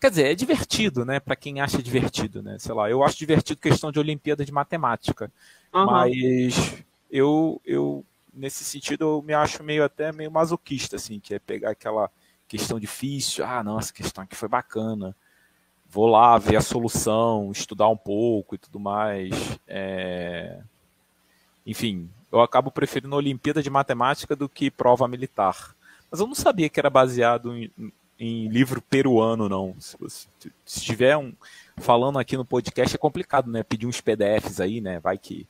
Quer 0.00 0.10
dizer, 0.10 0.30
é 0.30 0.34
divertido, 0.34 1.04
né? 1.04 1.18
Para 1.18 1.34
quem 1.34 1.60
acha 1.60 1.82
divertido, 1.82 2.42
né? 2.42 2.56
Sei 2.58 2.72
lá, 2.72 2.88
eu 2.88 3.02
acho 3.02 3.18
divertido 3.18 3.60
questão 3.60 3.90
de 3.90 3.98
Olimpíada 3.98 4.44
de 4.44 4.52
Matemática. 4.52 5.32
Uhum. 5.74 5.86
Mas 5.86 6.84
eu, 7.10 7.60
eu, 7.64 8.04
nesse 8.32 8.64
sentido, 8.64 9.02
eu 9.02 9.22
me 9.22 9.34
acho 9.34 9.62
meio 9.64 9.84
até 9.84 10.12
meio 10.12 10.30
masoquista, 10.30 10.96
assim, 10.96 11.18
que 11.18 11.34
é 11.34 11.38
pegar 11.38 11.70
aquela 11.70 12.10
questão 12.46 12.78
difícil, 12.78 13.44
ah, 13.44 13.62
não, 13.62 13.78
essa 13.78 13.92
questão 13.92 14.22
aqui 14.22 14.36
foi 14.36 14.48
bacana. 14.48 15.16
Vou 15.84 16.06
lá 16.06 16.38
ver 16.38 16.56
a 16.56 16.60
solução, 16.60 17.50
estudar 17.50 17.88
um 17.88 17.96
pouco 17.96 18.54
e 18.54 18.58
tudo 18.58 18.78
mais. 18.78 19.58
É... 19.66 20.60
Enfim, 21.68 22.08
eu 22.32 22.40
acabo 22.40 22.70
preferindo 22.70 23.14
a 23.14 23.18
Olimpíada 23.18 23.62
de 23.62 23.68
Matemática 23.68 24.34
do 24.34 24.48
que 24.48 24.70
prova 24.70 25.06
militar. 25.06 25.76
Mas 26.10 26.18
eu 26.18 26.26
não 26.26 26.34
sabia 26.34 26.66
que 26.70 26.80
era 26.80 26.88
baseado 26.88 27.54
em, 27.54 27.70
em 28.18 28.48
livro 28.48 28.80
peruano, 28.80 29.50
não. 29.50 29.76
Se, 29.78 29.98
se, 30.08 30.52
se 30.64 30.80
tiver 30.80 31.14
um, 31.18 31.34
falando 31.76 32.18
aqui 32.18 32.38
no 32.38 32.44
podcast 32.44 32.96
é 32.96 32.98
complicado, 32.98 33.50
né? 33.50 33.62
Pedir 33.62 33.86
uns 33.86 34.00
PDFs 34.00 34.60
aí, 34.60 34.80
né? 34.80 34.98
Vai 34.98 35.18
que. 35.18 35.46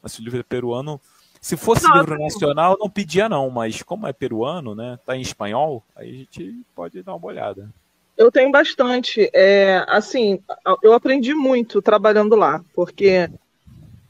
Mas 0.00 0.12
se 0.12 0.20
o 0.20 0.24
livro 0.24 0.38
é 0.38 0.44
peruano. 0.44 1.00
Se 1.40 1.56
fosse 1.56 1.84
não, 1.84 1.96
livro 1.96 2.18
nacional, 2.18 2.76
não 2.78 2.88
pedia, 2.88 3.28
não, 3.28 3.50
mas 3.50 3.82
como 3.82 4.06
é 4.06 4.12
peruano, 4.12 4.76
né? 4.76 4.96
Tá 5.04 5.16
em 5.16 5.20
espanhol, 5.20 5.84
aí 5.94 6.10
a 6.10 6.14
gente 6.14 6.62
pode 6.74 7.02
dar 7.02 7.14
uma 7.14 7.26
olhada. 7.26 7.68
Eu 8.16 8.30
tenho 8.30 8.50
bastante. 8.50 9.28
É, 9.32 9.84
assim, 9.88 10.40
eu 10.82 10.92
aprendi 10.92 11.34
muito 11.34 11.80
trabalhando 11.80 12.34
lá, 12.34 12.64
porque 12.74 13.30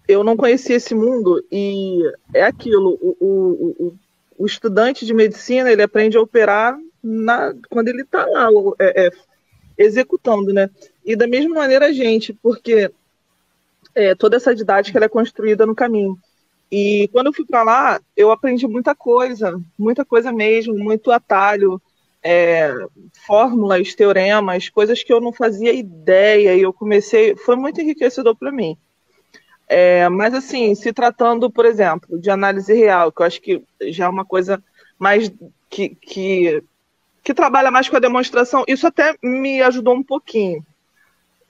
eu 0.09 0.25
não 0.25 0.37
conhecia 0.37 0.77
esse 0.77 0.95
mundo 0.95 1.45
e 1.53 2.01
é 2.33 2.43
aquilo. 2.43 2.99
O, 3.01 3.17
o, 3.21 3.87
o, 3.87 3.97
o 4.39 4.47
estudante 4.47 5.05
de 5.05 5.13
medicina 5.13 5.71
ele 5.71 5.83
aprende 5.83 6.17
a 6.17 6.21
operar 6.23 6.79
na, 7.03 7.55
quando 7.69 7.89
ele 7.89 8.03
está 8.03 8.25
lá 8.25 8.49
é, 8.79 9.07
é, 9.07 9.11
executando, 9.77 10.53
né? 10.53 10.71
E 11.05 11.15
da 11.15 11.27
mesma 11.27 11.55
maneira 11.55 11.87
a 11.87 11.93
gente, 11.93 12.33
porque 12.33 12.91
é, 13.95 14.15
toda 14.15 14.37
essa 14.37 14.55
didática 14.55 14.99
é 15.05 15.09
construída 15.09 15.67
no 15.67 15.75
caminho. 15.75 16.19
E 16.73 17.09
quando 17.13 17.27
eu 17.27 17.33
fui 17.33 17.45
para 17.45 17.63
lá, 17.63 18.01
eu 18.17 18.31
aprendi 18.31 18.67
muita 18.67 18.95
coisa, 18.95 19.61
muita 19.79 20.05
coisa 20.05 20.33
mesmo, 20.33 20.77
muito 20.77 21.11
atalho, 21.11 21.81
é, 22.23 22.75
fórmulas, 23.27 23.95
teoremas, 23.95 24.69
coisas 24.69 25.03
que 25.03 25.13
eu 25.13 25.21
não 25.21 25.33
fazia 25.33 25.73
ideia 25.73 26.55
e 26.55 26.63
eu 26.63 26.73
comecei, 26.73 27.37
foi 27.37 27.57
muito 27.57 27.81
enriquecedor 27.81 28.37
para 28.37 28.53
mim. 28.53 28.77
É, 29.69 30.09
mas 30.09 30.33
assim, 30.33 30.75
se 30.75 30.93
tratando, 30.93 31.51
por 31.51 31.67
exemplo, 31.67 32.19
de 32.19 32.31
análise 32.31 32.73
real, 32.73 33.13
que 33.13 33.21
eu 33.21 33.27
acho 33.27 33.41
que 33.41 33.63
já 33.89 34.07
é 34.07 34.09
uma 34.09 34.25
coisa 34.25 34.63
mais 34.99 35.31
que, 35.69 35.91
que 35.91 36.63
que 37.23 37.35
trabalha 37.35 37.71
mais 37.71 37.87
com 37.91 37.97
a 37.97 38.01
demonstração, 38.01 38.65
isso 38.67 38.87
até 38.87 39.15
me 39.23 39.61
ajudou 39.61 39.95
um 39.95 40.03
pouquinho. 40.03 40.65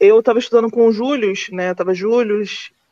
Eu 0.00 0.18
estava 0.18 0.40
estudando 0.40 0.68
com 0.68 0.88
o 0.88 0.92
Júlio, 0.92 1.32
né? 1.52 1.72
Tava 1.72 1.94
Júlio, 1.94 2.42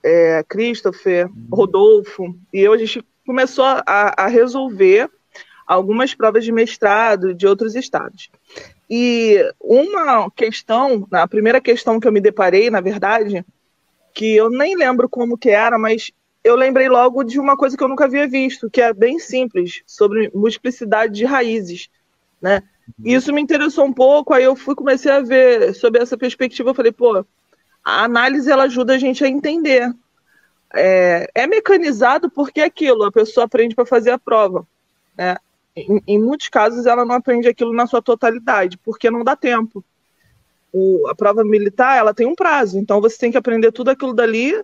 é, 0.05 0.45
Christopher, 0.49 1.29
Rodolfo, 1.51 2.37
e 2.53 2.61
eu, 2.61 2.73
a 2.73 2.79
gente 2.79 3.05
começou 3.27 3.65
a, 3.65 3.83
a 4.17 4.27
resolver 4.29 5.11
algumas 5.67 6.15
provas 6.15 6.45
de 6.45 6.53
mestrado 6.53 7.35
de 7.35 7.45
outros 7.45 7.75
estados. 7.75 8.31
E 8.89 9.37
uma 9.61 10.31
questão, 10.31 11.09
a 11.11 11.27
primeira 11.27 11.61
questão 11.61 11.99
que 11.99 12.07
eu 12.07 12.13
me 12.13 12.21
deparei, 12.21 12.71
na 12.71 12.81
verdade, 12.81 13.45
que 14.17 14.35
eu 14.35 14.49
nem 14.49 14.75
lembro 14.75 15.11
como 15.11 15.37
que 15.37 15.51
era, 15.51 15.79
mas 15.79 16.11
eu 16.43 16.57
lembrei 16.57 16.89
logo 16.89 17.23
de 17.23 17.39
uma 17.39 17.55
coisa 17.55 17.77
que 17.77 17.85
eu 17.85 17.89
nunca 17.89 18.07
havia 18.07 18.27
visto, 18.27 18.71
que 18.71 18.81
é 18.81 18.95
bem 18.95 19.19
simples, 19.19 19.83
sobre 19.87 20.31
multiplicidade 20.35 21.13
de 21.13 21.27
raízes, 21.27 21.91
né? 22.41 22.63
Isso 23.05 23.31
me 23.31 23.43
interessou 23.43 23.85
um 23.85 23.93
pouco, 23.93 24.33
aí 24.33 24.45
eu 24.45 24.57
fui 24.57 24.75
comecei 24.75 25.13
a 25.13 25.21
ver 25.21 25.75
sobre 25.75 26.01
essa 26.01 26.17
perspectiva, 26.17 26.71
eu 26.71 26.75
falei, 26.75 26.93
pô, 26.93 27.27
a 27.85 28.05
análise 28.05 28.51
ela 28.51 28.65
ajuda 28.65 28.95
a 28.95 28.99
gente 28.99 29.23
a 29.23 29.29
entender. 29.29 29.93
É, 30.75 31.29
é 31.35 31.47
mecanizado 31.47 32.31
porque 32.31 32.61
é 32.61 32.65
aquilo, 32.65 33.05
a 33.05 33.13
pessoa 33.13 33.45
aprende 33.45 33.75
para 33.75 33.85
fazer 33.85 34.13
a 34.13 34.19
prova. 34.19 34.67
Né? 35.15 35.37
Em, 35.77 36.01
em, 36.07 36.19
muitos 36.19 36.49
casos 36.49 36.87
ela 36.87 37.05
não 37.05 37.17
aprende 37.17 37.49
aquilo 37.49 37.75
na 37.75 37.87
sua 37.87 38.01
totalidade, 38.01 38.79
porque 38.79 39.11
não 39.11 39.23
dá 39.23 39.37
tempo. 39.37 39.85
O, 40.79 41.09
a 41.09 41.15
prova 41.15 41.43
militar 41.43 41.97
ela 41.97 42.13
tem 42.13 42.27
um 42.27 42.35
prazo, 42.35 42.79
então 42.79 43.01
você 43.01 43.17
tem 43.17 43.31
que 43.31 43.39
aprender 43.39 43.73
tudo 43.73 43.89
aquilo 43.89 44.13
dali 44.13 44.63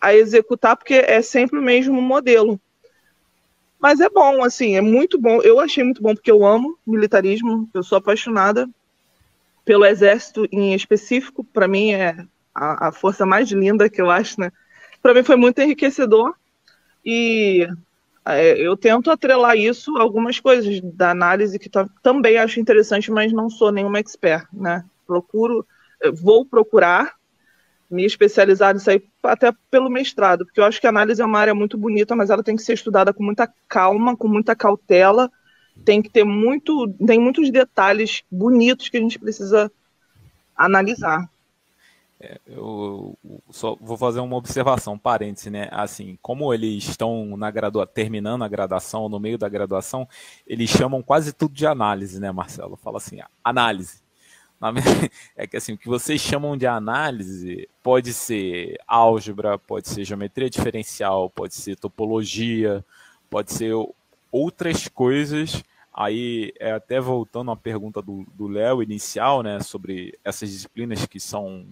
a 0.00 0.14
executar, 0.14 0.76
porque 0.76 0.94
é 0.94 1.20
sempre 1.20 1.58
o 1.58 1.62
mesmo 1.62 2.00
modelo. 2.00 2.60
Mas 3.80 3.98
é 3.98 4.08
bom, 4.08 4.44
assim, 4.44 4.76
é 4.76 4.80
muito 4.80 5.18
bom. 5.18 5.42
Eu 5.42 5.58
achei 5.58 5.82
muito 5.82 6.00
bom 6.00 6.14
porque 6.14 6.30
eu 6.30 6.46
amo 6.46 6.78
militarismo, 6.86 7.68
eu 7.74 7.82
sou 7.82 7.98
apaixonada. 7.98 8.68
pelo 9.64 9.84
exército 9.84 10.46
em 10.52 10.74
específico, 10.74 11.42
para 11.42 11.66
mim 11.66 11.92
é 11.92 12.24
a, 12.54 12.88
a, 12.88 12.92
força 12.92 13.26
mais 13.26 13.50
linda 13.50 13.90
que 13.90 14.00
eu 14.00 14.10
acho, 14.10 14.40
né? 14.40 14.52
Para 15.02 15.12
mim 15.12 15.24
foi 15.24 15.34
muito 15.34 15.60
enriquecedor 15.60 16.34
e 17.04 17.66
é, 18.24 18.60
eu 18.60 18.76
tento 18.76 19.10
atrelar 19.10 19.56
isso 19.56 19.96
a 19.96 20.02
algumas 20.02 20.38
coisas 20.38 20.80
da 20.80 21.10
análise 21.10 21.58
que 21.58 21.70
também 22.00 22.38
acho 22.38 22.60
interessante, 22.60 23.10
mas 23.10 23.32
não 23.32 23.50
sou 23.50 23.72
nenhuma 23.72 23.98
expert, 23.98 24.46
né? 24.52 24.84
Procuro, 25.06 25.66
vou 26.14 26.44
procurar 26.44 27.14
me 27.92 28.06
especializar 28.06 28.72
nisso 28.72 28.90
aí 28.90 29.02
até 29.22 29.52
pelo 29.70 29.90
mestrado, 29.90 30.46
porque 30.46 30.58
eu 30.58 30.64
acho 30.64 30.80
que 30.80 30.86
a 30.86 30.90
análise 30.90 31.20
é 31.20 31.24
uma 31.24 31.38
área 31.38 31.54
muito 31.54 31.76
bonita, 31.76 32.16
mas 32.16 32.30
ela 32.30 32.42
tem 32.42 32.56
que 32.56 32.62
ser 32.62 32.72
estudada 32.72 33.12
com 33.12 33.22
muita 33.22 33.52
calma, 33.68 34.16
com 34.16 34.26
muita 34.26 34.56
cautela, 34.56 35.30
tem 35.84 36.00
que 36.00 36.08
ter 36.08 36.24
muito, 36.24 36.88
tem 37.06 37.20
muitos 37.20 37.50
detalhes 37.50 38.22
bonitos 38.30 38.88
que 38.88 38.96
a 38.96 39.00
gente 39.00 39.18
precisa 39.18 39.70
analisar. 40.56 41.30
É, 42.18 42.40
eu 42.46 43.18
só 43.50 43.76
vou 43.80 43.96
fazer 43.96 44.20
uma 44.20 44.36
observação, 44.36 44.96
parêntese, 44.96 45.50
né? 45.50 45.68
Assim, 45.72 46.16
como 46.22 46.54
eles 46.54 46.84
estão 46.84 47.36
na 47.36 47.50
gradua 47.50 47.84
terminando 47.86 48.42
a 48.42 48.48
graduação, 48.48 49.08
no 49.08 49.18
meio 49.18 49.36
da 49.36 49.48
graduação, 49.48 50.08
eles 50.46 50.70
chamam 50.70 51.02
quase 51.02 51.32
tudo 51.32 51.52
de 51.52 51.66
análise, 51.66 52.20
né, 52.20 52.30
Marcelo? 52.30 52.76
Fala 52.76 52.98
assim, 52.98 53.18
análise. 53.42 54.01
É 55.36 55.46
que 55.46 55.56
assim, 55.56 55.72
o 55.72 55.78
que 55.78 55.88
vocês 55.88 56.20
chamam 56.20 56.56
de 56.56 56.66
análise 56.66 57.68
pode 57.82 58.12
ser 58.12 58.78
álgebra, 58.86 59.58
pode 59.58 59.88
ser 59.88 60.04
geometria 60.04 60.48
diferencial, 60.48 61.28
pode 61.30 61.54
ser 61.54 61.76
topologia, 61.76 62.84
pode 63.28 63.52
ser 63.52 63.74
outras 64.30 64.88
coisas. 64.88 65.62
Aí, 65.94 66.54
é 66.58 66.72
até 66.72 67.00
voltando 67.00 67.50
à 67.50 67.56
pergunta 67.56 68.00
do 68.00 68.48
Léo 68.48 68.82
inicial, 68.82 69.42
né, 69.42 69.60
sobre 69.60 70.18
essas 70.24 70.50
disciplinas 70.50 71.04
que 71.06 71.20
são 71.20 71.66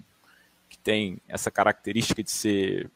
que 0.68 0.78
tem 0.78 1.18
essa 1.26 1.51
característica 1.51 2.22
de 2.22 2.30
ser 2.30 2.91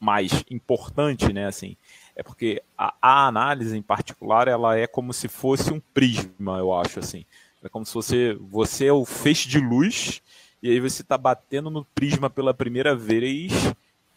mais 0.00 0.44
importante, 0.50 1.32
né, 1.32 1.46
assim, 1.46 1.76
é 2.16 2.22
porque 2.22 2.62
a, 2.76 2.94
a 3.00 3.26
análise 3.28 3.76
em 3.76 3.82
particular, 3.82 4.48
ela 4.48 4.76
é 4.76 4.86
como 4.86 5.12
se 5.12 5.28
fosse 5.28 5.72
um 5.72 5.80
prisma, 5.80 6.58
eu 6.58 6.72
acho, 6.74 6.98
assim. 6.98 7.24
É 7.62 7.68
como 7.68 7.86
se 7.86 7.94
você, 7.94 8.36
você 8.40 8.86
é 8.86 8.92
o 8.92 9.04
feixe 9.04 9.48
de 9.48 9.60
luz 9.60 10.20
e 10.62 10.70
aí 10.70 10.80
você 10.80 11.02
está 11.02 11.16
batendo 11.16 11.70
no 11.70 11.84
prisma 11.84 12.28
pela 12.28 12.52
primeira 12.52 12.94
vez, 12.94 13.52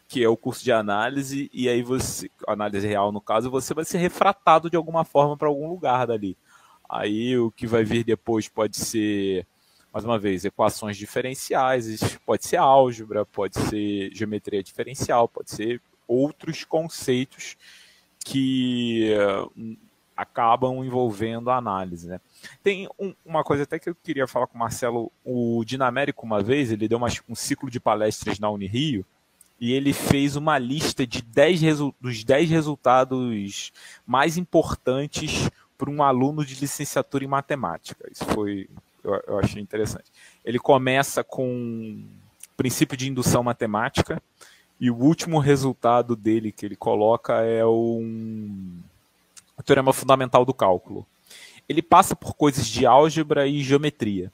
que 0.08 0.22
é 0.22 0.28
o 0.28 0.36
curso 0.36 0.62
de 0.62 0.72
análise, 0.72 1.50
e 1.52 1.68
aí 1.68 1.82
você, 1.82 2.30
análise 2.46 2.86
real 2.86 3.10
no 3.10 3.20
caso, 3.20 3.50
você 3.50 3.74
vai 3.74 3.84
ser 3.84 3.98
refratado 3.98 4.70
de 4.70 4.76
alguma 4.76 5.04
forma 5.04 5.36
para 5.36 5.48
algum 5.48 5.68
lugar 5.68 6.06
dali. 6.06 6.36
Aí 6.88 7.36
o 7.36 7.50
que 7.50 7.66
vai 7.66 7.84
vir 7.84 8.04
depois 8.04 8.48
pode 8.48 8.76
ser, 8.76 9.44
mais 9.92 10.04
uma 10.04 10.18
vez, 10.18 10.44
equações 10.44 10.96
diferenciais, 10.96 12.18
pode 12.24 12.46
ser 12.46 12.58
álgebra, 12.58 13.26
pode 13.26 13.58
ser 13.58 14.14
geometria 14.14 14.62
diferencial, 14.62 15.28
pode 15.28 15.50
ser 15.50 15.80
outros 16.06 16.64
conceitos 16.64 17.56
que 18.24 19.12
acabam 20.16 20.84
envolvendo 20.84 21.50
a 21.50 21.56
análise. 21.56 22.08
Né? 22.08 22.20
Tem 22.62 22.88
um, 22.98 23.14
uma 23.24 23.44
coisa 23.44 23.64
até 23.64 23.78
que 23.78 23.90
eu 23.90 23.94
queria 23.94 24.26
falar 24.26 24.46
com 24.46 24.56
o 24.56 24.58
Marcelo. 24.58 25.12
O 25.24 25.62
Dinamérico, 25.64 26.24
uma 26.24 26.42
vez, 26.42 26.72
ele 26.72 26.88
deu 26.88 26.98
uma, 26.98 27.08
um 27.28 27.34
ciclo 27.34 27.70
de 27.70 27.78
palestras 27.78 28.38
na 28.38 28.48
Unirio 28.48 29.04
e 29.60 29.72
ele 29.72 29.92
fez 29.92 30.36
uma 30.36 30.58
lista 30.58 31.06
de 31.06 31.22
10 31.22 31.60
dos 32.00 32.24
10 32.24 32.50
resultados 32.50 33.72
mais 34.06 34.36
importantes 34.36 35.50
para 35.76 35.90
um 35.90 36.02
aluno 36.02 36.44
de 36.44 36.54
licenciatura 36.54 37.24
em 37.24 37.28
matemática. 37.28 38.08
Isso 38.10 38.24
foi, 38.26 38.68
eu, 39.04 39.22
eu 39.26 39.38
achei 39.38 39.60
interessante. 39.60 40.10
Ele 40.44 40.58
começa 40.58 41.22
com 41.22 42.04
princípio 42.56 42.96
de 42.96 43.08
indução 43.08 43.42
matemática 43.42 44.22
e 44.80 44.90
o 44.90 44.96
último 44.96 45.38
resultado 45.38 46.14
dele 46.14 46.52
que 46.52 46.64
ele 46.64 46.76
coloca 46.76 47.42
é 47.42 47.64
um 47.64 48.78
o 49.56 49.62
teorema 49.62 49.92
fundamental 49.92 50.44
do 50.44 50.54
cálculo. 50.54 51.06
Ele 51.68 51.82
passa 51.82 52.14
por 52.14 52.34
coisas 52.34 52.66
de 52.66 52.86
álgebra 52.86 53.46
e 53.46 53.62
geometria. 53.62 54.32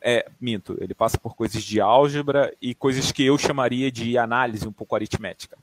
É, 0.00 0.30
minto, 0.40 0.76
ele 0.80 0.94
passa 0.94 1.18
por 1.18 1.34
coisas 1.34 1.62
de 1.62 1.80
álgebra 1.80 2.54
e 2.60 2.74
coisas 2.74 3.10
que 3.10 3.24
eu 3.24 3.36
chamaria 3.36 3.90
de 3.90 4.16
análise 4.16 4.66
um 4.66 4.72
pouco 4.72 4.94
aritmética. 4.94 5.56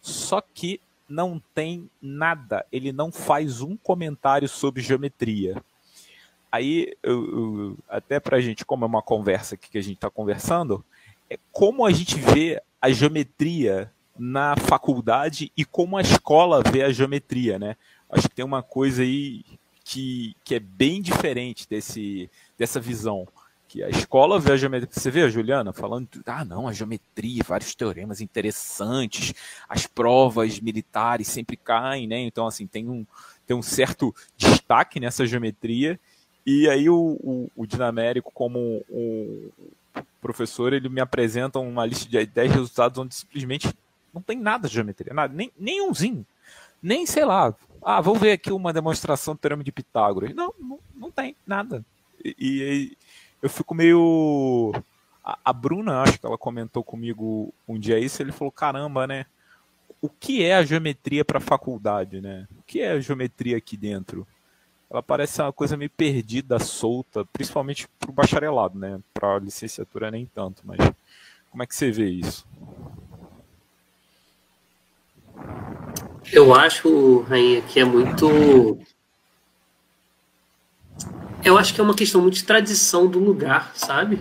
Só 0.00 0.40
que 0.40 0.80
não 1.08 1.40
tem 1.54 1.88
nada, 2.02 2.66
ele 2.70 2.92
não 2.92 3.10
faz 3.10 3.62
um 3.62 3.76
comentário 3.76 4.48
sobre 4.48 4.82
geometria. 4.82 5.62
Aí, 6.52 6.94
eu, 7.02 7.24
eu, 7.24 7.78
até 7.88 8.20
para 8.20 8.36
a 8.36 8.40
gente, 8.40 8.64
como 8.64 8.84
é 8.84 8.88
uma 8.88 9.02
conversa 9.02 9.54
aqui 9.54 9.70
que 9.70 9.78
a 9.78 9.82
gente 9.82 9.96
está 9.96 10.10
conversando, 10.10 10.84
é 11.30 11.38
como 11.52 11.84
a 11.84 11.90
gente 11.90 12.18
vê 12.18 12.62
a 12.80 12.90
geometria 12.90 13.90
na 14.18 14.56
faculdade 14.56 15.52
e 15.56 15.64
como 15.64 15.96
a 15.96 16.00
escola 16.00 16.62
vê 16.62 16.82
a 16.82 16.92
geometria, 16.92 17.58
né? 17.58 17.76
Acho 18.10 18.28
que 18.28 18.34
tem 18.34 18.44
uma 18.44 18.62
coisa 18.62 19.02
aí 19.02 19.44
que, 19.84 20.36
que 20.44 20.54
é 20.54 20.60
bem 20.60 21.00
diferente 21.00 21.66
desse, 21.68 22.30
dessa 22.58 22.78
visão. 22.78 23.26
Que 23.66 23.82
a 23.82 23.88
escola 23.88 24.38
vê 24.38 24.52
a 24.52 24.56
geometria. 24.56 24.88
Você 24.90 25.10
vê 25.10 25.22
a 25.22 25.28
Juliana 25.28 25.72
falando, 25.72 26.08
ah, 26.26 26.44
não, 26.44 26.66
a 26.66 26.72
geometria, 26.72 27.42
vários 27.46 27.74
teoremas 27.74 28.20
interessantes, 28.20 29.34
as 29.68 29.86
provas 29.86 30.58
militares 30.58 31.28
sempre 31.28 31.56
caem, 31.56 32.06
né? 32.06 32.18
Então, 32.20 32.46
assim, 32.46 32.66
tem 32.66 32.88
um, 32.88 33.06
tem 33.46 33.56
um 33.56 33.62
certo 33.62 34.14
destaque 34.36 34.98
nessa 34.98 35.26
geometria. 35.26 36.00
E 36.46 36.68
aí 36.68 36.88
o, 36.88 37.18
o, 37.22 37.50
o 37.54 37.66
Dinamérico, 37.66 38.32
como 38.32 38.82
um, 38.90 39.50
professor, 40.20 40.72
ele 40.72 40.88
me 40.88 41.00
apresenta 41.00 41.58
uma 41.58 41.84
lista 41.84 42.08
de 42.08 42.26
10 42.26 42.52
resultados 42.52 42.98
onde 42.98 43.14
simplesmente 43.14 43.72
não 44.12 44.22
tem 44.22 44.38
nada 44.38 44.68
de 44.68 44.74
geometria, 44.74 45.12
nada, 45.14 45.34
nem, 45.34 45.52
nem 45.58 45.82
umzinho. 45.82 46.26
Nem, 46.82 47.06
sei 47.06 47.24
lá, 47.24 47.54
ah, 47.82 48.00
vamos 48.00 48.20
ver 48.20 48.32
aqui 48.32 48.52
uma 48.52 48.72
demonstração 48.72 49.34
do 49.34 49.38
teorema 49.38 49.64
de 49.64 49.72
Pitágoras. 49.72 50.34
Não, 50.34 50.52
não, 50.58 50.78
não 50.94 51.10
tem 51.10 51.36
nada. 51.46 51.84
E, 52.24 52.34
e, 52.38 52.96
eu 53.42 53.48
fico 53.48 53.74
meio. 53.74 54.72
A, 55.24 55.38
a, 55.44 55.52
Bruna, 55.52 56.02
acho 56.02 56.18
que 56.18 56.26
ela 56.26 56.38
comentou 56.38 56.82
comigo 56.82 57.52
um 57.66 57.78
dia 57.78 57.98
isso, 57.98 58.22
ele 58.22 58.32
falou: 58.32 58.52
caramba, 58.52 59.06
né? 59.06 59.26
O 60.00 60.08
que 60.08 60.44
é 60.44 60.54
a 60.54 60.64
geometria 60.64 61.24
para 61.24 61.38
a 61.38 61.40
faculdade, 61.40 62.20
né? 62.20 62.46
O 62.58 62.62
que 62.62 62.80
é 62.80 62.92
a 62.92 63.00
geometria 63.00 63.56
aqui 63.56 63.76
dentro? 63.76 64.26
Ela 64.90 65.02
parece 65.02 65.42
uma 65.42 65.52
coisa 65.52 65.76
meio 65.76 65.90
perdida, 65.90 66.58
solta, 66.58 67.24
principalmente 67.26 67.86
para 67.98 68.10
o 68.10 68.12
bacharelado, 68.12 68.78
né? 68.78 69.00
Para 69.12 69.36
a 69.36 69.38
licenciatura 69.38 70.10
nem 70.10 70.24
tanto, 70.26 70.62
mas 70.64 70.78
como 71.50 71.62
é 71.62 71.66
que 71.66 71.74
você 71.74 71.90
vê 71.90 72.08
isso? 72.08 72.46
Eu 76.32 76.54
acho, 76.54 77.20
Rainha, 77.20 77.62
que 77.62 77.80
é 77.80 77.84
muito. 77.84 78.78
Eu 81.44 81.56
acho 81.56 81.74
que 81.74 81.80
é 81.80 81.84
uma 81.84 81.94
questão 81.94 82.20
muito 82.20 82.34
de 82.34 82.44
tradição 82.44 83.06
do 83.06 83.18
lugar, 83.18 83.72
sabe? 83.74 84.20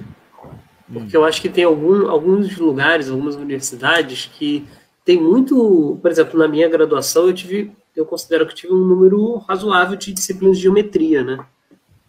Porque 0.91 1.17
eu 1.17 1.25
acho 1.25 1.41
que 1.41 1.49
tem 1.49 1.65
algum, 1.65 2.09
alguns 2.09 2.55
lugares, 2.57 3.09
algumas 3.09 3.35
universidades 3.35 4.29
que 4.33 4.65
tem 5.03 5.21
muito. 5.21 5.99
Por 6.01 6.09
exemplo, 6.09 6.39
na 6.39 6.47
minha 6.47 6.69
graduação, 6.69 7.27
eu 7.27 7.33
tive. 7.33 7.71
Eu 7.95 8.05
considero 8.05 8.47
que 8.47 8.55
tive 8.55 8.73
um 8.73 8.85
número 8.85 9.37
razoável 9.37 9.97
de 9.97 10.13
disciplinas 10.13 10.57
de 10.57 10.63
geometria, 10.63 11.23
né? 11.23 11.45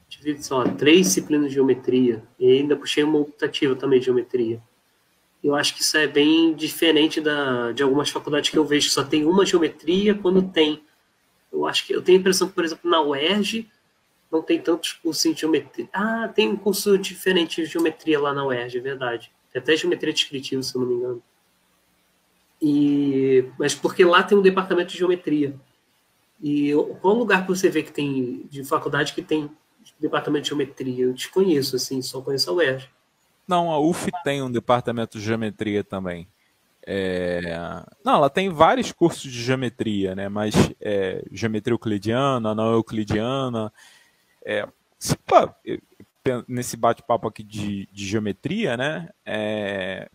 Tive, 0.08 0.40
sei 0.40 0.56
lá, 0.56 0.68
três 0.68 1.06
disciplinas 1.06 1.48
de 1.48 1.54
geometria. 1.54 2.22
E 2.38 2.46
ainda 2.46 2.76
puxei 2.76 3.02
uma 3.02 3.18
optativa 3.18 3.74
também 3.74 3.98
de 3.98 4.06
geometria. 4.06 4.60
Eu 5.42 5.54
acho 5.54 5.74
que 5.74 5.82
isso 5.82 5.96
é 5.96 6.06
bem 6.06 6.54
diferente 6.54 7.20
da, 7.20 7.72
de 7.72 7.82
algumas 7.82 8.10
faculdades 8.10 8.50
que 8.50 8.58
eu 8.58 8.64
vejo 8.64 8.90
só 8.90 9.04
tem 9.04 9.24
uma 9.24 9.46
geometria 9.46 10.14
quando 10.14 10.42
tem. 10.42 10.82
Eu 11.52 11.66
acho 11.66 11.86
que 11.86 11.92
eu 11.92 12.02
tenho 12.02 12.18
a 12.18 12.20
impressão 12.20 12.48
que, 12.48 12.54
por 12.54 12.64
exemplo, 12.64 12.90
na 12.90 13.00
UERJ 13.00 13.70
não 14.30 14.42
tem 14.42 14.60
tantos 14.60 14.92
cursos 14.92 15.34
de 15.34 15.40
geometria. 15.40 15.88
Ah, 15.92 16.28
tem 16.28 16.48
um 16.48 16.56
curso 16.56 16.98
diferente 16.98 17.62
de 17.62 17.66
geometria 17.66 18.20
lá 18.20 18.34
na 18.34 18.44
UERJ, 18.44 18.78
é 18.78 18.80
verdade. 18.80 19.32
Tem 19.52 19.62
até 19.62 19.76
geometria 19.76 20.12
descritiva, 20.12 20.62
se 20.62 20.74
eu 20.74 20.80
não 20.82 20.88
me 20.88 20.94
engano. 20.94 21.22
E, 22.60 23.44
mas 23.58 23.74
porque 23.74 24.04
lá 24.04 24.22
tem 24.22 24.36
um 24.36 24.42
departamento 24.42 24.92
de 24.92 24.98
geometria. 24.98 25.54
E 26.42 26.72
qual 27.00 27.14
lugar 27.14 27.42
que 27.42 27.48
você 27.48 27.68
vê 27.68 27.82
que 27.82 27.92
tem 27.92 28.46
de 28.50 28.64
faculdade 28.64 29.12
que 29.12 29.22
tem 29.22 29.50
departamento 29.98 30.42
de 30.42 30.48
geometria? 30.48 31.04
Eu 31.04 31.12
desconheço, 31.12 31.76
assim, 31.76 32.02
só 32.02 32.20
conheço 32.20 32.50
a 32.50 32.52
UERJ. 32.52 32.90
Não, 33.48 33.70
a 33.70 33.80
UF 33.80 34.10
tem 34.22 34.42
um 34.42 34.52
departamento 34.52 35.18
de 35.18 35.24
geometria 35.24 35.82
também. 35.82 36.28
É... 36.86 37.40
Não, 38.04 38.16
ela 38.16 38.30
tem 38.30 38.50
vários 38.50 38.92
cursos 38.92 39.22
de 39.22 39.42
geometria, 39.42 40.14
né? 40.14 40.28
Mas 40.28 40.54
é, 40.80 41.24
geometria 41.32 41.72
euclidiana, 41.72 42.54
não 42.54 42.72
euclidiana. 42.72 43.72
É, 44.44 44.68
nesse 46.46 46.76
bate-papo 46.76 47.26
aqui 47.26 47.42
de, 47.42 47.88
de, 47.90 48.06
geometria, 48.06 48.76
né? 48.76 49.08
É, 49.24 50.10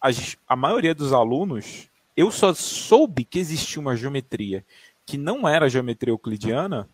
a, 0.00 0.08
a, 0.48 0.56
maioria 0.56 0.94
dos 0.94 1.12
alunos, 1.12 1.88
eu 2.16 2.30
só 2.30 2.54
soube 2.54 3.24
que 3.24 3.38
existia 3.38 3.80
uma 3.80 3.96
geometria 3.96 4.64
que 5.04 5.18
não 5.18 5.48
era 5.48 5.68
geometria 5.68 6.12
euclidiana, 6.12 6.88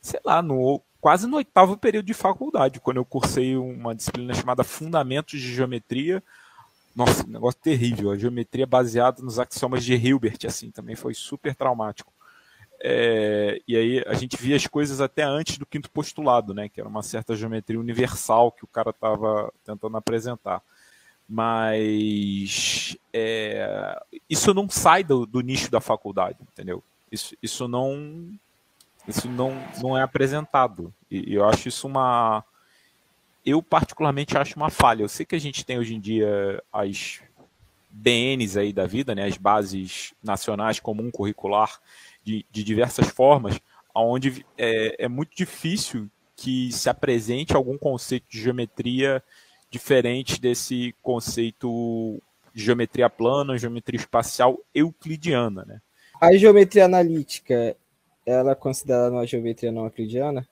sei 0.00 0.20
lá, 0.24 0.40
no 0.40 0.82
quase 1.00 1.26
no 1.26 1.36
oitavo 1.36 1.76
período 1.76 2.06
de 2.06 2.14
faculdade, 2.14 2.80
quando 2.80 2.98
eu 2.98 3.04
cursei 3.04 3.56
uma 3.56 3.94
disciplina 3.94 4.34
chamada 4.34 4.64
Fundamentos 4.64 5.40
de 5.40 5.54
Geometria. 5.54 6.22
Nossa, 6.94 7.26
um 7.26 7.30
negócio 7.30 7.60
terrível. 7.60 8.10
A 8.10 8.16
geometria 8.16 8.66
baseada 8.66 9.22
nos 9.22 9.38
axiomas 9.38 9.84
de 9.84 9.94
Hilbert, 9.94 10.38
assim, 10.46 10.70
também 10.70 10.96
foi 10.96 11.14
super 11.14 11.54
traumático. 11.54 12.12
É, 12.80 13.60
e 13.66 13.76
aí 13.76 14.04
a 14.06 14.14
gente 14.14 14.36
via 14.36 14.56
as 14.56 14.66
coisas 14.66 15.00
até 15.00 15.22
antes 15.22 15.58
do 15.58 15.66
quinto 15.66 15.90
postulado, 15.90 16.54
né? 16.54 16.68
Que 16.68 16.80
era 16.80 16.88
uma 16.88 17.02
certa 17.02 17.34
geometria 17.34 17.80
universal 17.80 18.52
que 18.52 18.64
o 18.64 18.68
cara 18.68 18.90
estava 18.90 19.52
tentando 19.64 19.96
apresentar. 19.96 20.62
Mas 21.28 22.96
é, 23.12 24.00
isso 24.28 24.54
não 24.54 24.68
sai 24.68 25.02
do, 25.02 25.26
do, 25.26 25.40
nicho 25.40 25.70
da 25.70 25.80
faculdade, 25.80 26.38
entendeu? 26.40 26.82
Isso, 27.10 27.36
isso 27.42 27.66
não 27.66 28.30
isso 29.06 29.28
não, 29.28 29.52
não 29.80 29.96
é 29.96 30.02
apresentado. 30.02 30.92
E, 31.10 31.34
eu 31.34 31.44
acho 31.48 31.68
isso 31.68 31.86
uma. 31.86 32.44
Eu, 33.44 33.62
particularmente, 33.62 34.36
acho 34.36 34.56
uma 34.56 34.70
falha. 34.70 35.02
Eu 35.02 35.08
sei 35.08 35.24
que 35.24 35.36
a 35.36 35.40
gente 35.40 35.64
tem 35.64 35.78
hoje 35.78 35.94
em 35.94 36.00
dia 36.00 36.62
as 36.72 37.20
BNs 37.90 38.58
aí 38.58 38.72
da 38.72 38.86
vida, 38.86 39.14
né, 39.14 39.24
as 39.24 39.36
bases 39.36 40.12
nacionais 40.22 40.80
comum 40.80 41.10
curricular 41.10 41.80
de, 42.22 42.44
de 42.50 42.62
diversas 42.62 43.08
formas, 43.08 43.58
onde 43.94 44.44
é, 44.58 45.04
é 45.04 45.08
muito 45.08 45.34
difícil 45.34 46.10
que 46.36 46.70
se 46.72 46.90
apresente 46.90 47.56
algum 47.56 47.78
conceito 47.78 48.26
de 48.28 48.42
geometria 48.42 49.22
diferente 49.70 50.40
desse 50.40 50.94
conceito 51.02 52.20
de 52.52 52.62
geometria 52.62 53.08
plana, 53.08 53.56
geometria 53.56 53.98
espacial 53.98 54.58
euclidiana, 54.74 55.64
né? 55.64 55.80
A 56.20 56.34
geometria 56.36 56.84
analítica 56.84 57.76
ela 58.26 58.50
é 58.50 58.54
considerada 58.54 59.12
uma 59.12 59.26
geometria 59.26 59.70
não 59.70 59.84
euclidiana? 59.84 60.46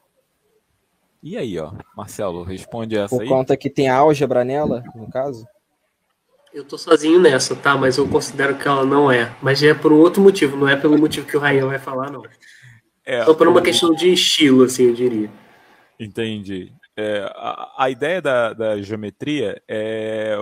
E 1.22 1.36
aí, 1.36 1.58
ó, 1.58 1.72
Marcelo, 1.96 2.44
responde 2.44 2.96
essa 2.96 3.08
Por 3.08 3.22
aí. 3.22 3.28
Por 3.28 3.34
conta 3.34 3.56
que 3.56 3.68
tem 3.68 3.88
álgebra 3.88 4.44
nela, 4.44 4.84
no 4.94 5.10
caso? 5.10 5.46
Eu 6.52 6.64
tô 6.64 6.78
sozinho 6.78 7.18
nessa, 7.18 7.56
tá? 7.56 7.76
Mas 7.76 7.96
eu 7.96 8.08
considero 8.08 8.56
que 8.56 8.68
ela 8.68 8.84
não 8.84 9.10
é. 9.10 9.34
Mas 9.42 9.60
é 9.62 9.74
por 9.74 9.92
um 9.92 9.98
outro 9.98 10.22
motivo, 10.22 10.56
não 10.56 10.68
é 10.68 10.76
pelo 10.76 10.96
motivo 10.96 11.26
que 11.26 11.36
o 11.36 11.40
Rayan 11.40 11.66
vai 11.66 11.78
falar, 11.80 12.12
não. 12.12 12.22
É, 13.04 13.24
Só 13.24 13.34
por 13.34 13.48
uma 13.48 13.60
o... 13.60 13.62
questão 13.62 13.92
de 13.92 14.12
estilo, 14.12 14.62
assim, 14.64 14.84
eu 14.84 14.94
diria. 14.94 15.30
Entendi. 15.98 16.72
É, 16.96 17.28
a, 17.34 17.74
a, 17.78 17.90
ideia 17.90 18.22
da, 18.22 18.52
da 18.52 18.80
geometria 18.80 19.60
é 19.66 20.36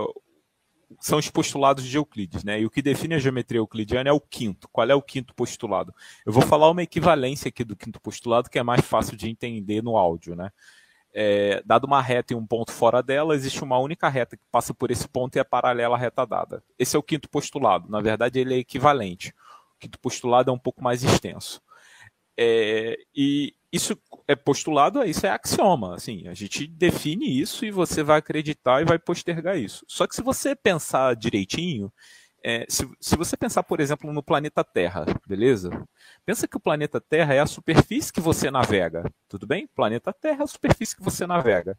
são 1.01 1.19
os 1.19 1.29
postulados 1.31 1.85
de 1.85 1.97
Euclides, 1.97 2.45
né? 2.45 2.61
E 2.61 2.67
o 2.67 2.71
que 2.71 2.83
define 2.83 3.15
a 3.15 3.19
geometria 3.19 3.59
euclidiana 3.59 4.11
é 4.11 4.13
o 4.13 4.21
quinto. 4.21 4.69
Qual 4.69 4.89
é 4.89 4.95
o 4.95 5.03
quinto 5.03 5.35
postulado? 5.35 5.95
Eu 6.25 6.33
vou 6.33 6.43
falar 6.43 6.71
uma 6.71 6.83
equivalência 6.83 7.49
aqui 7.49 7.65
do 7.65 7.77
quinto 7.77 8.01
postulado 8.01 8.51
que 8.51 8.59
é 8.59 8.63
mais 8.63 8.85
fácil 8.85 9.17
de 9.17 9.29
entender 9.29 9.83
no 9.83 9.97
áudio, 9.97 10.35
né? 10.35 10.51
É, 11.15 11.63
dado 11.67 11.85
uma 11.85 12.01
reta 12.01 12.33
e 12.33 12.37
um 12.37 12.47
ponto 12.47 12.73
fora 12.73 13.03
dela, 13.03 13.35
existe 13.35 13.63
uma 13.63 13.79
única 13.79 14.09
reta 14.09 14.37
que 14.37 14.45
passa 14.51 14.73
por 14.73 14.91
esse 14.91 15.07
ponto 15.07 15.37
e 15.37 15.39
é 15.39 15.45
paralela 15.45 15.95
à 15.95 15.99
reta 15.99 16.25
dada. 16.27 16.63
Esse 16.79 16.97
é 16.97 16.99
o 16.99 17.03
quinto 17.03 17.29
postulado. 17.29 17.91
Na 17.91 18.01
verdade, 18.01 18.41
ele 18.41 18.55
é 18.55 18.59
equivalente. 18.59 19.35
O 19.77 19.81
quinto 19.81 19.99
postulado 19.99 20.51
é 20.51 20.55
um 20.55 20.59
pouco 20.59 20.83
mais 20.83 21.05
extenso. 21.05 21.61
É, 22.37 22.97
e 23.15 23.55
isso 23.73 23.97
é 24.29 24.37
postulado, 24.37 25.03
isso 25.05 25.27
é 25.27 25.31
axioma. 25.31 25.95
Assim, 25.95 26.29
a 26.29 26.35
gente 26.35 26.67
define 26.67 27.41
isso 27.41 27.65
e 27.65 27.71
você 27.71 28.03
vai 28.03 28.19
acreditar 28.19 28.83
e 28.83 28.85
vai 28.85 28.99
postergar 28.99 29.57
isso. 29.59 29.85
Só 29.89 30.07
que 30.07 30.15
se 30.15 30.23
você 30.23 30.55
pensar 30.55 31.17
direitinho, 31.17 31.91
é, 32.45 32.67
se, 32.69 32.89
se 33.01 33.17
você 33.17 33.37
pensar, 33.37 33.63
por 33.63 33.81
exemplo, 33.81 34.13
no 34.13 34.23
planeta 34.23 34.65
Terra, 34.65 35.07
beleza? 35.27 35.71
Pensa 36.27 36.47
que 36.47 36.57
o 36.57 36.61
planeta 36.61 37.01
Terra 37.01 37.35
é 37.35 37.39
a 37.39 37.47
superfície 37.47 38.13
que 38.13 38.21
você 38.21 38.51
navega, 38.51 39.11
tudo 39.29 39.47
bem? 39.47 39.69
Planeta 39.75 40.13
Terra 40.13 40.41
é 40.41 40.45
a 40.45 40.47
superfície 40.49 40.97
que 40.97 41.03
você 41.03 41.27
navega. 41.27 41.79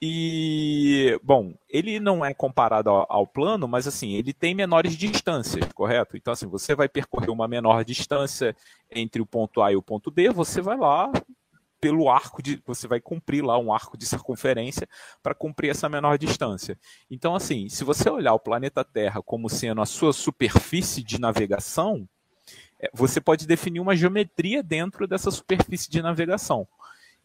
E, 0.00 1.18
bom, 1.24 1.54
ele 1.68 1.98
não 1.98 2.24
é 2.24 2.32
comparado 2.32 2.88
ao, 2.88 3.26
plano, 3.26 3.66
mas 3.66 3.86
assim, 3.88 4.12
ele 4.12 4.32
tem 4.32 4.54
menores 4.54 4.96
distâncias, 4.96 5.64
correto? 5.72 6.16
Então, 6.16 6.32
assim, 6.32 6.46
você 6.46 6.74
vai 6.74 6.88
percorrer 6.88 7.30
uma 7.30 7.48
menor 7.48 7.84
distância 7.84 8.54
entre 8.90 9.20
o 9.20 9.26
ponto 9.26 9.60
A 9.60 9.72
e 9.72 9.76
o 9.76 9.82
ponto 9.82 10.10
B, 10.10 10.30
você 10.30 10.60
vai 10.60 10.76
lá 10.76 11.10
pelo 11.80 12.08
arco 12.08 12.42
de. 12.42 12.62
Você 12.66 12.86
vai 12.86 13.00
cumprir 13.00 13.44
lá 13.44 13.58
um 13.58 13.72
arco 13.72 13.96
de 13.96 14.06
circunferência 14.06 14.88
para 15.22 15.34
cumprir 15.34 15.70
essa 15.70 15.88
menor 15.88 16.16
distância. 16.16 16.78
Então, 17.10 17.34
assim, 17.34 17.68
se 17.68 17.84
você 17.84 18.08
olhar 18.08 18.34
o 18.34 18.40
planeta 18.40 18.84
Terra 18.84 19.20
como 19.22 19.48
sendo 19.48 19.80
a 19.80 19.86
sua 19.86 20.12
superfície 20.12 21.02
de 21.02 21.20
navegação, 21.20 22.08
é, 22.80 22.88
você 22.94 23.20
pode 23.20 23.46
definir 23.46 23.80
uma 23.80 23.96
geometria 23.96 24.62
dentro 24.62 25.06
dessa 25.06 25.30
superfície 25.30 25.90
de 25.90 26.00
navegação. 26.00 26.66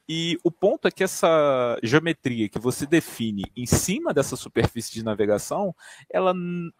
E 0.07 0.37
o 0.43 0.51
ponto 0.51 0.87
é 0.87 0.91
que 0.91 1.03
essa 1.03 1.77
geometria 1.81 2.49
que 2.49 2.59
você 2.59 2.85
define 2.85 3.43
em 3.55 3.65
cima 3.65 4.13
dessa 4.13 4.35
superfície 4.35 4.91
de 4.91 5.03
navegação, 5.03 5.73
ela, 6.09 6.33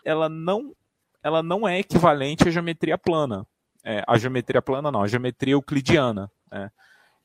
ela, 0.03 0.27
não, 0.27 0.75
ela 1.23 1.41
não 1.41 1.67
é 1.67 1.79
equivalente 1.79 2.47
à 2.47 2.51
geometria 2.51 2.97
plana. 2.97 3.47
É, 3.83 4.03
a 4.07 4.17
geometria 4.17 4.61
plana 4.61 4.91
não, 4.91 5.01
a 5.01 5.07
geometria 5.07 5.53
euclidiana. 5.53 6.29
Né? 6.51 6.69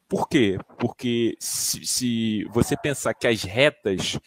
Por 0.09 0.29
quê? 0.29 0.59
Porque 0.79 1.37
se, 1.39 1.85
se, 1.85 2.45
você 2.45 2.77
pensar 2.77 3.13
que 3.15 3.27
as 3.27 3.43
retas 3.43 4.19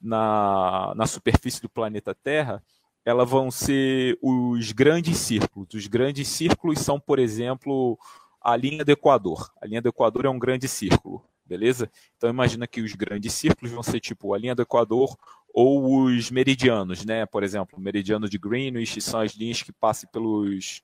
na, 0.00 0.92
na 0.94 1.06
superfície 1.06 1.60
do 1.60 1.68
planeta 1.68 2.14
Terra, 2.14 2.62
elas 3.04 3.28
vão 3.28 3.50
ser 3.50 4.18
os 4.20 4.72
grandes 4.72 5.16
círculos. 5.18 5.72
Os 5.74 5.86
grandes 5.86 6.28
círculos 6.28 6.80
são, 6.80 7.00
por 7.00 7.18
exemplo, 7.18 7.98
a 8.46 8.56
linha 8.56 8.84
do 8.84 8.92
Equador. 8.92 9.50
A 9.60 9.66
linha 9.66 9.82
do 9.82 9.88
Equador 9.88 10.24
é 10.24 10.28
um 10.28 10.38
grande 10.38 10.68
círculo, 10.68 11.20
beleza? 11.44 11.90
Então 12.16 12.30
imagina 12.30 12.64
que 12.64 12.80
os 12.80 12.92
grandes 12.92 13.32
círculos 13.32 13.72
vão 13.72 13.82
ser 13.82 13.98
tipo 13.98 14.32
a 14.32 14.38
linha 14.38 14.54
do 14.54 14.62
Equador 14.62 15.16
ou 15.52 16.04
os 16.04 16.30
meridianos, 16.30 17.04
né? 17.04 17.26
Por 17.26 17.42
exemplo, 17.42 17.76
o 17.76 17.80
meridiano 17.80 18.28
de 18.28 18.38
Greenwich 18.38 19.00
são 19.00 19.18
as 19.18 19.32
linhas 19.32 19.64
que 19.64 19.72
passam 19.72 20.08
pelos 20.12 20.80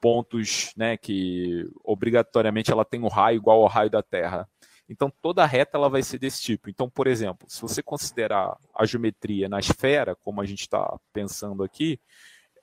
pontos, 0.00 0.72
né, 0.76 0.96
que 0.96 1.68
obrigatoriamente 1.84 2.70
ela 2.70 2.86
tem 2.86 3.02
um 3.02 3.08
raio 3.08 3.36
igual 3.36 3.60
ao 3.60 3.68
raio 3.68 3.90
da 3.90 4.02
Terra. 4.02 4.48
Então 4.88 5.12
toda 5.20 5.44
reta 5.44 5.76
ela 5.76 5.90
vai 5.90 6.02
ser 6.04 6.18
desse 6.18 6.40
tipo. 6.40 6.70
Então, 6.70 6.88
por 6.88 7.08
exemplo, 7.08 7.46
se 7.50 7.60
você 7.60 7.82
considerar 7.82 8.56
a 8.74 8.86
geometria 8.86 9.48
na 9.48 9.58
esfera, 9.58 10.14
como 10.14 10.40
a 10.40 10.46
gente 10.46 10.60
está 10.60 10.96
pensando 11.12 11.64
aqui, 11.64 12.00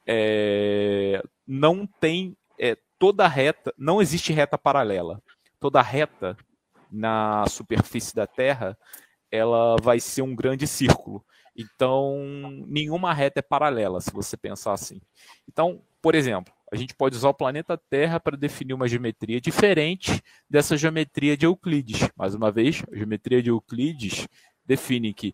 é, 0.06 1.22
não 1.46 1.86
tem 1.86 2.36
é, 2.58 2.78
toda 3.00 3.28
reta, 3.28 3.74
não 3.78 4.02
existe 4.02 4.34
reta 4.34 4.58
paralela. 4.58 5.22
Toda 5.60 5.82
reta 5.82 6.38
na 6.92 7.46
superfície 7.48 8.16
da 8.16 8.28
Terra, 8.28 8.78
ela 9.32 9.76
vai 9.82 10.00
ser 10.00 10.22
um 10.22 10.36
grande 10.36 10.68
círculo. 10.68 11.26
Então, 11.56 12.16
nenhuma 12.68 13.14
reta 13.14 13.40
é 13.40 13.42
paralela, 13.42 14.00
se 14.00 14.12
você 14.12 14.38
pensar 14.38 14.74
assim. 14.74 15.02
Então, 15.48 15.82
por 16.02 16.14
exemplo, 16.14 16.54
a 16.72 16.76
gente 16.76 16.94
pode 16.94 17.16
usar 17.16 17.30
o 17.30 17.34
planeta 17.34 17.78
Terra 17.90 18.20
para 18.20 18.38
definir 18.38 18.74
uma 18.74 18.88
geometria 18.88 19.42
diferente 19.42 20.22
dessa 20.50 20.78
geometria 20.78 21.36
de 21.36 21.46
Euclides. 21.46 22.10
Mais 22.16 22.36
uma 22.36 22.52
vez, 22.52 22.84
a 22.92 22.96
geometria 22.96 23.42
de 23.42 23.50
Euclides 23.50 24.28
define 24.66 25.14
que 25.14 25.34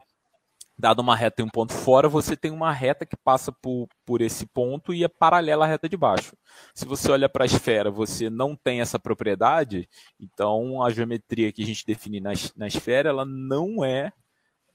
dado 0.77 1.01
uma 1.01 1.15
reta 1.15 1.41
e 1.41 1.45
um 1.45 1.49
ponto 1.49 1.73
fora, 1.73 2.09
você 2.09 2.35
tem 2.35 2.51
uma 2.51 2.71
reta 2.71 3.05
que 3.05 3.15
passa 3.15 3.51
por, 3.51 3.87
por 4.05 4.21
esse 4.21 4.45
ponto 4.45 4.93
e 4.93 5.03
é 5.03 5.07
paralela 5.07 5.65
à 5.65 5.67
reta 5.67 5.87
de 5.87 5.95
baixo. 5.95 6.35
Se 6.73 6.85
você 6.85 7.11
olha 7.11 7.29
para 7.29 7.43
a 7.43 7.45
esfera, 7.45 7.91
você 7.91 8.29
não 8.29 8.55
tem 8.55 8.81
essa 8.81 8.99
propriedade, 8.99 9.87
então 10.19 10.83
a 10.83 10.89
geometria 10.89 11.51
que 11.51 11.63
a 11.63 11.65
gente 11.65 11.85
define 11.85 12.19
na, 12.19 12.31
na 12.55 12.67
esfera, 12.67 13.09
ela 13.09 13.25
não 13.25 13.83
é, 13.83 14.11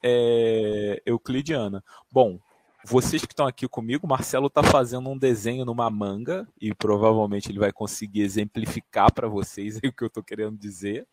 é 0.03 1.03
euclidiana. 1.05 1.82
Bom, 2.11 2.38
vocês 2.84 3.24
que 3.24 3.32
estão 3.32 3.46
aqui 3.46 3.68
comigo, 3.68 4.07
Marcelo 4.07 4.46
está 4.46 4.62
fazendo 4.62 5.09
um 5.11 5.18
desenho 5.18 5.64
numa 5.64 5.90
manga 5.90 6.46
e 6.61 6.72
provavelmente 6.72 7.51
ele 7.51 7.59
vai 7.59 7.72
conseguir 7.72 8.22
exemplificar 8.22 9.12
para 9.12 9.28
vocês 9.28 9.76
o 9.78 9.80
que 9.80 10.05
eu 10.05 10.09
estou 10.09 10.22
querendo 10.22 10.57
dizer. 10.57 11.07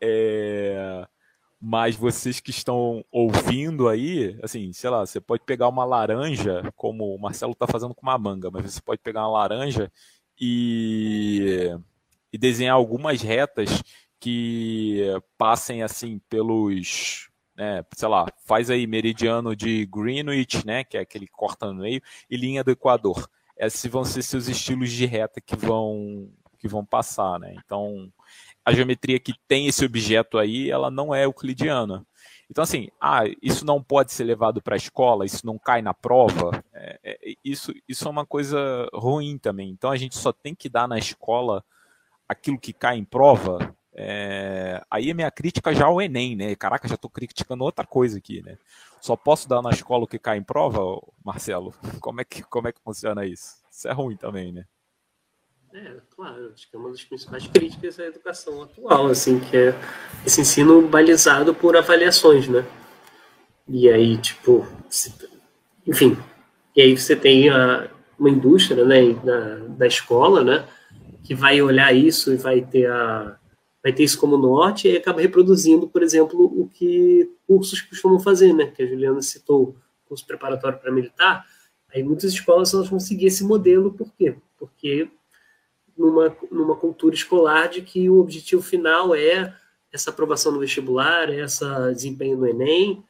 É 0.00 1.06
mas 1.64 1.94
vocês 1.94 2.40
que 2.40 2.50
estão 2.50 3.04
ouvindo 3.12 3.88
aí, 3.88 4.36
assim, 4.42 4.72
sei 4.72 4.90
lá, 4.90 5.06
você 5.06 5.20
pode 5.20 5.44
pegar 5.44 5.68
uma 5.68 5.84
laranja, 5.84 6.60
como 6.74 7.14
o 7.14 7.20
Marcelo 7.20 7.52
está 7.52 7.68
fazendo 7.68 7.94
com 7.94 8.02
uma 8.02 8.18
manga, 8.18 8.50
mas 8.50 8.64
você 8.64 8.80
pode 8.82 9.00
pegar 9.00 9.20
uma 9.20 9.38
laranja 9.38 9.90
e, 10.40 11.70
e 12.32 12.36
desenhar 12.36 12.74
algumas 12.74 13.22
retas 13.22 13.80
que 14.18 15.02
passem 15.38 15.84
assim 15.84 16.20
pelos, 16.28 17.30
né, 17.56 17.84
sei 17.94 18.08
lá, 18.08 18.26
faz 18.44 18.68
aí 18.68 18.84
meridiano 18.84 19.54
de 19.54 19.86
Greenwich, 19.86 20.66
né, 20.66 20.82
que 20.82 20.96
é 20.96 21.00
aquele 21.00 21.28
que 21.28 21.32
corta 21.32 21.72
no 21.72 21.80
meio, 21.80 22.02
e 22.28 22.36
linha 22.36 22.64
do 22.64 22.72
Equador. 22.72 23.30
Esses 23.56 23.88
vão 23.88 24.04
ser 24.04 24.22
seus 24.22 24.48
estilos 24.48 24.90
de 24.90 25.06
reta 25.06 25.40
que 25.40 25.54
vão 25.54 26.28
que 26.58 26.68
vão 26.68 26.84
passar, 26.84 27.40
né? 27.40 27.54
Então, 27.64 28.08
a 28.64 28.72
geometria 28.72 29.18
que 29.18 29.34
tem 29.48 29.66
esse 29.66 29.84
objeto 29.84 30.38
aí, 30.38 30.70
ela 30.70 30.90
não 30.90 31.14
é 31.14 31.24
euclidiana. 31.24 32.06
Então, 32.50 32.62
assim, 32.62 32.88
ah, 33.00 33.22
isso 33.42 33.64
não 33.64 33.82
pode 33.82 34.12
ser 34.12 34.24
levado 34.24 34.60
para 34.60 34.74
a 34.74 34.76
escola, 34.76 35.24
isso 35.24 35.46
não 35.46 35.58
cai 35.58 35.80
na 35.80 35.94
prova, 35.94 36.62
é, 36.74 37.00
é, 37.02 37.18
isso, 37.42 37.72
isso 37.88 38.06
é 38.06 38.10
uma 38.10 38.26
coisa 38.26 38.86
ruim 38.92 39.38
também. 39.38 39.70
Então, 39.70 39.90
a 39.90 39.96
gente 39.96 40.16
só 40.16 40.32
tem 40.32 40.54
que 40.54 40.68
dar 40.68 40.86
na 40.86 40.98
escola 40.98 41.64
aquilo 42.28 42.58
que 42.58 42.72
cai 42.72 42.96
em 42.98 43.04
prova, 43.04 43.74
É, 43.94 44.82
aí 44.90 45.10
a 45.10 45.14
minha 45.14 45.30
crítica 45.30 45.74
já 45.74 45.84
ao 45.84 46.00
Enem, 46.00 46.34
né? 46.34 46.54
Caraca, 46.56 46.88
já 46.88 46.94
estou 46.94 47.10
criticando 47.10 47.62
outra 47.62 47.86
coisa 47.86 48.16
aqui, 48.18 48.42
né? 48.42 48.56
Só 49.02 49.16
posso 49.16 49.46
dar 49.48 49.60
na 49.60 49.70
escola 49.70 50.04
o 50.04 50.06
que 50.06 50.18
cai 50.18 50.38
em 50.38 50.42
prova, 50.42 50.80
Marcelo? 51.24 51.74
Como 52.00 52.20
é 52.20 52.24
que, 52.24 52.42
como 52.44 52.68
é 52.68 52.72
que 52.72 52.80
funciona 52.82 53.26
isso? 53.26 53.56
Isso 53.70 53.88
é 53.88 53.92
ruim 53.92 54.16
também, 54.16 54.50
né? 54.52 54.64
É, 55.74 55.96
claro, 56.14 56.52
acho 56.54 56.68
que 56.68 56.76
é 56.76 56.78
uma 56.78 56.90
das 56.90 57.02
principais 57.02 57.46
críticas 57.46 57.98
à 57.98 58.04
educação 58.04 58.62
atual, 58.62 59.06
assim, 59.06 59.40
que 59.40 59.56
é 59.56 59.74
esse 60.24 60.40
ensino 60.42 60.86
balizado 60.86 61.54
por 61.54 61.76
avaliações, 61.76 62.46
né? 62.46 62.64
E 63.66 63.88
aí, 63.88 64.18
tipo, 64.18 64.66
enfim, 65.86 66.18
e 66.76 66.82
aí 66.82 66.96
você 66.96 67.16
tem 67.16 67.48
a, 67.48 67.88
uma 68.18 68.28
indústria, 68.28 68.84
né, 68.84 69.14
da, 69.14 69.56
da 69.68 69.86
escola, 69.86 70.44
né, 70.44 70.68
que 71.24 71.34
vai 71.34 71.62
olhar 71.62 71.94
isso 71.94 72.32
e 72.32 72.36
vai 72.36 72.60
ter 72.60 72.90
a 72.90 73.38
vai 73.82 73.92
ter 73.92 74.04
isso 74.04 74.18
como 74.20 74.36
norte 74.36 74.86
e 74.86 74.96
acaba 74.96 75.20
reproduzindo, 75.20 75.88
por 75.88 76.04
exemplo, 76.04 76.44
o 76.44 76.68
que 76.68 77.28
cursos 77.48 77.80
costumam 77.80 78.20
fazer, 78.20 78.52
né, 78.52 78.66
que 78.66 78.82
a 78.82 78.86
Juliana 78.86 79.20
citou, 79.22 79.74
curso 80.06 80.24
preparatório 80.24 80.78
para 80.78 80.92
militar, 80.92 81.44
aí 81.92 82.02
muitas 82.02 82.32
escolas 82.32 82.72
elas 82.72 82.88
vão 82.88 83.00
seguir 83.00 83.26
esse 83.26 83.42
modelo, 83.42 83.92
por 83.92 84.12
quê? 84.12 84.36
Porque 84.56 85.10
numa, 86.02 86.36
numa 86.50 86.74
cultura 86.74 87.14
escolar 87.14 87.68
de 87.68 87.82
que 87.82 88.10
o 88.10 88.18
objetivo 88.18 88.60
final 88.60 89.14
é 89.14 89.54
essa 89.92 90.10
aprovação 90.10 90.50
no 90.50 90.58
vestibular, 90.58 91.30
é 91.30 91.40
essa 91.40 91.92
desempenho 91.92 92.36
no 92.36 92.46
Enem, 92.46 93.04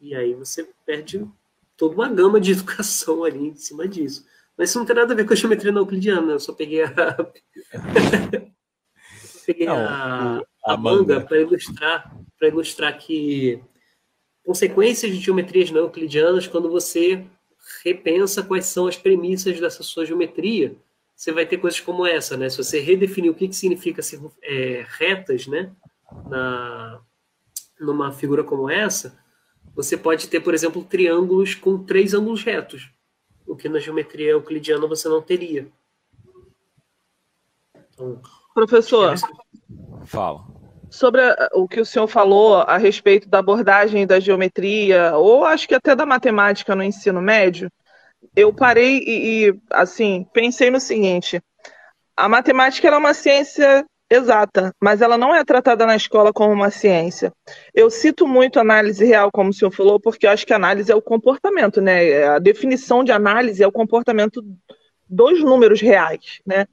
e 0.00 0.14
aí 0.14 0.32
você 0.34 0.68
perde 0.86 1.26
toda 1.76 1.94
uma 1.94 2.08
gama 2.08 2.40
de 2.40 2.52
educação 2.52 3.24
ali 3.24 3.48
em 3.48 3.56
cima 3.56 3.88
disso. 3.88 4.24
Mas 4.56 4.70
isso 4.70 4.78
não 4.78 4.86
tem 4.86 4.94
nada 4.94 5.12
a 5.12 5.16
ver 5.16 5.26
com 5.26 5.32
a 5.32 5.36
geometria 5.36 5.72
não 5.72 5.82
euclidiana, 5.82 6.26
né? 6.26 6.34
eu 6.34 6.40
só 6.40 6.52
peguei 6.52 6.82
a. 6.84 6.90
peguei 9.46 9.66
não, 9.66 9.76
a, 9.76 10.42
a, 10.66 10.74
a, 10.74 10.76
manga 10.76 11.20
para 11.20 11.40
ilustrar, 11.40 12.14
para 12.38 12.48
ilustrar 12.48 12.96
que 12.98 13.60
consequências 14.44 15.10
de 15.10 15.18
geometrias 15.18 15.70
não 15.70 15.80
euclidianas, 15.80 16.46
quando 16.46 16.70
você 16.70 17.24
repensa 17.82 18.42
quais 18.42 18.66
são 18.66 18.86
as 18.86 18.96
premissas 18.96 19.58
dessa 19.58 19.82
sua 19.82 20.04
geometria, 20.04 20.76
você 21.20 21.32
vai 21.32 21.44
ter 21.44 21.58
coisas 21.58 21.78
como 21.80 22.06
essa, 22.06 22.34
né? 22.34 22.48
Se 22.48 22.56
você 22.56 22.80
redefinir 22.80 23.30
o 23.30 23.34
que, 23.34 23.46
que 23.46 23.54
significa 23.54 24.00
ser 24.02 24.18
é, 24.42 24.86
retas, 24.88 25.46
né? 25.46 25.70
Na, 26.26 26.98
numa 27.78 28.10
figura 28.10 28.42
como 28.42 28.70
essa, 28.70 29.18
você 29.76 29.98
pode 29.98 30.28
ter, 30.28 30.40
por 30.40 30.54
exemplo, 30.54 30.82
triângulos 30.82 31.54
com 31.54 31.84
três 31.84 32.14
ângulos 32.14 32.42
retos 32.42 32.90
o 33.46 33.56
que 33.56 33.68
na 33.68 33.80
geometria 33.80 34.30
euclidiana 34.30 34.86
você 34.86 35.08
não 35.08 35.20
teria. 35.20 35.66
Então, 37.92 38.20
Professor, 38.54 39.14
fala. 40.06 40.46
Sobre 40.88 41.20
o 41.52 41.68
que 41.68 41.80
o 41.80 41.84
senhor 41.84 42.06
falou 42.06 42.56
a 42.56 42.76
respeito 42.76 43.28
da 43.28 43.40
abordagem 43.40 44.06
da 44.06 44.20
geometria, 44.20 45.16
ou 45.16 45.44
acho 45.44 45.68
que 45.68 45.74
até 45.74 45.94
da 45.94 46.06
matemática 46.06 46.74
no 46.74 46.82
ensino 46.82 47.20
médio, 47.20 47.70
eu 48.34 48.52
parei 48.52 48.98
e, 48.98 49.48
e 49.48 49.54
assim, 49.70 50.26
pensei 50.32 50.70
no 50.70 50.80
seguinte: 50.80 51.42
a 52.16 52.28
matemática 52.28 52.86
era 52.86 52.98
uma 52.98 53.14
ciência 53.14 53.84
Exata, 54.12 54.74
mas 54.82 55.00
ela 55.00 55.16
não 55.16 55.32
é 55.32 55.44
tratada 55.44 55.86
na 55.86 55.94
escola 55.94 56.32
como 56.32 56.52
uma 56.52 56.68
ciência. 56.68 57.32
Eu 57.72 57.88
cito 57.88 58.26
muito 58.26 58.58
análise 58.58 59.04
real, 59.04 59.30
como 59.30 59.50
o 59.50 59.52
senhor 59.52 59.70
falou, 59.70 60.00
porque 60.00 60.26
eu 60.26 60.30
acho 60.30 60.44
que 60.44 60.52
análise 60.52 60.90
é 60.90 60.96
o 60.96 61.00
comportamento, 61.00 61.80
né? 61.80 62.24
A 62.24 62.40
definição 62.40 63.04
de 63.04 63.12
análise 63.12 63.62
é 63.62 63.66
o 63.68 63.72
comportamento 63.72 64.44
dos 65.08 65.40
números 65.44 65.80
reais, 65.80 66.40
né? 66.44 66.66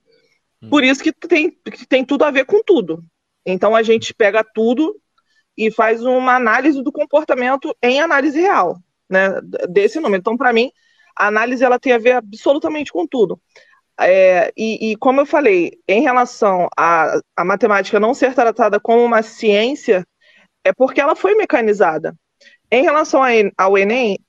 Hum. 0.64 0.70
Por 0.72 0.84
isso 0.84 1.04
que 1.04 1.12
tem, 1.12 1.52
que 1.52 1.86
tem 1.86 2.04
tudo 2.04 2.24
a 2.24 2.32
ver 2.32 2.46
com 2.46 2.64
tudo. 2.64 3.04
Então 3.46 3.76
a 3.76 3.84
gente 3.84 4.16
pega 4.16 4.44
tudo 4.44 5.00
e 5.56 5.70
faz 5.70 6.04
uma 6.04 6.36
análise 6.36 6.82
do 6.82 6.92
comportamento 6.92 7.72
em 7.84 8.02
análise 8.02 8.42
real, 8.42 8.80
né? 9.08 9.40
Desse 9.70 10.00
número. 10.00 10.22
Então, 10.22 10.36
para 10.36 10.52
mim, 10.52 10.72
a 11.18 11.28
análise 11.28 11.64
ela 11.64 11.80
tem 11.80 11.94
a 11.94 11.98
ver 11.98 12.12
absolutamente 12.14 12.92
com 12.92 13.08
tudo. 13.08 13.42
É, 14.00 14.54
e, 14.56 14.92
e, 14.92 14.96
como 14.98 15.22
eu 15.22 15.26
falei, 15.26 15.80
em 15.88 16.02
relação 16.02 16.68
à, 16.78 17.20
matemática 17.44 18.00
não 18.00 18.14
ser 18.14 18.36
tratada 18.36 18.80
como 18.80 19.04
uma 19.04 19.24
ciência, 19.24 20.06
é 20.64 20.72
porque 20.72 21.02
ela 21.02 21.16
foi 21.16 21.34
mecanizada. 21.36 22.16
Em 22.72 22.84
relação 22.84 23.22
ao 23.58 23.78
Enem, 23.78 24.20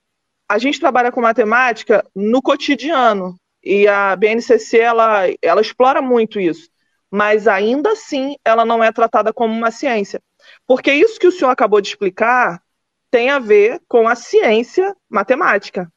a 0.48 0.58
gente 0.58 0.80
trabalha 0.80 1.12
com 1.12 1.20
matemática 1.20 2.02
no 2.14 2.40
cotidiano, 2.40 3.36
e 3.62 3.86
a 3.86 4.16
BNCC 4.16 4.78
ela, 4.78 5.24
ela 5.42 5.60
explora 5.60 6.00
muito 6.00 6.40
isso, 6.40 6.70
mas 7.10 7.46
ainda 7.46 7.92
assim 7.92 8.36
ela 8.44 8.64
não 8.64 8.82
é 8.82 8.90
tratada 8.90 9.32
como 9.32 9.52
uma 9.52 9.70
ciência. 9.70 10.20
Porque 10.66 10.92
isso 10.92 11.18
que 11.18 11.26
o 11.26 11.32
senhor 11.32 11.50
acabou 11.50 11.80
de 11.80 11.88
explicar 11.88 12.62
tem 13.10 13.28
a 13.30 13.38
ver 13.38 13.80
com 13.88 14.08
a 14.08 14.14
ciência 14.14 14.94
matemática 15.10 15.90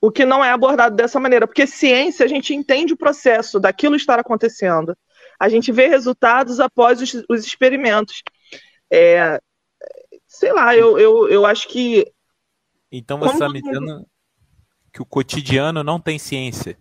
o 0.00 0.10
que 0.10 0.24
não 0.24 0.42
é 0.42 0.50
abordado 0.50 0.96
dessa 0.96 1.20
maneira, 1.20 1.46
porque 1.46 1.66
ciência 1.66 2.24
a 2.24 2.28
gente 2.28 2.54
entende 2.54 2.92
o 2.92 2.96
processo 2.96 3.60
daquilo 3.60 3.96
estar 3.96 4.18
acontecendo, 4.18 4.96
a 5.38 5.48
gente 5.48 5.70
vê 5.70 5.88
resultados 5.88 6.60
após 6.60 7.00
os, 7.00 7.24
os 7.28 7.44
experimentos. 7.44 8.22
É, 8.90 9.40
sei 10.26 10.52
lá, 10.52 10.74
eu, 10.74 10.98
eu, 10.98 11.28
eu 11.28 11.46
acho 11.46 11.68
que. 11.68 12.10
Então 12.90 13.18
você 13.18 13.34
está 13.34 13.48
me 13.48 13.60
dizendo 13.60 14.06
que 14.92 15.02
o 15.02 15.06
cotidiano 15.06 15.84
não 15.84 16.00
tem 16.00 16.18
ciência. 16.18 16.78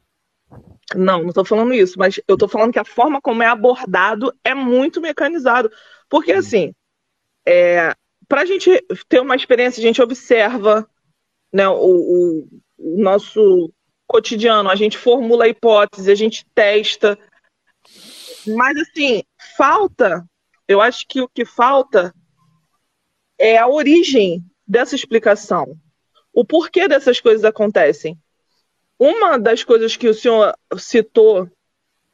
Não, 0.96 1.22
não 1.22 1.30
estou 1.30 1.46
falando 1.46 1.74
isso, 1.74 2.00
mas 2.00 2.20
eu 2.28 2.34
estou 2.34 2.50
falando 2.50 2.74
que 2.74 2.80
a 2.80 2.86
forma 2.86 3.22
como 3.22 3.44
é 3.44 3.48
abordado 3.48 4.34
é 4.44 4.56
muito 4.56 5.00
mecanizado. 5.00 5.72
Porque, 6.10 6.32
assim, 6.32 6.74
é, 7.48 7.94
para 8.28 8.42
a 8.42 8.46
gente 8.46 8.72
ter 9.08 9.22
uma 9.22 9.36
experiência, 9.36 9.80
a 9.80 9.86
gente 9.86 10.02
observa 10.02 10.90
né, 11.54 11.68
o, 11.68 11.76
o, 11.76 12.40
o 12.40 12.62
nosso 12.80 13.72
cotidiano, 14.08 14.70
a 14.70 14.76
gente 14.76 14.98
formula 14.98 15.46
a 15.46 15.48
hipótese, 15.48 16.12
a 16.12 16.16
gente 16.16 16.46
testa. 16.56 17.18
Mas, 18.48 18.78
assim, 18.78 19.24
falta, 19.58 20.26
eu 20.68 20.82
acho 20.82 21.06
que 21.08 21.22
o 21.22 21.28
que 21.28 21.46
falta 21.46 22.14
é 23.38 23.58
a 23.58 23.68
origem 23.68 24.44
dessa 24.68 24.96
explicação. 24.96 25.78
O 26.34 26.46
porquê 26.46 26.88
dessas 26.88 27.20
coisas 27.20 27.44
acontecem. 27.44 28.18
Uma 28.98 29.38
das 29.38 29.64
coisas 29.64 29.96
que 29.96 30.08
o 30.08 30.14
senhor 30.14 30.56
citou 30.78 31.50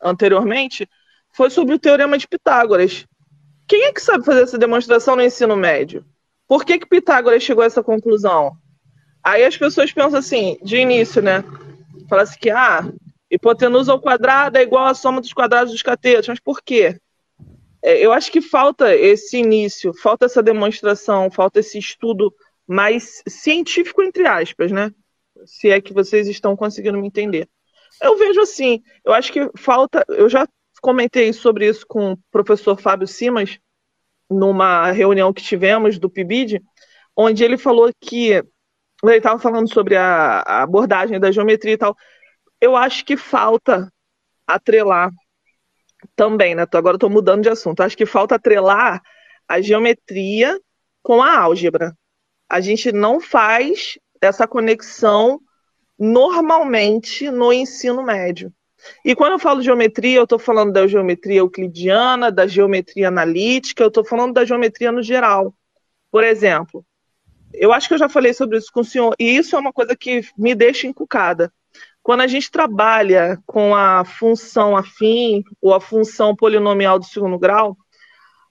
anteriormente 0.01 0.87
foi 1.33 1.49
sobre 1.49 1.75
o 1.75 1.79
teorema 1.79 2.17
de 2.17 2.27
Pitágoras. 2.27 3.05
Quem 3.67 3.83
é 3.83 3.91
que 3.91 4.01
sabe 4.01 4.23
fazer 4.23 4.43
essa 4.43 4.57
demonstração 4.57 5.15
no 5.15 5.23
ensino 5.23 5.55
médio? 5.55 6.05
Por 6.47 6.63
que, 6.63 6.77
que 6.77 6.85
Pitágoras 6.85 7.41
chegou 7.41 7.63
a 7.63 7.67
essa 7.67 7.83
conclusão? 7.83 8.55
Aí 9.25 9.43
as 9.43 9.57
pessoas 9.57 9.91
pensam 9.91 10.19
assim, 10.19 10.55
de 10.61 10.77
início, 10.77 11.19
né? 11.19 11.43
Fala 12.07 12.21
assim 12.21 12.37
que, 12.39 12.51
ah, 12.51 12.87
hipotenusa 13.31 13.91
ao 13.91 13.99
quadrado 13.99 14.59
é 14.59 14.61
igual 14.61 14.85
à 14.85 14.93
soma 14.93 15.19
dos 15.19 15.33
quadrados 15.33 15.71
dos 15.71 15.81
catetos. 15.81 16.27
Mas 16.27 16.39
por 16.39 16.61
quê? 16.61 16.99
É, 17.81 18.05
eu 18.05 18.13
acho 18.13 18.31
que 18.31 18.39
falta 18.39 18.95
esse 18.95 19.37
início, 19.37 19.91
falta 19.95 20.25
essa 20.25 20.43
demonstração, 20.43 21.31
falta 21.31 21.59
esse 21.59 21.79
estudo 21.79 22.31
mais 22.67 23.23
científico, 23.27 24.03
entre 24.03 24.27
aspas, 24.27 24.71
né? 24.71 24.91
Se 25.43 25.71
é 25.71 25.81
que 25.81 25.91
vocês 25.91 26.27
estão 26.27 26.55
conseguindo 26.55 26.99
me 26.99 27.07
entender. 27.07 27.49
Eu 27.99 28.17
vejo 28.17 28.41
assim, 28.41 28.83
eu 29.03 29.11
acho 29.11 29.33
que 29.33 29.49
falta. 29.57 30.05
Eu 30.07 30.29
já 30.29 30.47
comentei 30.81 31.33
sobre 31.33 31.67
isso 31.67 31.83
com 31.87 32.11
o 32.11 32.17
professor 32.29 32.79
Fábio 32.79 33.07
Simas, 33.07 33.57
numa 34.29 34.91
reunião 34.91 35.33
que 35.33 35.41
tivemos 35.41 35.97
do 35.97 36.11
PIBID, 36.11 36.61
onde 37.17 37.43
ele 37.43 37.57
falou 37.57 37.89
que 37.99 38.43
ele 39.03 39.17
estava 39.17 39.39
falando 39.39 39.71
sobre 39.71 39.95
a, 39.95 40.39
a, 40.41 40.63
abordagem 40.63 41.19
da 41.19 41.31
geometria 41.31 41.73
e 41.73 41.77
tal. 41.77 41.95
Eu 42.59 42.75
acho 42.75 43.05
que 43.05 43.17
falta 43.17 43.91
atrelar 44.47 45.11
também, 46.15 46.55
né? 46.55 46.65
Agora 46.73 46.95
estou 46.95 47.09
mudando 47.09 47.43
de 47.43 47.49
assunto. 47.49 47.81
Acho 47.81 47.97
que 47.97 48.05
falta 48.05 48.35
atrelar 48.35 49.01
a 49.47 49.61
geometria 49.61 50.59
com 51.03 51.21
a 51.21 51.37
álgebra. 51.39 51.95
A 52.49 52.61
gente 52.61 52.91
não 52.91 53.19
faz 53.19 53.97
essa 54.21 54.47
conexão 54.47 55.39
normalmente 55.97 57.29
no 57.29 57.51
ensino 57.51 58.03
médio. 58.03 58.51
E 59.03 59.15
quando 59.15 59.33
eu 59.33 59.39
falo 59.39 59.61
geometria, 59.61 60.17
eu 60.17 60.23
estou 60.23 60.37
falando 60.37 60.71
da 60.71 60.85
geometria 60.87 61.39
euclidiana, 61.39 62.31
da 62.31 62.45
geometria 62.45 63.07
analítica, 63.07 63.83
eu 63.83 63.87
estou 63.87 64.03
falando 64.03 64.33
da 64.33 64.45
geometria 64.45 64.91
no 64.91 65.01
geral. 65.01 65.53
Por 66.11 66.23
exemplo, 66.23 66.85
eu 67.59 67.73
acho 67.73 67.87
que 67.87 67.93
eu 67.93 67.99
já 67.99 68.09
falei 68.09 68.33
sobre 68.33 68.57
isso 68.57 68.71
com 68.71 68.81
o 68.81 68.85
senhor, 68.85 69.15
e 69.19 69.37
isso 69.37 69.55
é 69.55 69.59
uma 69.59 69.73
coisa 69.73 69.95
que 69.95 70.21
me 70.37 70.55
deixa 70.55 70.87
encucada. 70.87 71.51
Quando 72.01 72.21
a 72.21 72.27
gente 72.27 72.51
trabalha 72.51 73.39
com 73.45 73.75
a 73.75 74.05
função 74.05 74.77
afim 74.77 75.43
ou 75.61 75.73
a 75.73 75.81
função 75.81 76.35
polinomial 76.35 76.99
do 76.99 77.05
segundo 77.05 77.39
grau, 77.39 77.75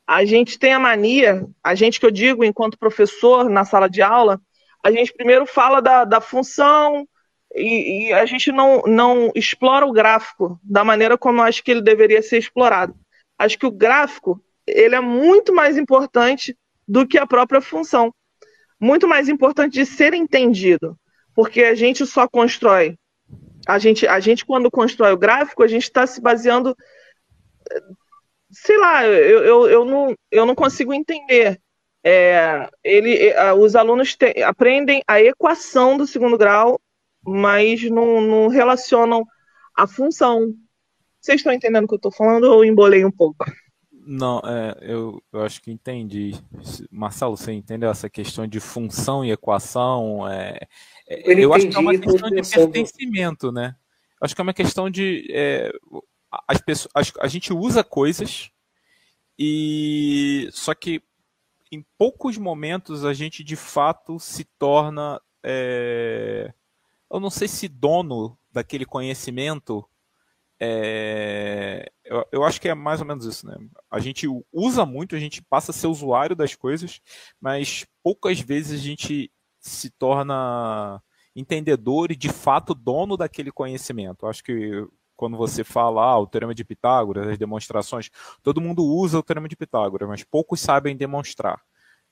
a 0.06 0.24
gente 0.24 0.58
tem 0.58 0.72
a 0.72 0.78
mania, 0.78 1.46
a 1.62 1.74
gente 1.74 1.98
que 1.98 2.04
eu 2.04 2.10
digo 2.10 2.44
enquanto 2.44 2.78
professor 2.78 3.48
na 3.48 3.64
sala 3.64 3.88
de 3.88 4.02
aula, 4.02 4.40
a 4.82 4.90
gente 4.90 5.14
primeiro 5.14 5.46
fala 5.46 5.80
da, 5.80 6.04
da 6.04 6.20
função 6.20 7.08
e, 7.54 8.08
e, 8.08 8.12
a 8.12 8.26
gente 8.26 8.50
não, 8.50 8.82
não 8.82 9.30
explora 9.34 9.86
o 9.86 9.92
gráfico 9.92 10.58
da 10.62 10.84
maneira 10.84 11.16
como 11.16 11.40
eu 11.40 11.44
acho 11.44 11.62
que 11.62 11.70
ele 11.70 11.80
deveria 11.80 12.20
ser 12.20 12.38
explorado. 12.38 12.94
Acho 13.38 13.58
que 13.58 13.66
o 13.66 13.70
gráfico 13.70 14.42
ele 14.66 14.94
é 14.94 15.00
muito 15.00 15.54
mais 15.54 15.78
importante 15.78 16.56
do 16.86 17.06
que 17.06 17.18
a 17.18 17.26
própria 17.26 17.60
função. 17.60 18.12
Muito 18.80 19.06
mais 19.08 19.28
importante 19.28 19.74
de 19.74 19.86
ser 19.86 20.14
entendido, 20.14 20.98
porque 21.34 21.62
a 21.62 21.74
gente 21.74 22.04
só 22.06 22.28
constrói. 22.28 22.98
A 23.66 23.78
gente, 23.78 24.06
a 24.06 24.20
gente 24.20 24.44
quando 24.44 24.70
constrói 24.70 25.12
o 25.12 25.18
gráfico, 25.18 25.62
a 25.62 25.68
gente 25.68 25.84
está 25.84 26.06
se 26.06 26.20
baseando. 26.20 26.76
Sei 28.50 28.76
lá, 28.76 29.06
eu, 29.06 29.42
eu, 29.44 29.66
eu, 29.68 29.84
não, 29.84 30.14
eu 30.30 30.46
não 30.46 30.54
consigo 30.54 30.92
entender. 30.92 31.60
É, 32.06 32.68
ele, 32.82 33.32
os 33.58 33.74
alunos 33.74 34.14
te, 34.14 34.42
aprendem 34.42 35.02
a 35.08 35.22
equação 35.22 35.96
do 35.96 36.06
segundo 36.06 36.36
grau, 36.36 36.78
mas 37.26 37.82
não, 37.84 38.20
não 38.20 38.48
relacionam 38.48 39.24
a 39.74 39.86
função. 39.86 40.52
Vocês 41.20 41.40
estão 41.40 41.52
entendendo 41.52 41.84
o 41.84 41.88
que 41.88 41.94
eu 41.94 41.96
estou 41.96 42.12
falando 42.12 42.44
ou 42.44 42.64
embolei 42.64 43.04
um 43.04 43.10
pouco? 43.10 43.46
Não, 44.06 44.40
é, 44.40 44.76
eu, 44.82 45.22
eu 45.32 45.42
acho 45.42 45.62
que 45.62 45.70
entendi. 45.70 46.34
Marcelo, 46.90 47.36
você 47.36 47.52
entendeu 47.52 47.90
essa 47.90 48.10
questão 48.10 48.46
de 48.46 48.60
função 48.60 49.24
e 49.24 49.30
equação? 49.30 50.28
É, 50.28 50.60
é 51.08 51.32
eu, 51.32 51.38
eu 51.38 51.54
acho 51.54 51.68
que 51.68 51.76
é 51.76 51.78
uma 51.78 51.98
questão 51.98 52.30
de 52.30 52.42
pertencimento, 52.42 53.50
né? 53.50 53.74
Acho 54.20 54.34
que 54.34 54.40
é 54.40 54.44
uma 54.44 54.54
questão 54.54 54.90
de. 54.90 55.26
É, 55.30 55.72
as 56.46 56.60
pessoas, 56.60 57.12
a 57.18 57.28
gente 57.28 57.52
usa 57.52 57.82
coisas 57.82 58.50
e. 59.38 60.48
Só 60.52 60.74
que 60.74 61.02
em 61.72 61.84
poucos 61.98 62.36
momentos 62.36 63.04
a 63.04 63.14
gente 63.14 63.42
de 63.42 63.56
fato 63.56 64.18
se 64.18 64.44
torna. 64.58 65.20
É, 65.42 66.52
eu 67.10 67.20
não 67.20 67.30
sei 67.30 67.48
se 67.48 67.68
dono 67.68 68.36
daquele 68.52 68.84
conhecimento 68.84 69.84
é, 70.66 71.92
eu, 72.04 72.24
eu, 72.32 72.44
acho 72.44 72.60
que 72.60 72.68
é 72.68 72.74
mais 72.74 73.00
ou 73.00 73.06
menos 73.06 73.26
isso, 73.26 73.46
né? 73.46 73.56
A 73.90 74.00
gente 74.00 74.26
usa 74.52 74.86
muito, 74.86 75.14
a 75.14 75.18
gente 75.18 75.42
passa 75.42 75.70
a 75.70 75.74
ser 75.74 75.86
usuário 75.86 76.34
das 76.34 76.54
coisas, 76.54 77.00
mas 77.40 77.86
poucas 78.02 78.40
vezes 78.40 78.80
a 78.80 78.82
gente 78.82 79.30
se 79.60 79.90
torna 79.90 81.02
entendedor 81.36 82.10
e 82.10 82.16
de 82.16 82.28
fato 82.30 82.74
dono 82.74 83.16
daquele 83.16 83.50
conhecimento. 83.52 84.24
Eu 84.24 84.30
acho 84.30 84.42
que 84.42 84.86
quando 85.16 85.36
você 85.36 85.62
fala 85.62 86.02
ah, 86.02 86.18
o 86.18 86.26
teorema 86.26 86.54
de 86.54 86.64
Pitágoras, 86.64 87.28
as 87.28 87.38
demonstrações, 87.38 88.10
todo 88.42 88.60
mundo 88.60 88.84
usa 88.84 89.18
o 89.18 89.22
teorema 89.22 89.48
de 89.48 89.56
Pitágoras, 89.56 90.08
mas 90.08 90.24
poucos 90.24 90.60
sabem 90.60 90.96
demonstrar 90.96 91.60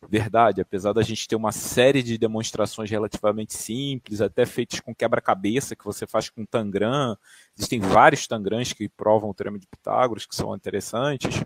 verdade, 0.09 0.61
apesar 0.61 0.93
da 0.93 1.03
gente 1.03 1.27
ter 1.29 1.37
uma 1.37 1.53
série 1.53 2.03
de 2.03 2.19
demonstrações 2.19 2.91
relativamente 2.91 3.55
simples, 3.55 4.21
até 4.21 4.45
feitas 4.45 4.81
com 4.81 4.95
quebra-cabeça, 4.95 5.77
que 5.77 5.85
você 5.85 6.07
faz 6.07 6.29
com 6.29 6.45
Tangram, 6.45 7.17
existem 7.57 7.81
vários 7.81 8.27
Tangrams 8.27 8.73
que 8.73 8.89
provam 8.89 9.31
o 9.31 9.35
teorema 9.35 9.59
de 9.59 9.67
Pitágoras, 9.67 10.27
que 10.27 10.35
são 10.35 10.55
interessantes, 10.55 11.43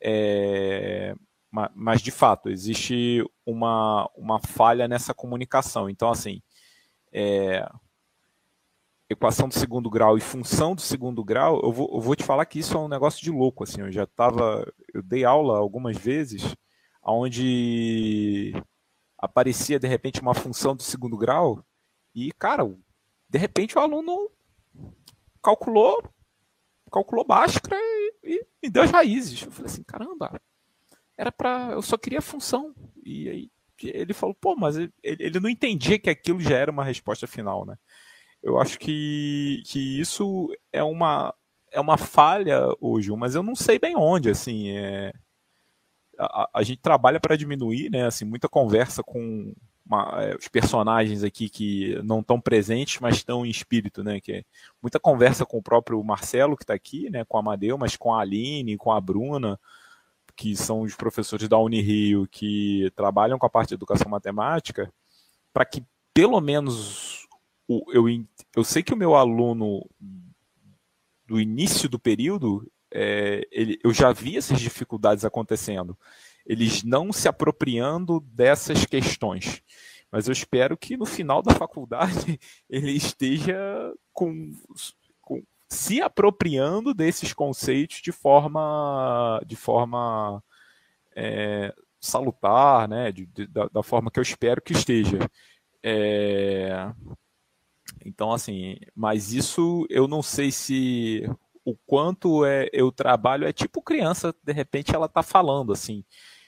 é, 0.00 1.14
mas 1.74 2.00
de 2.00 2.10
fato, 2.10 2.48
existe 2.48 3.24
uma, 3.44 4.08
uma 4.16 4.40
falha 4.40 4.88
nessa 4.88 5.12
comunicação. 5.12 5.88
Então, 5.88 6.10
assim, 6.10 6.42
é, 7.12 7.68
equação 9.08 9.48
do 9.48 9.54
segundo 9.54 9.90
grau 9.90 10.16
e 10.16 10.20
função 10.20 10.74
do 10.74 10.80
segundo 10.80 11.22
grau, 11.22 11.60
eu 11.62 11.70
vou, 11.70 11.90
eu 11.92 12.00
vou 12.00 12.16
te 12.16 12.24
falar 12.24 12.46
que 12.46 12.58
isso 12.58 12.76
é 12.76 12.80
um 12.80 12.88
negócio 12.88 13.22
de 13.22 13.30
louco, 13.30 13.64
assim, 13.64 13.82
eu 13.82 13.92
já 13.92 14.04
estava, 14.04 14.66
eu 14.92 15.02
dei 15.02 15.24
aula 15.24 15.58
algumas 15.58 15.96
vezes, 15.96 16.54
onde 17.02 18.52
aparecia 19.18 19.78
de 19.78 19.88
repente 19.88 20.20
uma 20.20 20.34
função 20.34 20.74
do 20.76 20.82
segundo 20.82 21.16
grau 21.16 21.64
e, 22.14 22.32
cara, 22.32 22.64
de 23.28 23.38
repente 23.38 23.76
o 23.76 23.80
aluno 23.80 24.30
calculou 25.42 26.02
calculou 26.92 27.24
Bhaskara 27.24 27.80
e, 27.80 28.14
e, 28.22 28.46
e 28.64 28.70
deu 28.70 28.82
as 28.82 28.90
raízes. 28.90 29.42
Eu 29.42 29.50
falei 29.50 29.70
assim, 29.70 29.82
caramba, 29.82 30.40
era 31.16 31.32
para 31.32 31.70
eu 31.72 31.82
só 31.82 31.96
queria 31.96 32.20
função. 32.20 32.74
E 33.02 33.28
aí 33.28 33.50
ele 33.82 34.12
falou, 34.12 34.34
pô, 34.34 34.54
mas 34.54 34.76
ele, 34.76 34.92
ele 35.02 35.40
não 35.40 35.48
entendia 35.48 35.98
que 35.98 36.10
aquilo 36.10 36.40
já 36.40 36.56
era 36.56 36.70
uma 36.70 36.84
resposta 36.84 37.26
final, 37.26 37.64
né? 37.64 37.76
Eu 38.42 38.60
acho 38.60 38.78
que, 38.78 39.62
que 39.66 40.00
isso 40.00 40.48
é 40.72 40.82
uma 40.82 41.34
é 41.72 41.80
uma 41.80 41.96
falha 41.96 42.68
hoje, 42.80 43.10
mas 43.12 43.34
eu 43.34 43.42
não 43.42 43.54
sei 43.54 43.78
bem 43.78 43.96
onde, 43.96 44.28
assim, 44.28 44.68
é, 44.76 45.10
a, 46.24 46.50
a 46.54 46.62
gente 46.62 46.80
trabalha 46.80 47.20
para 47.20 47.36
diminuir, 47.36 47.90
né? 47.90 48.06
Assim, 48.06 48.24
muita 48.24 48.48
conversa 48.48 49.02
com 49.02 49.54
uma, 49.84 50.22
é, 50.22 50.36
os 50.36 50.48
personagens 50.48 51.24
aqui 51.24 51.48
que 51.48 52.00
não 52.02 52.20
estão 52.20 52.40
presentes, 52.40 53.00
mas 53.00 53.16
estão 53.16 53.44
em 53.44 53.50
espírito, 53.50 54.02
né? 54.02 54.20
Que 54.20 54.32
é 54.32 54.44
muita 54.80 54.98
conversa 55.00 55.44
com 55.44 55.58
o 55.58 55.62
próprio 55.62 56.02
Marcelo 56.02 56.56
que 56.56 56.64
está 56.64 56.74
aqui, 56.74 57.10
né? 57.10 57.24
Com 57.24 57.36
a 57.36 57.40
Amadeu, 57.40 57.76
mas 57.76 57.96
com 57.96 58.14
a 58.14 58.20
Aline, 58.20 58.76
com 58.76 58.92
a 58.92 59.00
Bruna, 59.00 59.58
que 60.36 60.56
são 60.56 60.82
os 60.82 60.94
professores 60.94 61.48
da 61.48 61.58
Unirio 61.58 62.26
que 62.30 62.90
trabalham 62.96 63.38
com 63.38 63.46
a 63.46 63.50
parte 63.50 63.68
de 63.68 63.74
educação 63.74 64.10
matemática, 64.10 64.92
para 65.52 65.64
que 65.64 65.84
pelo 66.14 66.40
menos 66.40 67.26
o, 67.68 67.84
eu, 67.92 68.04
eu 68.56 68.64
sei 68.64 68.82
que 68.82 68.94
o 68.94 68.96
meu 68.96 69.14
aluno 69.14 69.84
do 71.26 71.40
início 71.40 71.88
do 71.88 71.98
período 71.98 72.70
é, 72.92 73.46
ele, 73.50 73.78
eu 73.82 73.92
já 73.92 74.12
vi 74.12 74.36
essas 74.36 74.60
dificuldades 74.60 75.24
acontecendo. 75.24 75.96
Eles 76.44 76.82
não 76.82 77.12
se 77.12 77.28
apropriando 77.28 78.20
dessas 78.20 78.84
questões. 78.84 79.62
Mas 80.10 80.26
eu 80.28 80.32
espero 80.32 80.76
que 80.76 80.96
no 80.96 81.06
final 81.06 81.42
da 81.42 81.54
faculdade 81.54 82.38
ele 82.68 82.92
esteja 82.92 83.56
com, 84.12 84.52
com 85.22 85.42
se 85.68 86.02
apropriando 86.02 86.92
desses 86.92 87.32
conceitos 87.32 88.02
de 88.02 88.12
forma, 88.12 89.40
de 89.46 89.56
forma 89.56 90.42
é, 91.16 91.74
salutar, 91.98 92.86
né? 92.86 93.10
De, 93.10 93.24
de, 93.24 93.46
da, 93.46 93.68
da, 93.68 93.82
forma 93.82 94.10
que 94.10 94.18
eu 94.18 94.22
espero 94.22 94.60
que 94.60 94.74
esteja. 94.74 95.18
É, 95.82 96.92
então, 98.04 98.32
assim, 98.32 98.76
mas 98.94 99.32
isso 99.32 99.86
eu 99.88 100.06
não 100.06 100.22
sei 100.22 100.50
se 100.50 101.26
o 101.64 101.76
quanto 101.86 102.44
é, 102.44 102.68
eu 102.72 102.90
trabalho 102.90 103.46
é 103.46 103.52
tipo 103.52 103.82
criança, 103.82 104.34
de 104.42 104.52
repente 104.52 104.94
ela 104.94 105.08
tá 105.08 105.22
falando 105.22 105.72
assim. 105.72 106.04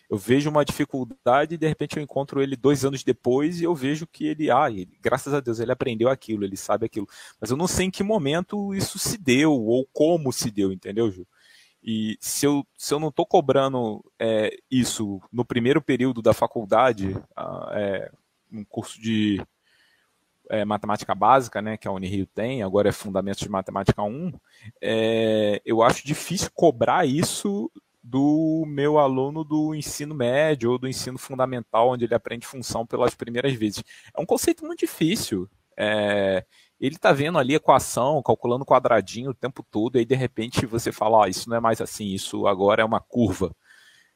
Eu 0.08 0.18
vejo 0.18 0.50
uma 0.50 0.64
dificuldade 0.64 1.54
e 1.54 1.58
de 1.58 1.66
repente 1.66 1.96
eu 1.96 2.02
encontro 2.02 2.42
ele 2.42 2.56
dois 2.56 2.84
anos 2.84 3.02
depois 3.02 3.60
e 3.60 3.64
eu 3.64 3.74
vejo 3.74 4.06
que 4.06 4.26
ele, 4.26 4.50
ah, 4.50 4.70
ele, 4.70 4.98
graças 5.00 5.32
a 5.32 5.40
Deus, 5.40 5.60
ele 5.60 5.72
aprendeu 5.72 6.08
aquilo, 6.08 6.44
ele 6.44 6.56
sabe 6.56 6.86
aquilo. 6.86 7.08
Mas 7.40 7.50
eu 7.50 7.56
não 7.56 7.66
sei 7.66 7.86
em 7.86 7.90
que 7.90 8.02
momento 8.02 8.74
isso 8.74 8.98
se 8.98 9.16
deu 9.16 9.52
ou 9.52 9.88
como 9.92 10.32
se 10.32 10.50
deu, 10.50 10.72
entendeu, 10.72 11.10
Ju? 11.10 11.26
E 11.82 12.16
se 12.20 12.46
eu, 12.46 12.66
se 12.78 12.94
eu 12.94 13.00
não 13.00 13.08
estou 13.08 13.26
cobrando 13.26 14.04
é, 14.18 14.56
isso 14.70 15.20
no 15.32 15.44
primeiro 15.44 15.82
período 15.82 16.22
da 16.22 16.32
faculdade, 16.32 17.16
ah, 17.36 17.70
é, 17.72 18.10
um 18.52 18.64
curso 18.64 19.00
de 19.00 19.42
é, 20.50 20.64
matemática 20.64 21.14
básica, 21.14 21.62
né, 21.62 21.76
que 21.76 21.88
a 21.88 21.92
Unirio 21.92 22.26
tem, 22.26 22.62
agora 22.62 22.88
é 22.88 22.92
Fundamentos 22.92 23.40
de 23.40 23.48
Matemática 23.48 24.02
1, 24.02 24.32
é, 24.82 25.60
eu 25.64 25.82
acho 25.82 26.06
difícil 26.06 26.50
cobrar 26.54 27.06
isso 27.06 27.70
do 28.02 28.64
meu 28.66 28.98
aluno 28.98 29.42
do 29.42 29.74
ensino 29.74 30.14
médio 30.14 30.72
ou 30.72 30.78
do 30.78 30.86
ensino 30.86 31.18
fundamental, 31.18 31.90
onde 31.90 32.04
ele 32.04 32.14
aprende 32.14 32.46
função 32.46 32.86
pelas 32.86 33.14
primeiras 33.14 33.54
vezes. 33.54 33.82
É 34.14 34.20
um 34.20 34.26
conceito 34.26 34.64
muito 34.66 34.80
difícil. 34.80 35.48
É, 35.76 36.44
ele 36.78 36.96
está 36.96 37.12
vendo 37.12 37.38
ali 37.38 37.54
equação, 37.54 38.22
calculando 38.22 38.64
quadradinho 38.64 39.30
o 39.30 39.34
tempo 39.34 39.64
todo, 39.70 39.96
e 39.96 40.00
aí 40.00 40.04
de 40.04 40.14
repente 40.14 40.66
você 40.66 40.92
fala, 40.92 41.24
ah, 41.24 41.28
isso 41.28 41.48
não 41.48 41.56
é 41.56 41.60
mais 41.60 41.80
assim, 41.80 42.08
isso 42.08 42.46
agora 42.46 42.82
é 42.82 42.84
uma 42.84 43.00
curva. 43.00 43.54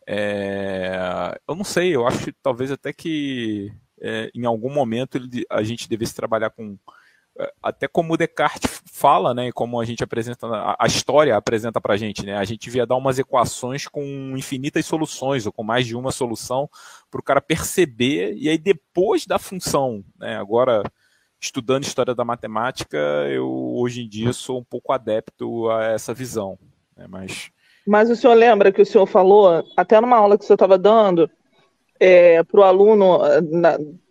É, 0.07 1.39
eu 1.49 1.55
não 1.55 1.64
sei, 1.64 1.95
eu 1.97 2.07
acho 2.07 2.33
talvez 2.43 2.70
até 2.70 2.93
que 2.93 3.72
é, 4.01 4.31
em 4.35 4.45
algum 4.45 4.73
momento 4.73 5.17
ele, 5.17 5.45
a 5.51 5.63
gente 5.63 5.89
devesse 5.89 6.15
trabalhar 6.15 6.51
com 6.51 6.77
é, 7.39 7.53
até 7.63 7.87
como 7.87 8.15
o 8.15 8.17
Descartes 8.17 8.83
fala, 8.93 9.33
né, 9.33 9.53
como 9.53 9.81
a 9.81 9.85
gente 9.85 10.03
apresenta, 10.03 10.47
a 10.77 10.87
história 10.87 11.37
apresenta 11.37 11.81
para 11.81 11.95
a 11.95 11.97
gente, 11.97 12.27
né, 12.27 12.37
a 12.37 12.45
gente 12.45 12.63
devia 12.63 12.85
dar 12.85 12.97
umas 12.97 13.17
equações 13.19 13.87
com 13.87 14.03
infinitas 14.37 14.85
soluções, 14.85 15.47
ou 15.47 15.53
com 15.53 15.63
mais 15.63 15.87
de 15.87 15.95
uma 15.95 16.11
solução, 16.11 16.69
para 17.09 17.21
o 17.21 17.23
cara 17.23 17.41
perceber, 17.41 18.35
e 18.37 18.49
aí 18.49 18.59
depois 18.59 19.25
da 19.25 19.39
função, 19.39 20.05
né, 20.19 20.37
agora, 20.37 20.83
estudando 21.41 21.85
história 21.85 22.13
da 22.13 22.25
matemática, 22.25 22.99
eu 23.31 23.49
hoje 23.49 24.03
em 24.03 24.09
dia 24.09 24.33
sou 24.33 24.59
um 24.59 24.65
pouco 24.65 24.93
adepto 24.93 25.71
a 25.71 25.85
essa 25.85 26.13
visão, 26.13 26.59
né, 26.97 27.07
mas... 27.09 27.53
Mas 27.87 28.11
o 28.11 28.17
senhor 28.17 28.35
lembra 28.35 28.73
que 28.73 28.83
o 28.83 28.87
senhor 28.87 29.07
falou, 29.07 29.65
até 29.77 30.01
numa 30.01 30.17
aula 30.17 30.37
que 30.37 30.43
o 30.43 30.47
senhor 30.47 30.57
estava 30.57 30.77
dando, 30.77 31.31
é, 32.01 32.43
para 32.45 32.61
o 32.61 32.65
aluno, 32.65 33.19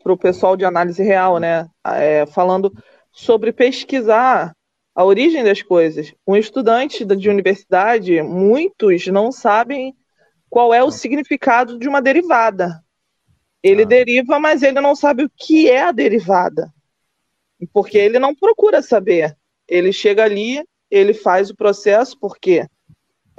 para 0.03 0.13
o 0.13 0.17
pessoal 0.17 0.55
de 0.57 0.65
análise 0.65 1.01
real, 1.03 1.39
né? 1.39 1.67
É, 1.85 2.25
falando 2.25 2.71
sobre 3.11 3.51
pesquisar 3.51 4.53
a 4.93 5.03
origem 5.03 5.43
das 5.43 5.61
coisas. 5.61 6.13
Um 6.25 6.35
estudante 6.35 7.05
de 7.05 7.29
universidade, 7.29 8.21
muitos 8.21 9.07
não 9.07 9.31
sabem 9.31 9.95
qual 10.49 10.73
é 10.73 10.83
o 10.83 10.91
significado 10.91 11.77
de 11.77 11.87
uma 11.87 12.01
derivada. 12.01 12.83
Ele 13.61 13.83
ah. 13.83 13.85
deriva, 13.85 14.39
mas 14.39 14.63
ele 14.63 14.79
não 14.81 14.95
sabe 14.95 15.23
o 15.23 15.31
que 15.35 15.69
é 15.69 15.83
a 15.83 15.91
derivada. 15.91 16.73
Porque 17.73 17.97
ele 17.97 18.19
não 18.19 18.35
procura 18.35 18.81
saber. 18.81 19.35
Ele 19.67 19.91
chega 19.91 20.23
ali, 20.23 20.63
ele 20.89 21.13
faz 21.13 21.49
o 21.49 21.55
processo, 21.55 22.17
porque 22.19 22.65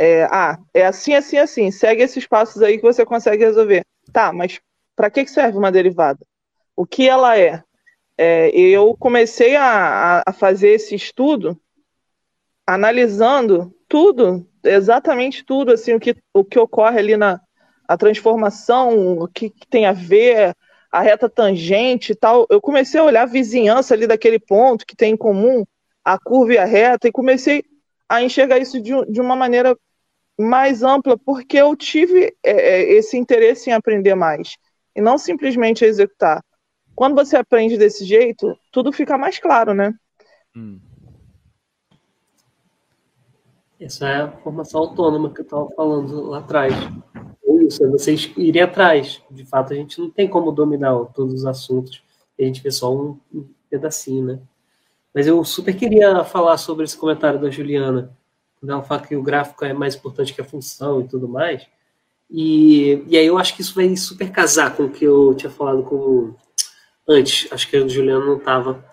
É, 0.01 0.25
ah, 0.31 0.57
é 0.73 0.87
assim, 0.87 1.15
assim, 1.15 1.39
assim. 1.39 1.71
Segue 1.73 2.03
esses 2.03 2.27
passos 2.27 2.63
aí 2.63 2.77
que 2.77 2.83
você 2.83 3.05
consegue 3.05 3.45
resolver. 3.45 3.85
Tá, 4.13 4.33
mas 4.33 4.61
para 4.97 5.11
que 5.11 5.27
serve 5.27 5.59
uma 5.59 5.73
derivada? 5.73 6.25
O 6.75 6.87
que 6.87 7.09
ela 7.09 7.39
é? 7.39 7.63
é 8.17 8.51
eu 8.57 8.97
comecei 8.97 9.57
a, 9.57 10.23
a 10.27 10.33
fazer 10.33 10.71
esse 10.71 10.95
estudo 10.95 11.61
analisando 12.67 13.75
tudo, 13.89 14.47
exatamente 14.63 15.43
tudo, 15.43 15.73
assim, 15.73 15.95
o 15.95 16.01
que, 16.01 16.15
o 16.35 16.45
que 16.45 16.59
ocorre 16.59 16.99
ali 16.99 17.17
na 17.17 17.41
a 17.89 17.97
transformação, 17.97 19.19
o 19.19 19.27
que, 19.27 19.49
que 19.49 19.67
tem 19.67 19.87
a 19.87 19.93
ver, 19.93 20.55
a 20.93 21.01
reta 21.01 21.27
tangente 21.27 22.13
e 22.13 22.15
tal. 22.15 22.47
Eu 22.51 22.61
comecei 22.61 23.01
a 23.01 23.05
olhar 23.05 23.23
a 23.23 23.27
vizinhança 23.27 23.95
ali 23.95 24.07
daquele 24.07 24.39
ponto 24.39 24.87
que 24.87 24.95
tem 24.95 25.15
em 25.15 25.17
comum 25.17 25.65
a 26.05 26.19
curva 26.19 26.53
e 26.53 26.59
a 26.59 26.67
reta, 26.67 27.09
e 27.09 27.13
comecei 27.13 27.65
a 28.07 28.23
enxergar 28.23 28.59
isso 28.59 28.81
de, 28.81 28.93
de 29.11 29.21
uma 29.21 29.35
maneira 29.35 29.75
mais 30.39 30.83
ampla, 30.83 31.19
porque 31.19 31.57
eu 31.57 31.75
tive 31.75 32.37
é, 32.45 32.53
é, 32.53 32.93
esse 32.93 33.17
interesse 33.17 33.71
em 33.71 33.73
aprender 33.73 34.15
mais, 34.15 34.57
e 34.95 35.01
não 35.01 35.19
simplesmente 35.19 35.85
executar. 35.85 36.43
Quando 36.95 37.15
você 37.15 37.37
aprende 37.37 37.77
desse 37.77 38.05
jeito, 38.05 38.57
tudo 38.73 38.93
fica 38.93 39.19
mais 39.19 39.39
claro, 39.39 39.75
né? 39.75 39.93
Hum. 40.57 40.81
Essa 43.81 44.09
é 44.09 44.17
a 44.23 44.33
formação 44.33 44.81
autônoma 44.81 45.33
que 45.33 45.41
eu 45.41 45.45
estava 45.45 45.69
falando 45.77 46.23
lá 46.23 46.39
atrás. 46.39 46.75
Isso, 47.67 47.85
é 47.85 47.89
vocês 47.89 48.33
irem 48.37 48.63
atrás. 48.63 49.23
De 49.31 49.45
fato, 49.45 49.73
a 49.73 49.77
gente 49.77 50.01
não 50.01 50.11
tem 50.11 50.29
como 50.29 50.51
dominar 50.51 50.97
todos 51.15 51.35
os 51.35 51.47
assuntos. 51.47 52.03
A 52.39 52.43
gente 52.43 52.61
vê 52.61 52.71
só 52.73 52.93
um 52.93 53.19
pedacinho, 53.71 54.25
né? 54.25 54.41
Mas 55.15 55.27
eu 55.27 55.45
super 55.45 55.77
queria 55.77 56.25
falar 56.25 56.57
sobre 56.59 56.85
esse 56.85 56.97
comentário 56.97 57.41
da 57.41 57.51
Juliana, 57.51 58.17
quando 58.59 58.71
ela 58.71 58.83
fala 58.83 59.03
que 59.03 59.17
o 59.17 59.23
gráfico 59.23 59.65
é 59.65 59.73
mais 59.73 59.95
importante 59.95 60.35
que 60.35 60.41
a 60.41 60.45
função 60.45 61.01
e 61.01 61.09
tudo 61.09 61.29
mais. 61.29 61.67
E, 62.31 63.03
e 63.07 63.17
aí 63.17 63.27
eu 63.27 63.39
acho 63.39 63.55
que 63.55 63.63
isso 63.63 63.75
vai 63.75 63.97
super 63.97 64.31
casar 64.31 64.77
com 64.77 64.85
o 64.85 64.91
que 64.91 65.05
eu 65.05 65.35
tinha 65.35 65.51
falado 65.51 65.83
com 65.83 66.35
antes, 67.09 67.51
acho 67.51 67.69
que 67.69 67.77
a 67.77 67.89
Juliana 67.89 68.25
não 68.25 68.37
estava, 68.37 68.85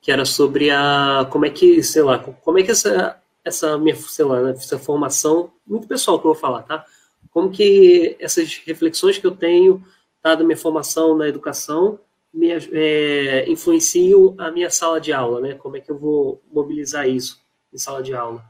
que 0.00 0.12
era 0.12 0.24
sobre 0.24 0.70
a 0.70 1.26
como 1.30 1.46
é 1.46 1.50
que, 1.50 1.82
sei 1.82 2.02
lá, 2.02 2.18
como 2.18 2.58
é 2.58 2.62
que 2.62 2.70
essa, 2.70 3.18
essa 3.44 3.78
minha, 3.78 3.96
sei 3.96 4.24
lá, 4.24 4.50
essa 4.50 4.78
formação, 4.78 5.50
muito 5.66 5.88
pessoal 5.88 6.18
que 6.18 6.26
eu 6.26 6.32
vou 6.32 6.40
falar, 6.40 6.62
tá? 6.62 6.84
Como 7.30 7.50
que 7.50 8.16
essas 8.20 8.58
reflexões 8.66 9.16
que 9.16 9.26
eu 9.26 9.30
tenho, 9.30 9.82
tá, 10.20 10.34
da 10.34 10.44
minha 10.44 10.56
formação 10.56 11.16
na 11.16 11.26
educação, 11.26 11.98
me, 12.32 12.48
é, 12.50 13.50
influenciam 13.50 14.34
a 14.38 14.50
minha 14.50 14.70
sala 14.70 15.00
de 15.00 15.12
aula, 15.12 15.40
né? 15.40 15.54
Como 15.54 15.76
é 15.76 15.80
que 15.80 15.90
eu 15.90 15.98
vou 15.98 16.42
mobilizar 16.52 17.08
isso 17.08 17.40
em 17.72 17.78
sala 17.78 18.02
de 18.02 18.14
aula? 18.14 18.44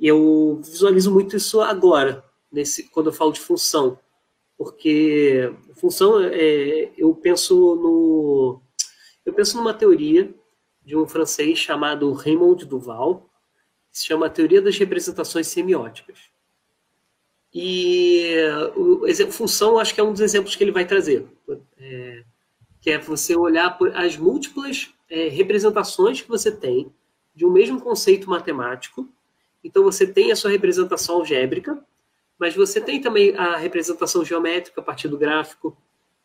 Eu 0.00 0.60
visualizo 0.62 1.12
muito 1.12 1.36
isso 1.36 1.60
agora, 1.60 2.24
nesse, 2.50 2.84
quando 2.90 3.06
eu 3.06 3.12
falo 3.12 3.32
de 3.32 3.40
função, 3.40 3.98
porque 4.56 5.52
função, 5.76 6.20
é, 6.20 6.90
eu 6.96 7.14
penso 7.14 7.74
no, 7.76 8.60
eu 9.24 9.32
penso 9.32 9.56
numa 9.56 9.74
teoria 9.74 10.32
de 10.84 10.96
um 10.96 11.06
francês 11.06 11.58
chamado 11.58 12.12
Raymond 12.12 12.64
Duval, 12.66 13.30
que 13.90 13.98
se 13.98 14.06
chama 14.06 14.28
Teoria 14.28 14.60
das 14.60 14.76
Representações 14.76 15.46
Semióticas. 15.46 16.18
E 17.52 18.34
o 18.74 19.06
função, 19.30 19.78
acho 19.78 19.94
que 19.94 20.00
é 20.00 20.04
um 20.04 20.10
dos 20.10 20.20
exemplos 20.20 20.56
que 20.56 20.64
ele 20.64 20.72
vai 20.72 20.84
trazer. 20.84 21.24
É, 21.78 22.24
que 22.80 22.90
é 22.90 22.98
você 22.98 23.36
olhar 23.36 23.78
as 23.94 24.16
múltiplas 24.16 24.92
é, 25.08 25.28
representações 25.28 26.20
que 26.20 26.28
você 26.28 26.50
tem 26.50 26.92
de 27.34 27.46
um 27.46 27.50
mesmo 27.50 27.80
conceito 27.80 28.28
matemático. 28.28 29.08
Então, 29.64 29.82
você 29.82 30.06
tem 30.06 30.30
a 30.30 30.36
sua 30.36 30.50
representação 30.50 31.16
algébrica, 31.16 31.82
mas 32.38 32.54
você 32.54 32.80
tem 32.80 33.00
também 33.00 33.34
a 33.36 33.56
representação 33.56 34.24
geométrica 34.24 34.80
a 34.80 34.84
partir 34.84 35.08
do 35.08 35.18
gráfico, 35.18 35.76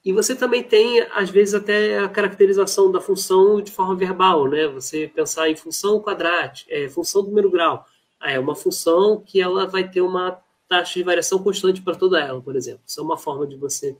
e 0.03 0.13
você 0.13 0.33
também 0.33 0.63
tem, 0.63 1.01
às 1.13 1.29
vezes, 1.29 1.53
até 1.53 1.99
a 1.99 2.07
caracterização 2.07 2.91
da 2.91 3.01
função 3.01 3.61
de 3.61 3.71
forma 3.71 3.95
verbal, 3.95 4.47
né? 4.47 4.67
Você 4.67 5.11
pensar 5.13 5.49
em 5.49 5.55
função 5.55 6.01
quadrática, 6.01 6.73
é, 6.73 6.87
função 6.87 7.21
do 7.21 7.29
número 7.29 7.51
grau. 7.51 7.85
Ah, 8.19 8.31
é 8.31 8.39
uma 8.39 8.55
função 8.55 9.21
que 9.25 9.41
ela 9.41 9.65
vai 9.65 9.89
ter 9.89 10.01
uma 10.01 10.39
taxa 10.69 10.99
de 10.99 11.03
variação 11.03 11.39
constante 11.39 11.81
para 11.81 11.95
toda 11.95 12.19
ela, 12.19 12.41
por 12.41 12.55
exemplo. 12.55 12.81
Isso 12.85 12.99
é 12.99 13.03
uma 13.03 13.17
forma 13.17 13.45
de 13.45 13.57
você 13.57 13.97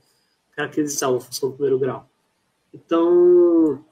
caracterizar 0.56 1.10
uma 1.10 1.20
função 1.20 1.50
do 1.50 1.56
primeiro 1.56 1.78
grau. 1.78 2.08
Então, 2.72 3.84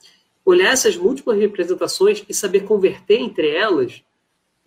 olhar 0.45 0.73
essas 0.73 0.97
múltiplas 0.97 1.39
representações 1.39 2.25
e 2.27 2.33
saber 2.33 2.61
converter 2.61 3.21
entre 3.21 3.51
elas, 3.51 4.03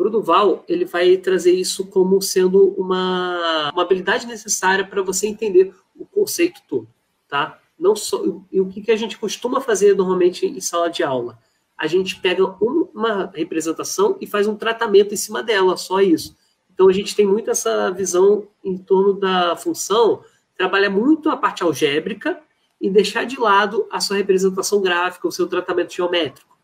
para 0.01 0.07
o 0.07 0.11
Duval, 0.11 0.65
ele 0.67 0.83
vai 0.83 1.15
trazer 1.17 1.51
isso 1.51 1.85
como 1.85 2.19
sendo 2.19 2.69
uma, 2.69 3.69
uma 3.71 3.83
habilidade 3.83 4.25
necessária 4.25 4.83
para 4.83 5.03
você 5.03 5.27
entender 5.27 5.75
o 5.95 6.07
conceito 6.07 6.59
todo, 6.67 6.87
tá? 7.27 7.59
Não 7.77 7.95
só, 7.95 8.23
e 8.51 8.59
o 8.59 8.67
que, 8.67 8.81
que 8.81 8.91
a 8.91 8.95
gente 8.95 9.19
costuma 9.19 9.61
fazer 9.61 9.95
normalmente 9.95 10.43
em 10.47 10.59
sala 10.59 10.89
de 10.89 11.03
aula? 11.03 11.37
A 11.77 11.85
gente 11.85 12.19
pega 12.19 12.43
uma 12.43 13.31
representação 13.31 14.17
e 14.19 14.25
faz 14.25 14.47
um 14.47 14.55
tratamento 14.55 15.13
em 15.13 15.17
cima 15.17 15.43
dela, 15.43 15.77
só 15.77 16.01
isso. 16.01 16.35
Então 16.73 16.89
a 16.89 16.93
gente 16.93 17.15
tem 17.15 17.27
muito 17.27 17.51
essa 17.51 17.91
visão 17.91 18.47
em 18.63 18.79
torno 18.79 19.13
da 19.13 19.55
função, 19.55 20.23
trabalha 20.57 20.89
muito 20.89 21.29
a 21.29 21.37
parte 21.37 21.61
algébrica 21.61 22.41
e 22.79 22.89
deixar 22.89 23.23
de 23.23 23.39
lado 23.39 23.87
a 23.91 23.99
sua 23.99 24.17
representação 24.17 24.81
gráfica, 24.81 25.27
o 25.27 25.31
seu 25.31 25.47
tratamento 25.47 25.93
geométrico. 25.93 26.57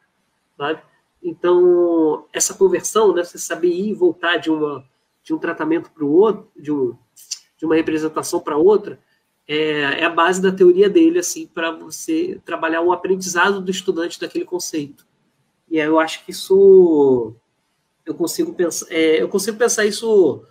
Sabe? 0.58 0.82
Então, 1.22 2.26
essa 2.32 2.54
conversão, 2.54 3.14
né, 3.14 3.24
você 3.24 3.38
saber 3.38 3.70
ir 3.70 3.90
e 3.90 3.94
voltar 3.94 4.38
de, 4.38 4.50
uma, 4.50 4.86
de 5.24 5.34
um 5.34 5.38
tratamento 5.38 5.90
para 5.92 6.06
o 6.06 6.12
outro, 6.12 6.48
de, 6.56 6.72
um, 6.72 6.96
de 7.58 7.66
uma 7.66 7.76
representação 7.76 8.40
para 8.40 8.58
outra, 8.58 9.00
é, 9.48 10.02
é, 10.02 10.06
a 10.06 10.10
base 10.10 10.42
da 10.42 10.52
teoria 10.52 10.90
dele, 10.90 11.20
assim, 11.20 11.48
para 11.48 11.72
você 11.72 12.40
trabalhar 12.46 12.82
o 12.82 12.92
aprendizado 12.92 13.62
do 13.62 13.72
estudante 13.72 14.20
daquele 14.20 14.46
conceito. 14.46 15.08
E 15.70 15.80
aí 15.80 15.88
eu 15.88 16.00
acho 16.00 16.24
que 16.24 16.32
isso 16.32 17.34
eu 18.06 18.14
consigo 18.14 18.54
pensar, 18.54 18.88
é, 18.90 19.22
eu 19.22 19.28
consigo 19.28 19.58
pensar 19.58 19.86
isso 19.86 20.46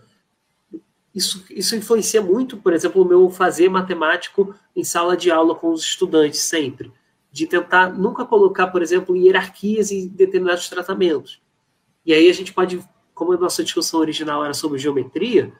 isso, 1.15 1.43
isso 1.49 1.75
influencia 1.75 2.21
muito, 2.21 2.59
por 2.59 2.75
exemplo, 2.75 3.01
o 3.01 3.05
meu 3.09 3.31
fazer 3.31 3.71
matemático 3.71 4.55
em 4.75 4.85
sala 4.85 5.17
de 5.17 5.31
aula 5.31 5.55
com 5.55 5.71
os 5.71 5.81
estudantes, 5.81 6.41
sempre. 6.41 6.93
De 7.37 7.47
tentar 7.47 7.93
nunca 7.93 8.25
colocar, 8.25 8.69
por 8.69 8.81
exemplo, 8.81 9.15
hierarquias 9.15 9.91
em 9.91 10.09
determinados 10.09 10.69
tratamentos. 10.69 11.43
E 12.05 12.15
aí 12.15 12.31
a 12.31 12.33
gente 12.33 12.53
pode, 12.53 12.81
como 13.15 13.33
a 13.33 13.37
nossa 13.37 13.63
discussão 13.63 14.01
original 14.01 14.43
era 14.45 14.55
sobre 14.55 14.79
geometria, 14.79 15.53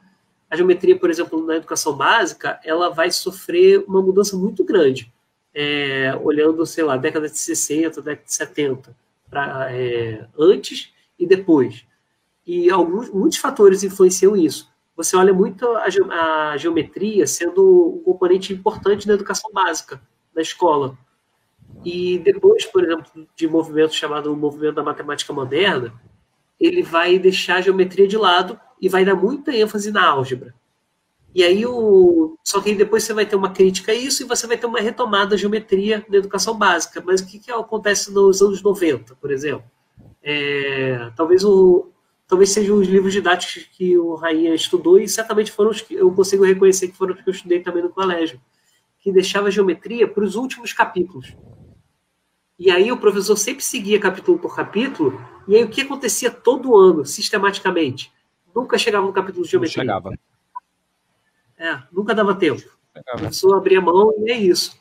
a 0.49 0.55
geometria, 0.55 0.97
por 0.97 1.09
exemplo, 1.09 1.45
na 1.45 1.57
educação 1.57 1.95
básica, 1.95 2.59
ela 2.63 2.89
vai 2.89 3.11
sofrer 3.11 3.83
uma 3.87 4.01
mudança 4.01 4.35
muito 4.35 4.63
grande. 4.63 5.13
É, 5.53 6.17
olhando, 6.23 6.65
sei 6.65 6.83
lá, 6.83 6.97
década 6.97 7.29
de 7.29 7.37
60, 7.37 8.01
década 8.01 8.25
de 8.25 8.33
70, 8.33 8.95
pra, 9.29 9.67
é, 9.71 10.27
antes 10.37 10.91
e 11.19 11.27
depois. 11.27 11.85
E 12.45 12.69
alguns, 12.69 13.09
muitos 13.09 13.37
fatores 13.37 13.83
influenciam 13.83 14.35
isso 14.35 14.71
você 14.97 15.15
olha 15.15 15.31
muito 15.31 15.69
a, 15.77 15.89
ge 15.91 16.01
a 16.09 16.57
geometria 16.57 17.27
sendo 17.27 17.99
um 17.99 18.03
componente 18.03 18.51
importante 18.51 19.07
da 19.07 19.13
educação 19.13 19.51
básica 19.53 20.01
da 20.33 20.41
escola. 20.41 20.97
E 21.85 22.19
depois, 22.19 22.65
por 22.65 22.83
exemplo, 22.83 23.27
de 23.35 23.47
movimento 23.47 23.93
chamado 23.93 24.35
movimento 24.35 24.75
da 24.75 24.83
matemática 24.83 25.31
moderna, 25.31 25.93
ele 26.59 26.81
vai 26.81 27.19
deixar 27.19 27.57
a 27.57 27.61
geometria 27.61 28.07
de 28.07 28.17
lado 28.17 28.59
e 28.81 28.89
vai 28.89 29.05
dar 29.05 29.15
muita 29.15 29.55
ênfase 29.55 29.91
na 29.91 30.05
álgebra. 30.05 30.53
E 31.33 31.43
aí 31.43 31.65
o 31.65 32.37
só 32.43 32.61
que 32.61 32.73
depois 32.73 33.03
você 33.03 33.13
vai 33.13 33.25
ter 33.25 33.35
uma 33.35 33.51
crítica 33.51 33.91
a 33.91 33.95
isso 33.95 34.23
e 34.23 34.25
você 34.25 34.47
vai 34.47 34.57
ter 34.57 34.65
uma 34.65 34.79
retomada 34.79 35.31
da 35.31 35.37
geometria 35.37 36.03
na 36.09 36.17
educação 36.17 36.57
básica. 36.57 37.03
Mas 37.05 37.21
o 37.21 37.27
que, 37.27 37.39
que 37.39 37.51
acontece 37.51 38.11
nos 38.11 38.41
anos 38.41 38.61
90, 38.61 39.15
por 39.15 39.31
exemplo? 39.31 39.65
É, 40.23 41.11
talvez 41.15 41.43
o, 41.43 41.91
talvez 42.27 42.49
sejam 42.49 42.77
os 42.77 42.87
livros 42.87 43.13
didáticos 43.13 43.63
que 43.71 43.97
o 43.97 44.15
Rainha 44.15 44.55
estudou 44.55 44.99
e 44.99 45.07
certamente 45.07 45.51
foram 45.51 45.71
os 45.71 45.81
que 45.81 45.93
eu 45.93 46.11
consigo 46.11 46.43
reconhecer 46.43 46.87
que 46.87 46.97
foram 46.97 47.13
os 47.13 47.21
que 47.21 47.29
eu 47.29 47.33
estudei 47.33 47.59
também 47.59 47.83
no 47.83 47.89
colégio, 47.89 48.39
que 48.99 49.11
deixava 49.11 49.47
a 49.47 49.51
geometria 49.51 50.07
para 50.07 50.23
os 50.23 50.35
últimos 50.35 50.73
capítulos. 50.73 51.35
E 52.59 52.71
aí 52.71 52.91
o 52.91 52.97
professor 52.97 53.35
sempre 53.35 53.63
seguia 53.63 53.99
capítulo 53.99 54.39
por 54.39 54.55
capítulo, 54.55 55.21
e 55.47 55.55
aí 55.55 55.63
o 55.63 55.69
que 55.69 55.81
acontecia 55.81 56.31
todo 56.31 56.75
ano, 56.75 57.05
sistematicamente? 57.05 58.11
Nunca 58.55 58.77
chegava 58.77 59.05
no 59.05 59.13
capítulo 59.13 59.45
de 59.45 59.51
geometria. 59.51 59.83
Não 59.83 59.93
chegava. 59.93 60.17
É, 61.57 61.83
nunca 61.91 62.15
dava 62.15 62.33
tempo. 62.33 62.59
Chegava. 62.59 63.17
O 63.17 63.19
professor 63.19 63.55
abria 63.55 63.79
mão 63.79 64.13
e 64.17 64.31
é 64.31 64.37
isso. 64.37 64.79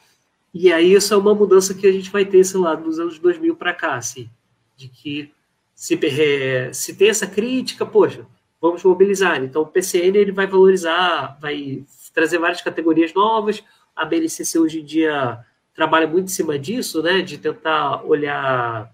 E 0.54 0.72
aí 0.72 0.94
isso 0.94 1.12
é 1.12 1.16
uma 1.16 1.34
mudança 1.34 1.74
que 1.74 1.86
a 1.86 1.92
gente 1.92 2.10
vai 2.10 2.24
ter, 2.24 2.42
sei 2.42 2.58
lá, 2.58 2.74
dos 2.74 2.98
anos 2.98 3.18
2000 3.18 3.54
para 3.56 3.74
cá, 3.74 3.96
assim, 3.96 4.30
de 4.74 4.88
que 4.88 5.30
se, 5.74 5.98
é, 6.02 6.72
se 6.72 6.94
tem 6.96 7.10
essa 7.10 7.26
crítica, 7.26 7.84
poxa, 7.84 8.26
vamos 8.58 8.82
mobilizar. 8.82 9.42
Então, 9.44 9.60
o 9.60 9.66
PCN 9.66 10.16
ele 10.16 10.32
vai 10.32 10.46
valorizar, 10.46 11.38
vai 11.38 11.84
trazer 12.14 12.38
várias 12.38 12.62
categorias 12.62 13.12
novas. 13.12 13.62
A 13.94 14.06
BNCC 14.06 14.58
hoje 14.58 14.80
em 14.80 14.84
dia 14.84 15.44
trabalha 15.76 16.06
muito 16.06 16.24
em 16.24 16.34
cima 16.34 16.58
disso, 16.58 17.02
né, 17.02 17.20
de 17.20 17.36
tentar 17.36 18.02
olhar 18.04 18.90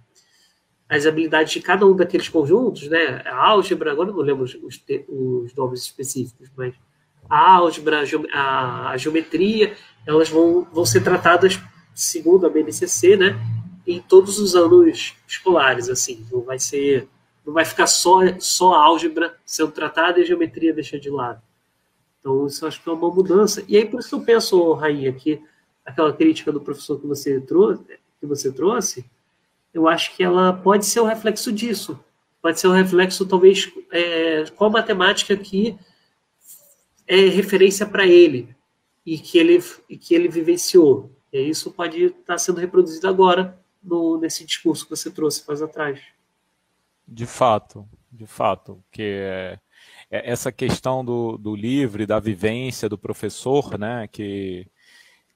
as 0.93 1.07
habilidades 1.07 1.53
de 1.55 1.61
cada 1.61 1.87
um 1.87 1.97
daqueles 1.97 2.29
conjuntos, 2.29 2.87
né? 2.87 3.23
A 3.25 3.47
álgebra, 3.47 3.93
agora 3.93 4.13
não 4.13 4.19
lembro 4.19 4.45
os, 4.45 4.55
os 5.09 5.55
nomes 5.55 5.81
específicos, 5.81 6.51
mas 6.55 6.75
a 7.31 7.55
álgebra, 7.55 8.05
a, 8.31 8.91
a, 8.91 8.97
geometria, 8.99 9.75
elas 10.07 10.29
vão, 10.29 10.67
vão 10.71 10.85
ser 10.85 11.03
tratadas, 11.03 11.59
segundo 11.95 12.47
a 12.47 12.51
BNCC, 12.51 13.17
né? 13.17 13.41
Em 13.87 14.03
todos 14.03 14.39
os 14.39 14.55
anos 14.55 15.17
escolares, 15.27 15.89
assim. 15.89 16.27
Não 16.31 16.43
vai 16.43 16.59
ser, 16.59 17.09
não 17.47 17.55
vai 17.55 17.65
ficar 17.65 17.87
só, 17.87 18.19
só 18.39 18.75
a 18.75 18.85
álgebra 18.85 19.35
sendo 19.47 19.73
tratada 19.73 20.19
e 20.19 20.23
a 20.23 20.27
geometria 20.27 20.75
deixa 20.75 21.01
de 21.01 21.09
lado. 21.09 21.41
Então, 22.21 22.47
isso 22.47 22.67
acho 22.67 22.83
que 22.83 22.91
é 22.91 22.93
uma 22.93 23.09
mudança. 23.09 23.65
E 23.67 23.79
aí, 23.79 23.87
por 23.87 24.01
isso 24.01 24.15
eu 24.15 24.21
penso, 24.21 24.75
Rainha, 24.75 25.11
que 25.11 25.41
aquela 25.85 26.13
crítica 26.13 26.53
do 26.53 26.61
professor 26.61 27.01
que 27.01 27.07
você 27.07 27.41
trouxe, 27.41 27.85
que 28.21 28.27
você 28.27 28.53
trouxe 28.53 29.05
eu 29.73 29.89
acho 29.89 30.15
que 30.15 30.23
ela 30.23 30.53
pode 30.53 30.85
ser 30.85 31.01
o 31.01 31.05
um 31.05 31.07
reflexo 31.07 31.51
disso. 31.51 31.99
Pode 32.41 32.61
ser 32.61 32.69
um 32.69 32.73
reflexo, 32.73 33.27
talvez, 33.27 33.73
é, 33.91 34.45
qual 34.57 34.71
matemática 34.71 35.37
que 35.37 35.79
é 37.07 37.17
referência 37.29 37.87
para 37.87 38.07
ele 38.07 38.55
e 39.07 39.19
que 39.19 39.39
ele, 39.39 39.63
e 39.89 39.97
que 39.97 40.15
ele 40.15 40.29
vivenciou. 40.29 41.11
E 41.33 41.41
isso 41.41 41.71
pode 41.71 42.05
estar 42.05 42.39
sendo 42.39 42.61
reproduzido 42.61 43.09
agora 43.09 43.59
no, 43.83 44.19
nesse 44.19 44.45
discurso 44.45 44.85
que 44.85 44.91
você 44.91 45.11
trouxe 45.11 45.45
mais 45.47 45.63
atrás. 45.63 46.01
De 47.07 47.27
fato, 47.27 47.89
de 48.11 48.27
fato, 48.27 48.83
que 48.91 49.03
é, 49.03 49.59
é 50.11 50.31
essa 50.31 50.53
questão 50.53 51.05
do, 51.05 51.39
do 51.39 51.55
livre, 51.55 52.07
da 52.07 52.21
vivência 52.21 52.89
do 52.89 52.99
professor, 52.99 53.79
né, 53.79 54.07
que 54.09 54.67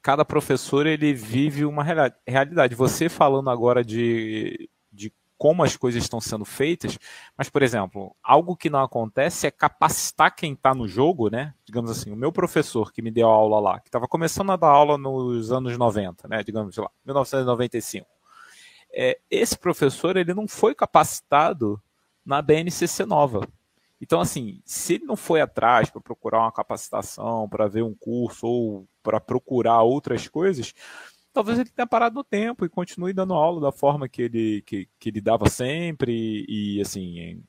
cada 0.07 0.24
professor 0.24 0.86
ele 0.86 1.12
vive 1.12 1.64
uma 1.64 1.82
realidade. 2.24 2.76
Você 2.76 3.09
falando 3.09 3.50
agora 3.50 3.82
de, 3.82 4.70
de 4.92 5.12
como 5.36 5.64
as 5.64 5.76
coisas 5.76 6.00
estão 6.00 6.20
sendo 6.20 6.44
feitas, 6.44 6.96
mas, 7.36 7.48
por 7.48 7.61
exemplo, 7.61 8.14
algo 8.22 8.57
que 8.57 8.70
não 8.70 8.84
acontece 8.84 9.48
é 9.48 9.50
capacitar 9.50 10.36
quem 10.36 10.52
está 10.52 10.72
no 10.72 10.86
jogo, 10.86 11.28
né? 11.28 11.52
Digamos 11.64 11.90
assim, 11.90 12.12
o 12.12 12.16
meu 12.16 12.30
professor 12.30 12.92
que 12.92 13.02
me 13.02 13.11
deu 13.11 13.26
aula 13.26 13.59
lá, 13.59 13.80
que 13.80 13.88
estava 13.88 14.07
começando 14.07 14.52
a 14.52 14.57
dar 14.57 14.68
aula 14.68 14.96
nos 14.96 15.50
anos 15.50 15.76
90, 15.76 16.28
né? 16.28 16.40
Digamos, 16.44 16.76
lá, 16.76 16.88
1995. 17.04 18.07
É, 18.92 19.18
esse 19.28 19.59
professor, 19.59 20.16
ele 20.16 20.32
não 20.32 20.46
foi 20.46 20.72
capacitado 20.72 21.82
na 22.24 22.40
BNCC 22.40 23.04
nova. 23.04 23.40
Então, 24.00 24.20
assim, 24.20 24.61
se 24.64 24.94
ele 24.94 25.04
não 25.04 25.16
foi 25.16 25.40
atrás 25.40 25.90
para 25.90 26.00
procurar 26.00 26.42
uma 26.42 26.52
capacitação, 26.52 27.48
para 27.48 27.66
ver 27.66 27.82
um 27.82 27.94
curso 27.94 28.46
ou 28.46 28.88
para 29.07 29.20
procurar 29.20 29.82
outras 29.82 30.26
coisas, 30.26 30.74
talvez 31.32 31.61
ele 31.61 31.70
tenha 31.70 31.86
parado 31.86 32.16
no 32.16 32.24
tempo 32.24 32.64
e 32.64 32.68
continue 32.68 33.12
dando 33.12 33.34
aula 33.34 33.61
da 33.61 33.70
forma 33.70 34.09
que 34.09 34.22
ele, 34.22 34.62
que, 34.62 34.88
que 34.98 35.11
ele 35.11 35.20
dava 35.20 35.48
sempre. 35.48 36.44
E, 36.48 36.80
assim, 36.80 37.40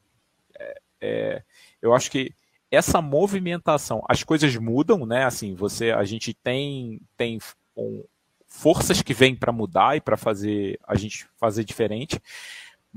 é, 0.60 0.82
é, 1.02 1.44
eu 1.82 1.96
acho 1.96 2.12
que 2.12 2.32
essa 2.70 3.02
movimentação, 3.02 4.04
as 4.08 4.24
coisas 4.24 4.56
mudam, 4.56 5.04
né? 5.04 5.24
Assim, 5.24 5.56
você, 5.56 5.90
a 5.90 6.04
gente 6.04 6.32
tem, 6.36 7.02
tem 7.18 7.40
um, 7.76 8.04
forças 8.46 9.02
que 9.02 9.14
vêm 9.16 9.36
para 9.36 9.52
mudar 9.52 9.98
e 9.98 10.02
para 10.02 10.16
fazer 10.16 10.80
a 10.86 10.96
gente 10.96 11.28
fazer 11.40 11.64
diferente 11.64 12.22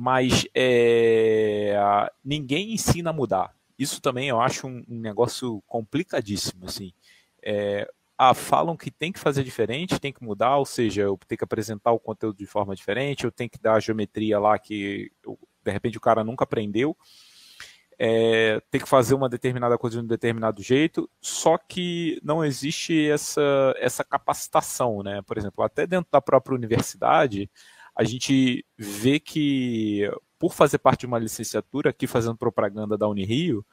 mas 0.03 0.47
é, 0.55 1.75
ninguém 2.25 2.73
ensina 2.73 3.11
a 3.11 3.13
mudar. 3.13 3.55
Isso 3.79 4.01
também 4.01 4.29
eu 4.29 4.41
acho 4.41 4.67
um, 4.67 4.85
um 4.89 4.99
negócio 4.99 5.63
complicadíssimo, 5.67 6.67
assim. 6.67 6.93
É, 7.43 7.91
ah, 8.23 8.35
falam 8.35 8.77
que 8.77 8.91
tem 8.91 9.11
que 9.11 9.19
fazer 9.19 9.43
diferente, 9.43 9.99
tem 9.99 10.13
que 10.13 10.23
mudar, 10.23 10.59
ou 10.59 10.67
seja, 10.67 11.01
eu 11.01 11.19
tenho 11.27 11.39
que 11.39 11.45
apresentar 11.45 11.91
o 11.91 11.99
conteúdo 11.99 12.37
de 12.37 12.45
forma 12.45 12.77
diferente, 12.77 13.25
eu 13.25 13.33
tenho 13.33 13.49
que 13.49 13.59
dar 13.59 13.77
a 13.77 13.81
geometria 13.81 14.39
lá 14.39 14.59
que 14.59 15.11
eu, 15.25 15.39
de 15.65 15.73
repente 15.73 15.97
o 15.97 16.01
cara 16.03 16.23
nunca 16.23 16.45
aprendeu, 16.45 16.95
é, 17.99 18.61
tem 18.71 18.79
que 18.79 18.87
fazer 18.87 19.15
uma 19.15 19.27
determinada 19.27 19.79
coisa 19.79 19.97
de 19.97 20.05
um 20.05 20.07
determinado 20.07 20.63
jeito, 20.63 21.09
só 21.19 21.57
que 21.57 22.21
não 22.23 22.45
existe 22.45 23.09
essa, 23.09 23.75
essa 23.79 24.05
capacitação, 24.05 25.03
né? 25.03 25.23
Por 25.23 25.39
exemplo, 25.39 25.65
até 25.65 25.87
dentro 25.87 26.11
da 26.13 26.21
própria 26.21 26.55
universidade, 26.55 27.51
a 27.97 28.05
gente 28.05 28.67
vê 28.77 29.19
que, 29.19 30.11
por 30.39 30.53
fazer 30.53 30.77
parte 30.77 31.01
de 31.01 31.07
uma 31.07 31.19
licenciatura, 31.19 31.89
aqui 31.89 32.07
fazendo 32.07 32.37
propaganda 32.37 32.99
da 32.99 33.09
Unirio, 33.09 33.65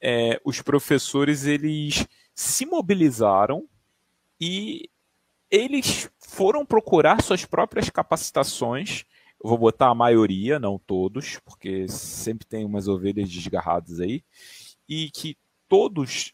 é, 0.00 0.40
os 0.42 0.62
professores 0.62 1.44
eles 1.44 2.06
se 2.34 2.64
mobilizaram 2.64 3.68
e 4.40 4.88
eles 5.50 6.08
foram 6.18 6.64
procurar 6.64 7.22
suas 7.22 7.44
próprias 7.44 7.90
capacitações. 7.90 9.04
Eu 9.42 9.50
vou 9.50 9.58
botar 9.58 9.88
a 9.88 9.94
maioria, 9.94 10.58
não 10.58 10.78
todos, 10.78 11.38
porque 11.44 11.88
sempre 11.88 12.46
tem 12.46 12.64
umas 12.64 12.88
ovelhas 12.88 13.28
desgarradas 13.28 14.00
aí, 14.00 14.22
e 14.88 15.10
que 15.10 15.36
todos 15.68 16.32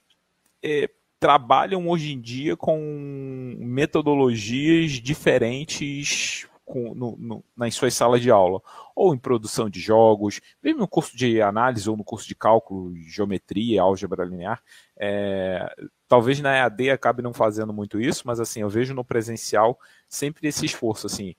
é, 0.63 0.91
trabalham 1.19 1.89
hoje 1.89 2.13
em 2.13 2.21
dia 2.21 2.57
com 2.57 3.57
metodologias 3.59 4.93
diferentes 4.93 6.47
com, 6.67 6.93
no, 6.95 7.17
no, 7.17 7.45
nas 7.57 7.75
suas 7.77 7.95
salas 7.95 8.21
de 8.21 8.29
aula, 8.29 8.61
ou 8.95 9.15
em 9.15 9.19
produção 9.19 9.71
de 9.71 9.79
jogos, 9.79 10.41
mesmo 10.61 10.81
no 10.81 10.89
curso 10.89 11.17
de 11.17 11.41
análise 11.41 11.89
ou 11.89 11.97
no 11.97 12.03
curso 12.03 12.27
de 12.27 12.35
cálculo, 12.35 12.93
geometria, 12.97 13.83
álgebra 13.83 14.25
linear. 14.25 14.61
É, 14.99 15.65
talvez 16.09 16.41
na 16.41 16.57
EAD 16.57 16.91
acabe 16.91 17.23
não 17.23 17.33
fazendo 17.33 17.73
muito 17.73 18.01
isso, 18.01 18.25
mas 18.27 18.41
assim, 18.41 18.61
eu 18.61 18.69
vejo 18.69 18.93
no 18.95 19.05
presencial 19.05 19.79
sempre 20.09 20.49
esse 20.49 20.67
esforço, 20.67 21.07
assim, 21.07 21.37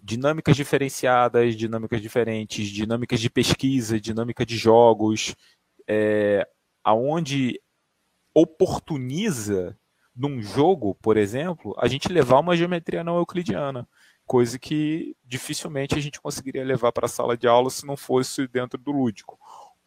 dinâmicas 0.00 0.56
diferenciadas, 0.56 1.54
dinâmicas 1.54 2.00
diferentes, 2.00 2.66
dinâmicas 2.68 3.20
de 3.20 3.28
pesquisa, 3.28 4.00
dinâmica 4.00 4.46
de 4.46 4.56
jogos, 4.56 5.36
é, 5.86 6.48
aonde 6.82 7.60
oportuniza 8.32 9.78
num 10.16 10.40
jogo, 10.40 10.94
por 11.02 11.18
exemplo, 11.18 11.74
a 11.78 11.86
gente 11.86 12.08
levar 12.08 12.40
uma 12.40 12.56
geometria 12.56 13.04
não 13.04 13.18
euclidiana 13.18 13.86
coisa 14.26 14.58
que 14.58 15.16
dificilmente 15.24 15.94
a 15.96 16.00
gente 16.00 16.20
conseguiria 16.20 16.64
levar 16.64 16.92
para 16.92 17.06
a 17.06 17.08
sala 17.08 17.36
de 17.36 17.46
aula 17.46 17.70
se 17.70 17.86
não 17.86 17.96
fosse 17.96 18.46
dentro 18.48 18.78
do 18.78 18.90
lúdico. 18.90 19.38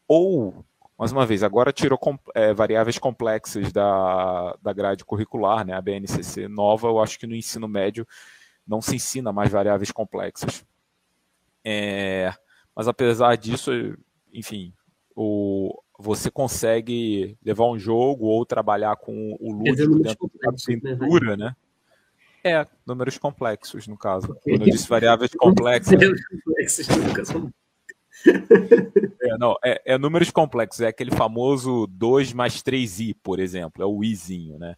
Ou, 0.08 0.66
mais 0.98 1.12
uma 1.12 1.26
vez, 1.26 1.44
agora 1.44 1.74
tirou 1.74 2.00
é, 2.34 2.54
variáveis 2.54 2.98
complexas 2.98 3.72
da, 3.72 4.56
da 4.62 4.74
grade 4.74 5.04
curricular, 5.04 5.66
né, 5.66 5.74
a 5.74 5.82
BNCC 5.82 6.48
nova, 6.48 6.88
eu 6.88 7.00
acho 7.00 7.20
que 7.20 7.28
no 7.28 7.36
ensino 7.36 7.68
médio 7.68 8.08
não 8.66 8.82
se 8.82 8.96
ensina 8.96 9.32
mais 9.32 9.52
variáveis 9.52 9.92
complexas. 9.92 10.66
É, 11.64 12.34
mas 12.76 12.88
apesar 12.88 13.36
disso, 13.36 13.72
enfim, 14.32 14.74
o, 15.16 15.82
você 15.98 16.30
consegue 16.30 17.38
levar 17.44 17.66
um 17.66 17.80
jogo 17.80 18.26
ou 18.26 18.46
trabalhar 18.46 18.96
com 18.98 19.36
o 19.40 19.52
lúdico 19.52 20.00
dentro 20.00 20.32
da 20.42 20.52
pintura, 20.54 21.36
né? 21.36 21.56
É, 22.44 22.66
números 22.86 23.18
complexos, 23.18 23.88
no 23.88 23.98
caso. 23.98 24.38
Quando 24.44 24.62
eu 24.62 24.72
disse 24.72 24.88
variáveis 24.88 25.32
complexas. 25.32 26.00
é, 29.22 29.38
não, 29.38 29.56
é, 29.64 29.82
é, 29.86 29.98
números 29.98 30.32
complexos, 30.32 30.82
é 30.82 30.88
aquele 30.88 31.12
famoso 31.12 31.88
2 31.88 32.34
mais 32.34 32.64
3i, 32.64 33.16
por 33.22 33.40
exemplo, 33.40 33.84
é 33.84 33.86
o 33.86 34.04
izinho, 34.04 34.58
né? 34.58 34.76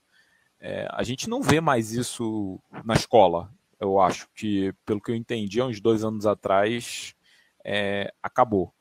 É, 0.59 0.87
a 0.91 1.03
gente 1.03 1.29
não 1.29 1.41
vê 1.41 1.61
mais 1.61 1.93
isso 1.93 2.59
na 2.83 2.93
escola, 2.93 3.49
eu 3.79 3.99
acho 3.99 4.27
que, 4.35 4.73
pelo 4.85 4.99
que 5.01 5.09
eu 5.09 5.15
entendi, 5.15 5.61
há 5.61 5.65
uns 5.65 5.79
dois 5.79 6.03
anos 6.03 6.25
atrás, 6.25 7.15
é, 7.63 8.11
acabou. 8.21 8.73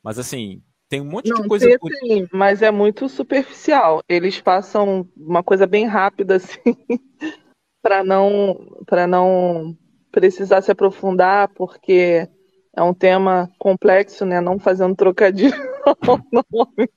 Mas 0.00 0.16
assim, 0.18 0.62
tem 0.88 1.00
um 1.00 1.06
monte 1.06 1.30
não, 1.30 1.42
de 1.42 1.48
coisa. 1.48 1.66
Tem, 2.00 2.28
mas 2.32 2.62
é 2.62 2.70
muito 2.70 3.08
superficial. 3.08 4.00
Eles 4.08 4.40
passam 4.40 5.08
uma 5.16 5.42
coisa 5.42 5.66
bem 5.66 5.86
rápida, 5.86 6.36
assim 6.36 6.76
para 7.84 8.02
não 8.02 8.66
para 8.86 9.06
não 9.06 9.76
precisar 10.10 10.62
se 10.62 10.70
aprofundar, 10.72 11.50
porque 11.54 12.26
é 12.74 12.82
um 12.82 12.94
tema 12.94 13.50
complexo, 13.58 14.24
né? 14.24 14.40
Não 14.40 14.58
fazendo 14.58 14.96
trocadilho 14.96 15.54
nome. 16.32 16.88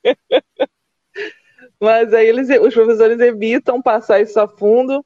Mas 1.80 2.14
aí 2.14 2.28
eles, 2.28 2.48
os 2.62 2.74
professores 2.74 3.20
evitam 3.20 3.82
passar 3.82 4.22
isso 4.22 4.40
a 4.40 4.48
fundo, 4.48 5.06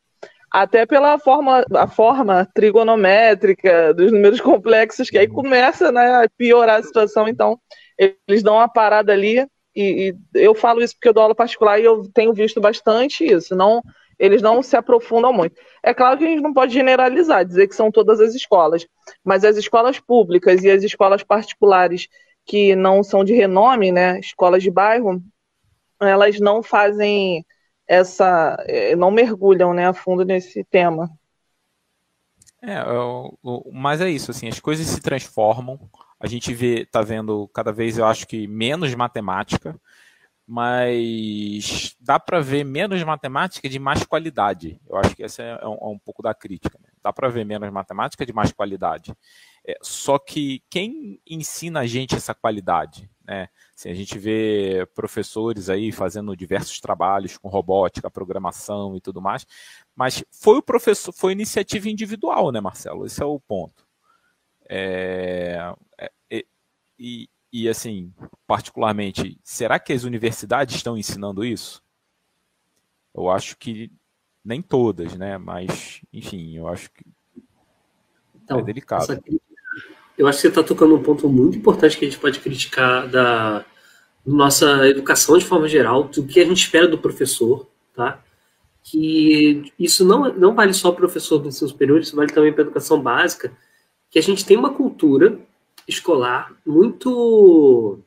até 0.51 0.85
pela 0.85 1.17
forma, 1.17 1.65
a 1.73 1.87
forma 1.87 2.47
trigonométrica 2.53 3.91
dos 3.93 4.11
números 4.11 4.39
complexos, 4.39 5.09
que 5.09 5.17
aí 5.17 5.27
uhum. 5.27 5.33
começa 5.33 5.91
né, 5.91 6.23
a 6.23 6.29
piorar 6.37 6.79
a 6.79 6.83
situação. 6.83 7.27
Então, 7.27 7.59
eles 7.97 8.43
dão 8.43 8.55
uma 8.55 8.69
parada 8.69 9.11
ali, 9.11 9.47
e, 9.75 10.13
e 10.13 10.15
eu 10.35 10.53
falo 10.53 10.81
isso 10.81 10.93
porque 10.93 11.09
eu 11.09 11.13
dou 11.13 11.23
aula 11.23 11.35
particular 11.35 11.79
e 11.79 11.85
eu 11.85 12.03
tenho 12.13 12.33
visto 12.33 12.61
bastante 12.61 13.25
isso. 13.25 13.55
Não 13.55 13.81
eles 14.21 14.39
não 14.39 14.61
se 14.61 14.77
aprofundam 14.77 15.33
muito. 15.33 15.59
É 15.81 15.95
claro 15.95 16.15
que 16.15 16.23
a 16.23 16.27
gente 16.27 16.43
não 16.43 16.53
pode 16.53 16.71
generalizar, 16.71 17.43
dizer 17.43 17.67
que 17.67 17.75
são 17.75 17.91
todas 17.91 18.19
as 18.19 18.35
escolas, 18.35 18.85
mas 19.23 19.43
as 19.43 19.57
escolas 19.57 19.99
públicas 19.99 20.63
e 20.63 20.69
as 20.69 20.83
escolas 20.83 21.23
particulares 21.23 22.07
que 22.45 22.75
não 22.75 23.03
são 23.03 23.23
de 23.23 23.33
renome, 23.33 23.91
né, 23.91 24.19
escolas 24.19 24.61
de 24.61 24.69
bairro, 24.69 25.19
elas 25.99 26.39
não 26.39 26.61
fazem 26.61 27.43
essa, 27.87 28.63
eh, 28.67 28.95
não 28.95 29.09
mergulham, 29.09 29.73
né, 29.73 29.87
a 29.87 29.93
fundo 29.93 30.23
nesse 30.23 30.63
tema. 30.65 31.09
É, 32.61 32.79
eu, 32.79 33.35
mas 33.73 34.01
é 34.01 34.09
isso, 34.09 34.29
assim, 34.29 34.47
as 34.47 34.59
coisas 34.59 34.85
se 34.85 35.01
transformam, 35.01 35.79
A 36.19 36.27
gente 36.27 36.53
vê, 36.53 36.85
tá 36.85 37.01
vendo 37.01 37.47
cada 37.47 37.71
vez, 37.71 37.97
eu 37.97 38.05
acho 38.05 38.27
que 38.27 38.47
menos 38.47 38.93
matemática, 38.93 39.75
mas 40.53 41.95
dá 41.97 42.19
para 42.19 42.41
ver 42.41 42.65
menos 42.65 43.01
matemática 43.03 43.69
de 43.69 43.79
mais 43.79 44.03
qualidade. 44.03 44.77
Eu 44.85 44.97
acho 44.97 45.15
que 45.15 45.23
essa 45.23 45.41
é 45.41 45.65
um, 45.65 45.75
é 45.75 45.87
um 45.87 45.97
pouco 45.97 46.21
da 46.21 46.33
crítica. 46.33 46.77
Né? 46.77 46.89
Dá 47.01 47.13
para 47.13 47.29
ver 47.29 47.45
menos 47.45 47.71
matemática 47.71 48.25
de 48.25 48.33
mais 48.33 48.51
qualidade. 48.51 49.15
É, 49.65 49.77
só 49.81 50.19
que 50.19 50.61
quem 50.69 51.21
ensina 51.25 51.79
a 51.79 51.85
gente 51.85 52.15
essa 52.15 52.35
qualidade? 52.35 53.09
Né? 53.23 53.47
Assim, 53.73 53.91
a 53.91 53.93
gente 53.93 54.19
vê 54.19 54.85
professores 54.93 55.69
aí 55.69 55.89
fazendo 55.89 56.35
diversos 56.35 56.81
trabalhos 56.81 57.37
com 57.37 57.47
robótica, 57.47 58.11
programação 58.11 58.97
e 58.97 58.99
tudo 58.99 59.21
mais, 59.21 59.47
mas 59.95 60.21
foi 60.29 60.57
o 60.57 60.61
professor, 60.61 61.13
foi 61.13 61.31
iniciativa 61.31 61.87
individual, 61.87 62.51
né, 62.51 62.59
Marcelo? 62.59 63.05
Esse 63.05 63.23
é 63.23 63.25
o 63.25 63.39
ponto. 63.39 63.87
É, 64.67 65.73
é, 65.97 66.11
e, 66.99 67.29
e, 67.51 67.67
assim, 67.67 68.13
particularmente, 68.47 69.37
será 69.43 69.79
que 69.79 69.93
as 69.93 70.03
universidades 70.03 70.75
estão 70.75 70.97
ensinando 70.97 71.43
isso? 71.43 71.81
Eu 73.13 73.29
acho 73.29 73.57
que 73.57 73.91
nem 74.43 74.61
todas, 74.61 75.15
né? 75.15 75.37
Mas, 75.37 76.01
enfim, 76.13 76.55
eu 76.57 76.67
acho 76.67 76.89
que 76.91 77.03
então, 78.43 78.59
é 78.59 78.63
delicado. 78.63 79.21
Eu 80.17 80.27
acho 80.27 80.37
que 80.37 80.41
você 80.41 80.47
está 80.49 80.63
tocando 80.63 80.95
um 80.95 81.01
ponto 81.01 81.27
muito 81.29 81.57
importante 81.57 81.97
que 81.97 82.05
a 82.05 82.09
gente 82.09 82.19
pode 82.19 82.39
criticar 82.39 83.07
da 83.07 83.65
nossa 84.25 84.87
educação 84.87 85.37
de 85.37 85.45
forma 85.45 85.67
geral, 85.67 86.03
do 86.03 86.23
que 86.25 86.39
a 86.39 86.45
gente 86.45 86.63
espera 86.63 86.87
do 86.87 86.97
professor, 86.97 87.67
tá? 87.93 88.23
Que 88.83 89.71
isso 89.79 90.05
não, 90.05 90.31
não 90.33 90.53
vale 90.53 90.73
só 90.73 90.91
para 90.91 90.97
o 90.97 91.07
professor 91.07 91.39
do 91.39 91.47
ensino 91.47 91.69
superior, 91.69 91.99
isso 91.99 92.15
vale 92.15 92.31
também 92.31 92.53
para 92.53 92.63
a 92.63 92.65
educação 92.65 93.01
básica, 93.01 93.51
que 94.09 94.19
a 94.19 94.23
gente 94.23 94.45
tem 94.45 94.57
uma 94.57 94.73
cultura 94.73 95.39
escolar 95.91 96.55
muito 96.65 97.99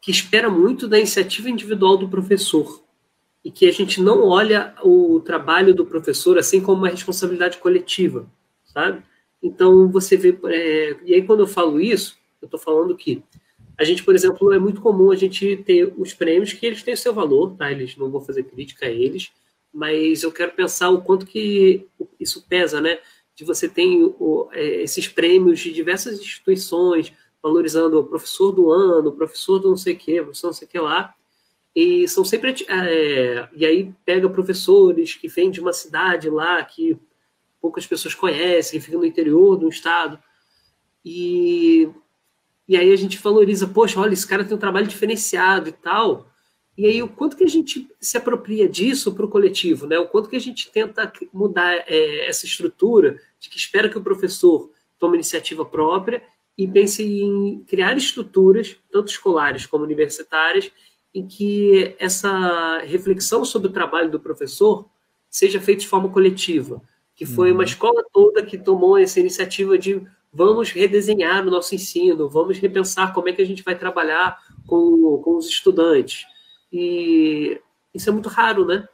que 0.00 0.10
espera 0.10 0.48
muito 0.48 0.88
da 0.88 0.98
iniciativa 0.98 1.50
individual 1.50 1.96
do 1.96 2.08
professor 2.08 2.82
e 3.44 3.50
que 3.50 3.68
a 3.68 3.72
gente 3.72 4.00
não 4.00 4.24
olha 4.24 4.74
o 4.82 5.20
trabalho 5.20 5.74
do 5.74 5.84
professor 5.84 6.38
assim 6.38 6.60
como 6.60 6.78
uma 6.78 6.88
responsabilidade 6.88 7.58
coletiva, 7.58 8.26
sabe? 8.64 9.02
Então 9.42 9.88
você 9.90 10.16
vê 10.16 10.38
é, 10.46 10.96
e 11.04 11.14
aí 11.14 11.22
quando 11.22 11.40
eu 11.40 11.46
falo 11.46 11.80
isso, 11.80 12.16
eu 12.40 12.46
estou 12.46 12.58
falando 12.58 12.96
que 12.96 13.22
a 13.78 13.84
gente, 13.84 14.02
por 14.02 14.14
exemplo, 14.14 14.52
é 14.52 14.58
muito 14.58 14.80
comum 14.80 15.12
a 15.12 15.16
gente 15.16 15.56
ter 15.58 15.94
os 15.96 16.12
prêmios 16.12 16.52
que 16.52 16.66
eles 16.66 16.82
têm 16.82 16.94
o 16.94 16.96
seu 16.96 17.14
valor, 17.14 17.56
tá? 17.56 17.70
Eles 17.70 17.96
não 17.96 18.10
vou 18.10 18.20
fazer 18.20 18.42
crítica 18.42 18.86
a 18.86 18.90
eles, 18.90 19.30
mas 19.72 20.24
eu 20.24 20.32
quero 20.32 20.50
pensar 20.52 20.90
o 20.90 21.00
quanto 21.00 21.24
que 21.24 21.86
isso 22.18 22.44
pesa, 22.48 22.80
né? 22.80 22.98
De 23.38 23.44
você 23.44 23.68
ter 23.68 24.02
o, 24.18 24.48
é, 24.50 24.82
esses 24.82 25.06
prêmios 25.06 25.60
de 25.60 25.72
diversas 25.72 26.18
instituições 26.18 27.12
valorizando 27.40 28.00
o 28.00 28.04
professor 28.04 28.50
do 28.50 28.72
ano, 28.72 29.10
o 29.10 29.16
professor 29.16 29.60
do 29.60 29.68
não 29.68 29.76
sei 29.76 29.94
o 29.94 29.96
que, 29.96 30.20
professor 30.20 30.48
não 30.48 30.54
sei 30.54 30.66
o 30.66 30.70
que 30.72 30.78
lá, 30.80 31.14
e 31.72 32.08
são 32.08 32.24
sempre 32.24 32.66
é, 32.68 33.48
e 33.54 33.64
aí 33.64 33.94
pega 34.04 34.28
professores 34.28 35.14
que 35.14 35.28
vêm 35.28 35.52
de 35.52 35.60
uma 35.60 35.72
cidade 35.72 36.28
lá 36.28 36.64
que 36.64 36.98
poucas 37.60 37.86
pessoas 37.86 38.12
conhecem, 38.12 38.80
que 38.80 38.86
fica 38.86 38.98
no 38.98 39.04
interior 39.04 39.56
do 39.56 39.68
estado 39.68 40.18
e 41.04 41.88
e 42.66 42.76
aí 42.76 42.92
a 42.92 42.96
gente 42.96 43.16
valoriza, 43.18 43.68
poxa, 43.68 44.00
olha, 44.00 44.12
esse 44.12 44.26
cara 44.26 44.44
tem 44.44 44.54
um 44.54 44.60
trabalho 44.60 44.88
diferenciado 44.88 45.70
e 45.70 45.72
tal. 45.72 46.28
E 46.78 46.86
aí 46.86 47.02
o 47.02 47.08
quanto 47.08 47.36
que 47.36 47.42
a 47.42 47.48
gente 47.48 47.90
se 48.00 48.16
apropria 48.16 48.68
disso 48.68 49.12
para 49.12 49.26
o 49.26 49.28
coletivo, 49.28 49.84
né? 49.84 49.98
O 49.98 50.06
quanto 50.06 50.30
que 50.30 50.36
a 50.36 50.40
gente 50.40 50.70
tenta 50.70 51.12
mudar 51.32 51.74
é, 51.88 52.28
essa 52.28 52.46
estrutura 52.46 53.18
de 53.40 53.48
que 53.48 53.58
espera 53.58 53.88
que 53.88 53.98
o 53.98 54.02
professor 54.02 54.70
tome 54.96 55.16
iniciativa 55.16 55.64
própria 55.64 56.22
e 56.56 56.68
pense 56.68 57.02
em 57.02 57.64
criar 57.66 57.96
estruturas, 57.96 58.76
tanto 58.92 59.08
escolares 59.08 59.66
como 59.66 59.82
universitárias, 59.82 60.70
em 61.12 61.26
que 61.26 61.96
essa 61.98 62.78
reflexão 62.86 63.44
sobre 63.44 63.66
o 63.66 63.72
trabalho 63.72 64.08
do 64.08 64.20
professor 64.20 64.88
seja 65.28 65.60
feita 65.60 65.80
de 65.80 65.88
forma 65.88 66.08
coletiva, 66.08 66.80
que 67.16 67.26
foi 67.26 67.48
uhum. 67.48 67.56
uma 67.56 67.64
escola 67.64 68.04
toda 68.12 68.44
que 68.44 68.56
tomou 68.56 68.96
essa 68.96 69.18
iniciativa 69.18 69.76
de 69.76 70.00
vamos 70.32 70.70
redesenhar 70.70 71.44
o 71.44 71.50
nosso 71.50 71.74
ensino, 71.74 72.28
vamos 72.28 72.58
repensar 72.58 73.12
como 73.12 73.28
é 73.28 73.32
que 73.32 73.42
a 73.42 73.46
gente 73.46 73.64
vai 73.64 73.76
trabalhar 73.76 74.38
com, 74.64 75.20
com 75.24 75.36
os 75.36 75.48
estudantes. 75.48 76.24
E 76.72 77.60
isso 77.94 78.08
é 78.08 78.12
muito 78.12 78.28
raro, 78.28 78.64
né? 78.66 78.86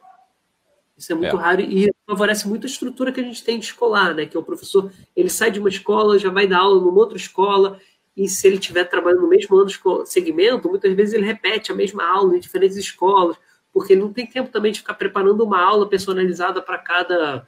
Isso 0.97 1.11
é 1.11 1.15
muito 1.15 1.35
é. 1.35 1.39
raro 1.39 1.61
e 1.61 1.93
favorece 2.07 2.47
muito 2.47 2.65
a 2.65 2.69
estrutura 2.69 3.11
que 3.11 3.19
a 3.19 3.23
gente 3.23 3.43
tem 3.43 3.59
de 3.59 3.65
escolar, 3.65 4.13
né? 4.13 4.25
Que 4.25 4.37
é 4.37 4.39
o 4.39 4.43
professor, 4.43 4.91
ele 5.15 5.29
sai 5.29 5.51
de 5.51 5.59
uma 5.59 5.69
escola, 5.69 6.17
já 6.17 6.29
vai 6.29 6.47
dar 6.47 6.59
aula 6.59 6.79
numa 6.79 6.99
outra 6.99 7.17
escola, 7.17 7.79
e 8.15 8.29
se 8.29 8.47
ele 8.47 8.55
estiver 8.55 8.85
trabalhando 8.85 9.23
no 9.23 9.27
mesmo 9.27 9.57
ano 9.57 9.67
de 9.67 9.79
segmento, 10.05 10.69
muitas 10.69 10.93
vezes 10.93 11.13
ele 11.13 11.25
repete 11.25 11.71
a 11.71 11.75
mesma 11.75 12.05
aula 12.07 12.37
em 12.37 12.39
diferentes 12.39 12.77
escolas, 12.77 13.35
porque 13.73 13.91
ele 13.91 14.01
não 14.01 14.13
tem 14.13 14.25
tempo 14.25 14.49
também 14.49 14.71
de 14.71 14.79
ficar 14.79 14.93
preparando 14.93 15.43
uma 15.43 15.61
aula 15.61 15.87
personalizada 15.89 16.61
para 16.61 16.77
cada, 16.77 17.45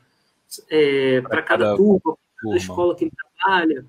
é, 0.70 1.22
para 1.22 1.42
cada, 1.42 1.66
cada 1.66 1.78
turma, 1.78 2.02
para 2.02 2.44
cada 2.44 2.58
escola 2.58 2.96
que 2.96 3.06
ele 3.06 3.14
trabalha. 3.16 3.86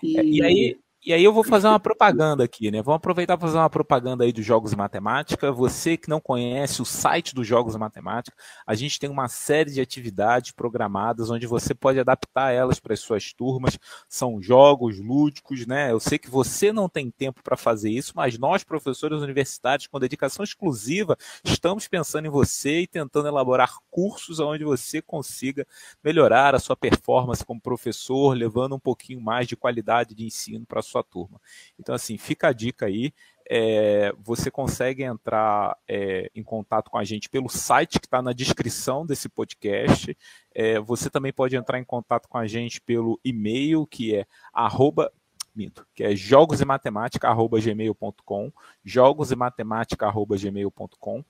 E... 0.00 0.18
É, 0.18 0.24
e 0.24 0.42
aí, 0.44 0.78
e 1.04 1.12
aí 1.12 1.24
eu 1.24 1.32
vou 1.32 1.42
fazer 1.42 1.66
uma 1.66 1.80
propaganda 1.80 2.44
aqui, 2.44 2.70
né? 2.70 2.80
Vamos 2.80 2.98
aproveitar 2.98 3.36
para 3.36 3.48
fazer 3.48 3.58
uma 3.58 3.68
propaganda 3.68 4.22
aí 4.22 4.32
dos 4.32 4.44
Jogos 4.44 4.70
de 4.70 4.76
Matemática. 4.76 5.50
Você 5.50 5.96
que 5.96 6.08
não 6.08 6.20
conhece 6.20 6.80
o 6.80 6.84
site 6.84 7.34
dos 7.34 7.44
Jogos 7.44 7.72
de 7.72 7.80
Matemática, 7.80 8.36
a 8.64 8.74
gente 8.76 9.00
tem 9.00 9.10
uma 9.10 9.26
série 9.26 9.72
de 9.72 9.80
atividades 9.80 10.52
programadas 10.52 11.28
onde 11.28 11.44
você 11.44 11.74
pode 11.74 11.98
adaptar 11.98 12.52
elas 12.52 12.78
para 12.78 12.94
as 12.94 13.00
suas 13.00 13.32
turmas. 13.32 13.76
São 14.08 14.40
jogos 14.40 15.00
lúdicos, 15.00 15.66
né? 15.66 15.90
Eu 15.90 15.98
sei 15.98 16.20
que 16.20 16.30
você 16.30 16.72
não 16.72 16.88
tem 16.88 17.10
tempo 17.10 17.42
para 17.42 17.56
fazer 17.56 17.90
isso, 17.90 18.12
mas 18.14 18.38
nós, 18.38 18.62
professores 18.62 19.22
universitários, 19.22 19.88
com 19.88 19.98
dedicação 19.98 20.44
exclusiva, 20.44 21.16
estamos 21.42 21.88
pensando 21.88 22.26
em 22.26 22.30
você 22.30 22.82
e 22.82 22.86
tentando 22.86 23.26
elaborar 23.26 23.74
cursos 23.90 24.38
onde 24.38 24.62
você 24.62 25.02
consiga 25.02 25.66
melhorar 26.02 26.54
a 26.54 26.60
sua 26.60 26.76
performance 26.76 27.44
como 27.44 27.60
professor, 27.60 28.36
levando 28.36 28.76
um 28.76 28.80
pouquinho 28.80 29.20
mais 29.20 29.48
de 29.48 29.56
qualidade 29.56 30.14
de 30.14 30.24
ensino 30.24 30.64
para 30.64 30.78
a 30.78 30.91
sua 30.92 31.02
turma. 31.02 31.40
Então, 31.78 31.94
assim, 31.94 32.18
fica 32.18 32.48
a 32.48 32.52
dica 32.52 32.86
aí. 32.86 33.12
É, 33.48 34.12
você 34.18 34.50
consegue 34.50 35.02
entrar 35.02 35.76
é, 35.86 36.30
em 36.34 36.42
contato 36.42 36.90
com 36.90 36.98
a 36.98 37.04
gente 37.04 37.28
pelo 37.28 37.48
site 37.48 38.00
que 38.00 38.06
está 38.06 38.22
na 38.22 38.32
descrição 38.32 39.04
desse 39.04 39.28
podcast. 39.28 40.16
É, 40.54 40.78
você 40.80 41.10
também 41.10 41.32
pode 41.32 41.56
entrar 41.56 41.78
em 41.78 41.84
contato 41.84 42.28
com 42.28 42.38
a 42.38 42.46
gente 42.46 42.80
pelo 42.80 43.20
e-mail 43.24 43.84
que 43.86 44.14
é 44.14 44.26
arroba, 44.52 45.12
minto, 45.54 45.86
que 45.94 46.04
é 46.04 46.16
jogosematemática.gmail.com 46.16 48.52
jogosematemática.gmail.com 48.84 51.24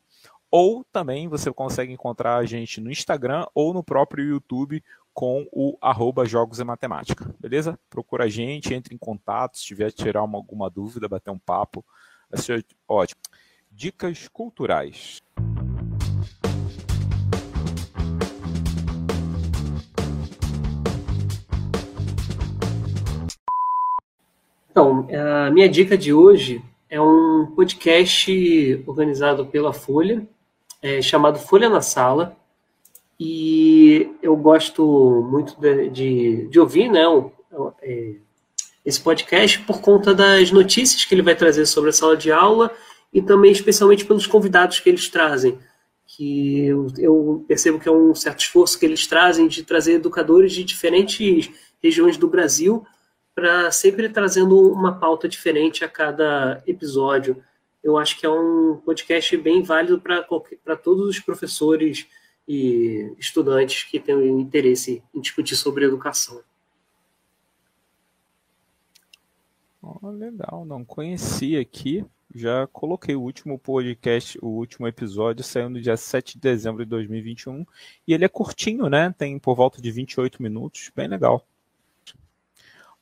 ou 0.54 0.84
também 0.92 1.28
você 1.28 1.50
consegue 1.50 1.94
encontrar 1.94 2.36
a 2.36 2.44
gente 2.44 2.78
no 2.78 2.90
Instagram 2.90 3.46
ou 3.54 3.72
no 3.72 3.82
próprio 3.82 4.22
YouTube 4.22 4.84
com 5.14 5.46
o 5.50 5.78
arroba 5.80 6.26
Jogos 6.26 6.60
e 6.60 6.64
Matemática, 6.64 7.34
beleza? 7.40 7.78
Procura 7.88 8.24
a 8.24 8.28
gente, 8.28 8.74
entre 8.74 8.94
em 8.94 8.98
contato, 8.98 9.56
se 9.56 9.64
tiver 9.64 9.90
tirar 9.90 10.22
uma, 10.22 10.36
alguma 10.36 10.68
dúvida, 10.68 11.08
bater 11.08 11.30
um 11.30 11.38
papo, 11.38 11.82
vai 12.30 12.38
ser 12.38 12.66
ótimo. 12.86 13.18
Dicas 13.70 14.28
culturais. 14.28 15.22
Então, 24.70 25.08
a 25.46 25.50
minha 25.50 25.68
dica 25.68 25.96
de 25.96 26.12
hoje 26.12 26.62
é 26.90 27.00
um 27.00 27.50
podcast 27.56 28.84
organizado 28.86 29.46
pela 29.46 29.72
Folha, 29.72 30.26
é, 30.82 31.00
chamado 31.00 31.38
Folha 31.38 31.70
na 31.70 31.80
Sala, 31.80 32.36
e 33.18 34.10
eu 34.20 34.36
gosto 34.36 35.26
muito 35.30 35.58
de, 35.60 35.88
de, 35.90 36.48
de 36.48 36.58
ouvir 36.58 36.90
né, 36.90 37.02
é, 37.80 38.14
esse 38.84 39.00
podcast 39.00 39.60
por 39.60 39.80
conta 39.80 40.12
das 40.12 40.50
notícias 40.50 41.04
que 41.04 41.14
ele 41.14 41.22
vai 41.22 41.36
trazer 41.36 41.66
sobre 41.66 41.90
a 41.90 41.92
sala 41.92 42.16
de 42.16 42.32
aula 42.32 42.70
e 43.12 43.22
também 43.22 43.52
especialmente 43.52 44.04
pelos 44.04 44.26
convidados 44.26 44.80
que 44.80 44.88
eles 44.88 45.08
trazem. 45.08 45.56
Que 46.04 46.66
eu, 46.66 46.88
eu 46.98 47.44
percebo 47.46 47.78
que 47.78 47.88
é 47.88 47.92
um 47.92 48.14
certo 48.14 48.40
esforço 48.40 48.78
que 48.78 48.84
eles 48.84 49.06
trazem 49.06 49.46
de 49.46 49.62
trazer 49.62 49.94
educadores 49.94 50.52
de 50.52 50.64
diferentes 50.64 51.48
regiões 51.80 52.16
do 52.16 52.26
Brasil 52.26 52.84
para 53.34 53.70
sempre 53.70 54.08
trazendo 54.08 54.58
uma 54.72 54.98
pauta 54.98 55.28
diferente 55.28 55.84
a 55.84 55.88
cada 55.88 56.62
episódio. 56.66 57.42
Eu 57.82 57.98
acho 57.98 58.18
que 58.18 58.24
é 58.24 58.30
um 58.30 58.80
podcast 58.84 59.36
bem 59.36 59.62
válido 59.62 60.00
para 60.00 60.76
todos 60.76 61.08
os 61.08 61.18
professores 61.18 62.06
e 62.46 63.14
estudantes 63.18 63.84
que 63.84 63.98
têm 63.98 64.40
interesse 64.40 65.02
em 65.14 65.20
discutir 65.20 65.56
sobre 65.56 65.84
educação. 65.84 66.42
Oh, 69.82 70.10
legal, 70.10 70.64
não 70.64 70.84
conhecia 70.84 71.60
aqui. 71.60 72.04
Já 72.34 72.66
coloquei 72.68 73.14
o 73.14 73.20
último 73.20 73.58
podcast, 73.58 74.38
o 74.40 74.46
último 74.46 74.88
episódio 74.88 75.44
saiu 75.44 75.68
no 75.68 75.80
dia 75.80 75.96
7 75.98 76.34
de 76.34 76.40
dezembro 76.40 76.82
de 76.82 76.88
2021 76.88 77.66
e 78.06 78.14
ele 78.14 78.24
é 78.24 78.28
curtinho, 78.28 78.88
né? 78.88 79.14
Tem 79.18 79.38
por 79.38 79.54
volta 79.54 79.82
de 79.82 79.90
28 79.90 80.42
minutos, 80.42 80.90
bem 80.96 81.08
legal. 81.08 81.46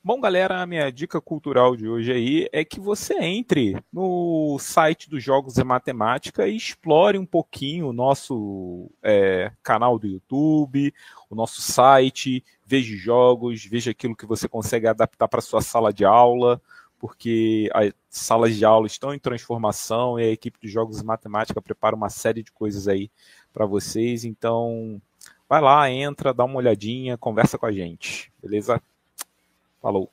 Bom, 0.02 0.18
galera, 0.18 0.62
a 0.62 0.66
minha 0.66 0.90
dica 0.90 1.20
cultural 1.20 1.76
de 1.76 1.86
hoje 1.86 2.10
aí 2.10 2.48
é 2.52 2.64
que 2.64 2.80
você 2.80 3.18
entre 3.20 3.76
no 3.92 4.58
site 4.58 5.10
dos 5.10 5.22
Jogos 5.22 5.58
e 5.58 5.62
Matemática 5.62 6.48
e 6.48 6.56
explore 6.56 7.18
um 7.18 7.26
pouquinho 7.26 7.88
o 7.88 7.92
nosso 7.92 8.90
é, 9.02 9.52
canal 9.62 9.98
do 9.98 10.06
YouTube, 10.06 10.94
o 11.28 11.34
nosso 11.34 11.60
site, 11.60 12.42
veja 12.64 12.96
jogos, 12.96 13.62
veja 13.66 13.90
aquilo 13.90 14.16
que 14.16 14.24
você 14.24 14.48
consegue 14.48 14.86
adaptar 14.86 15.28
para 15.28 15.42
sua 15.42 15.60
sala 15.60 15.92
de 15.92 16.06
aula, 16.06 16.62
porque 16.98 17.68
as 17.74 17.92
salas 18.08 18.56
de 18.56 18.64
aula 18.64 18.86
estão 18.86 19.12
em 19.12 19.18
transformação 19.18 20.18
e 20.18 20.22
a 20.22 20.32
equipe 20.32 20.58
de 20.62 20.68
Jogos 20.68 21.00
e 21.00 21.04
Matemática 21.04 21.60
prepara 21.60 21.94
uma 21.94 22.08
série 22.08 22.42
de 22.42 22.52
coisas 22.52 22.88
aí 22.88 23.10
para 23.52 23.66
vocês. 23.66 24.24
Então, 24.24 25.00
vai 25.46 25.60
lá, 25.60 25.90
entra, 25.90 26.32
dá 26.32 26.44
uma 26.44 26.56
olhadinha, 26.56 27.18
conversa 27.18 27.58
com 27.58 27.66
a 27.66 27.72
gente, 27.72 28.32
beleza? 28.42 28.80
Falou. 29.80 30.12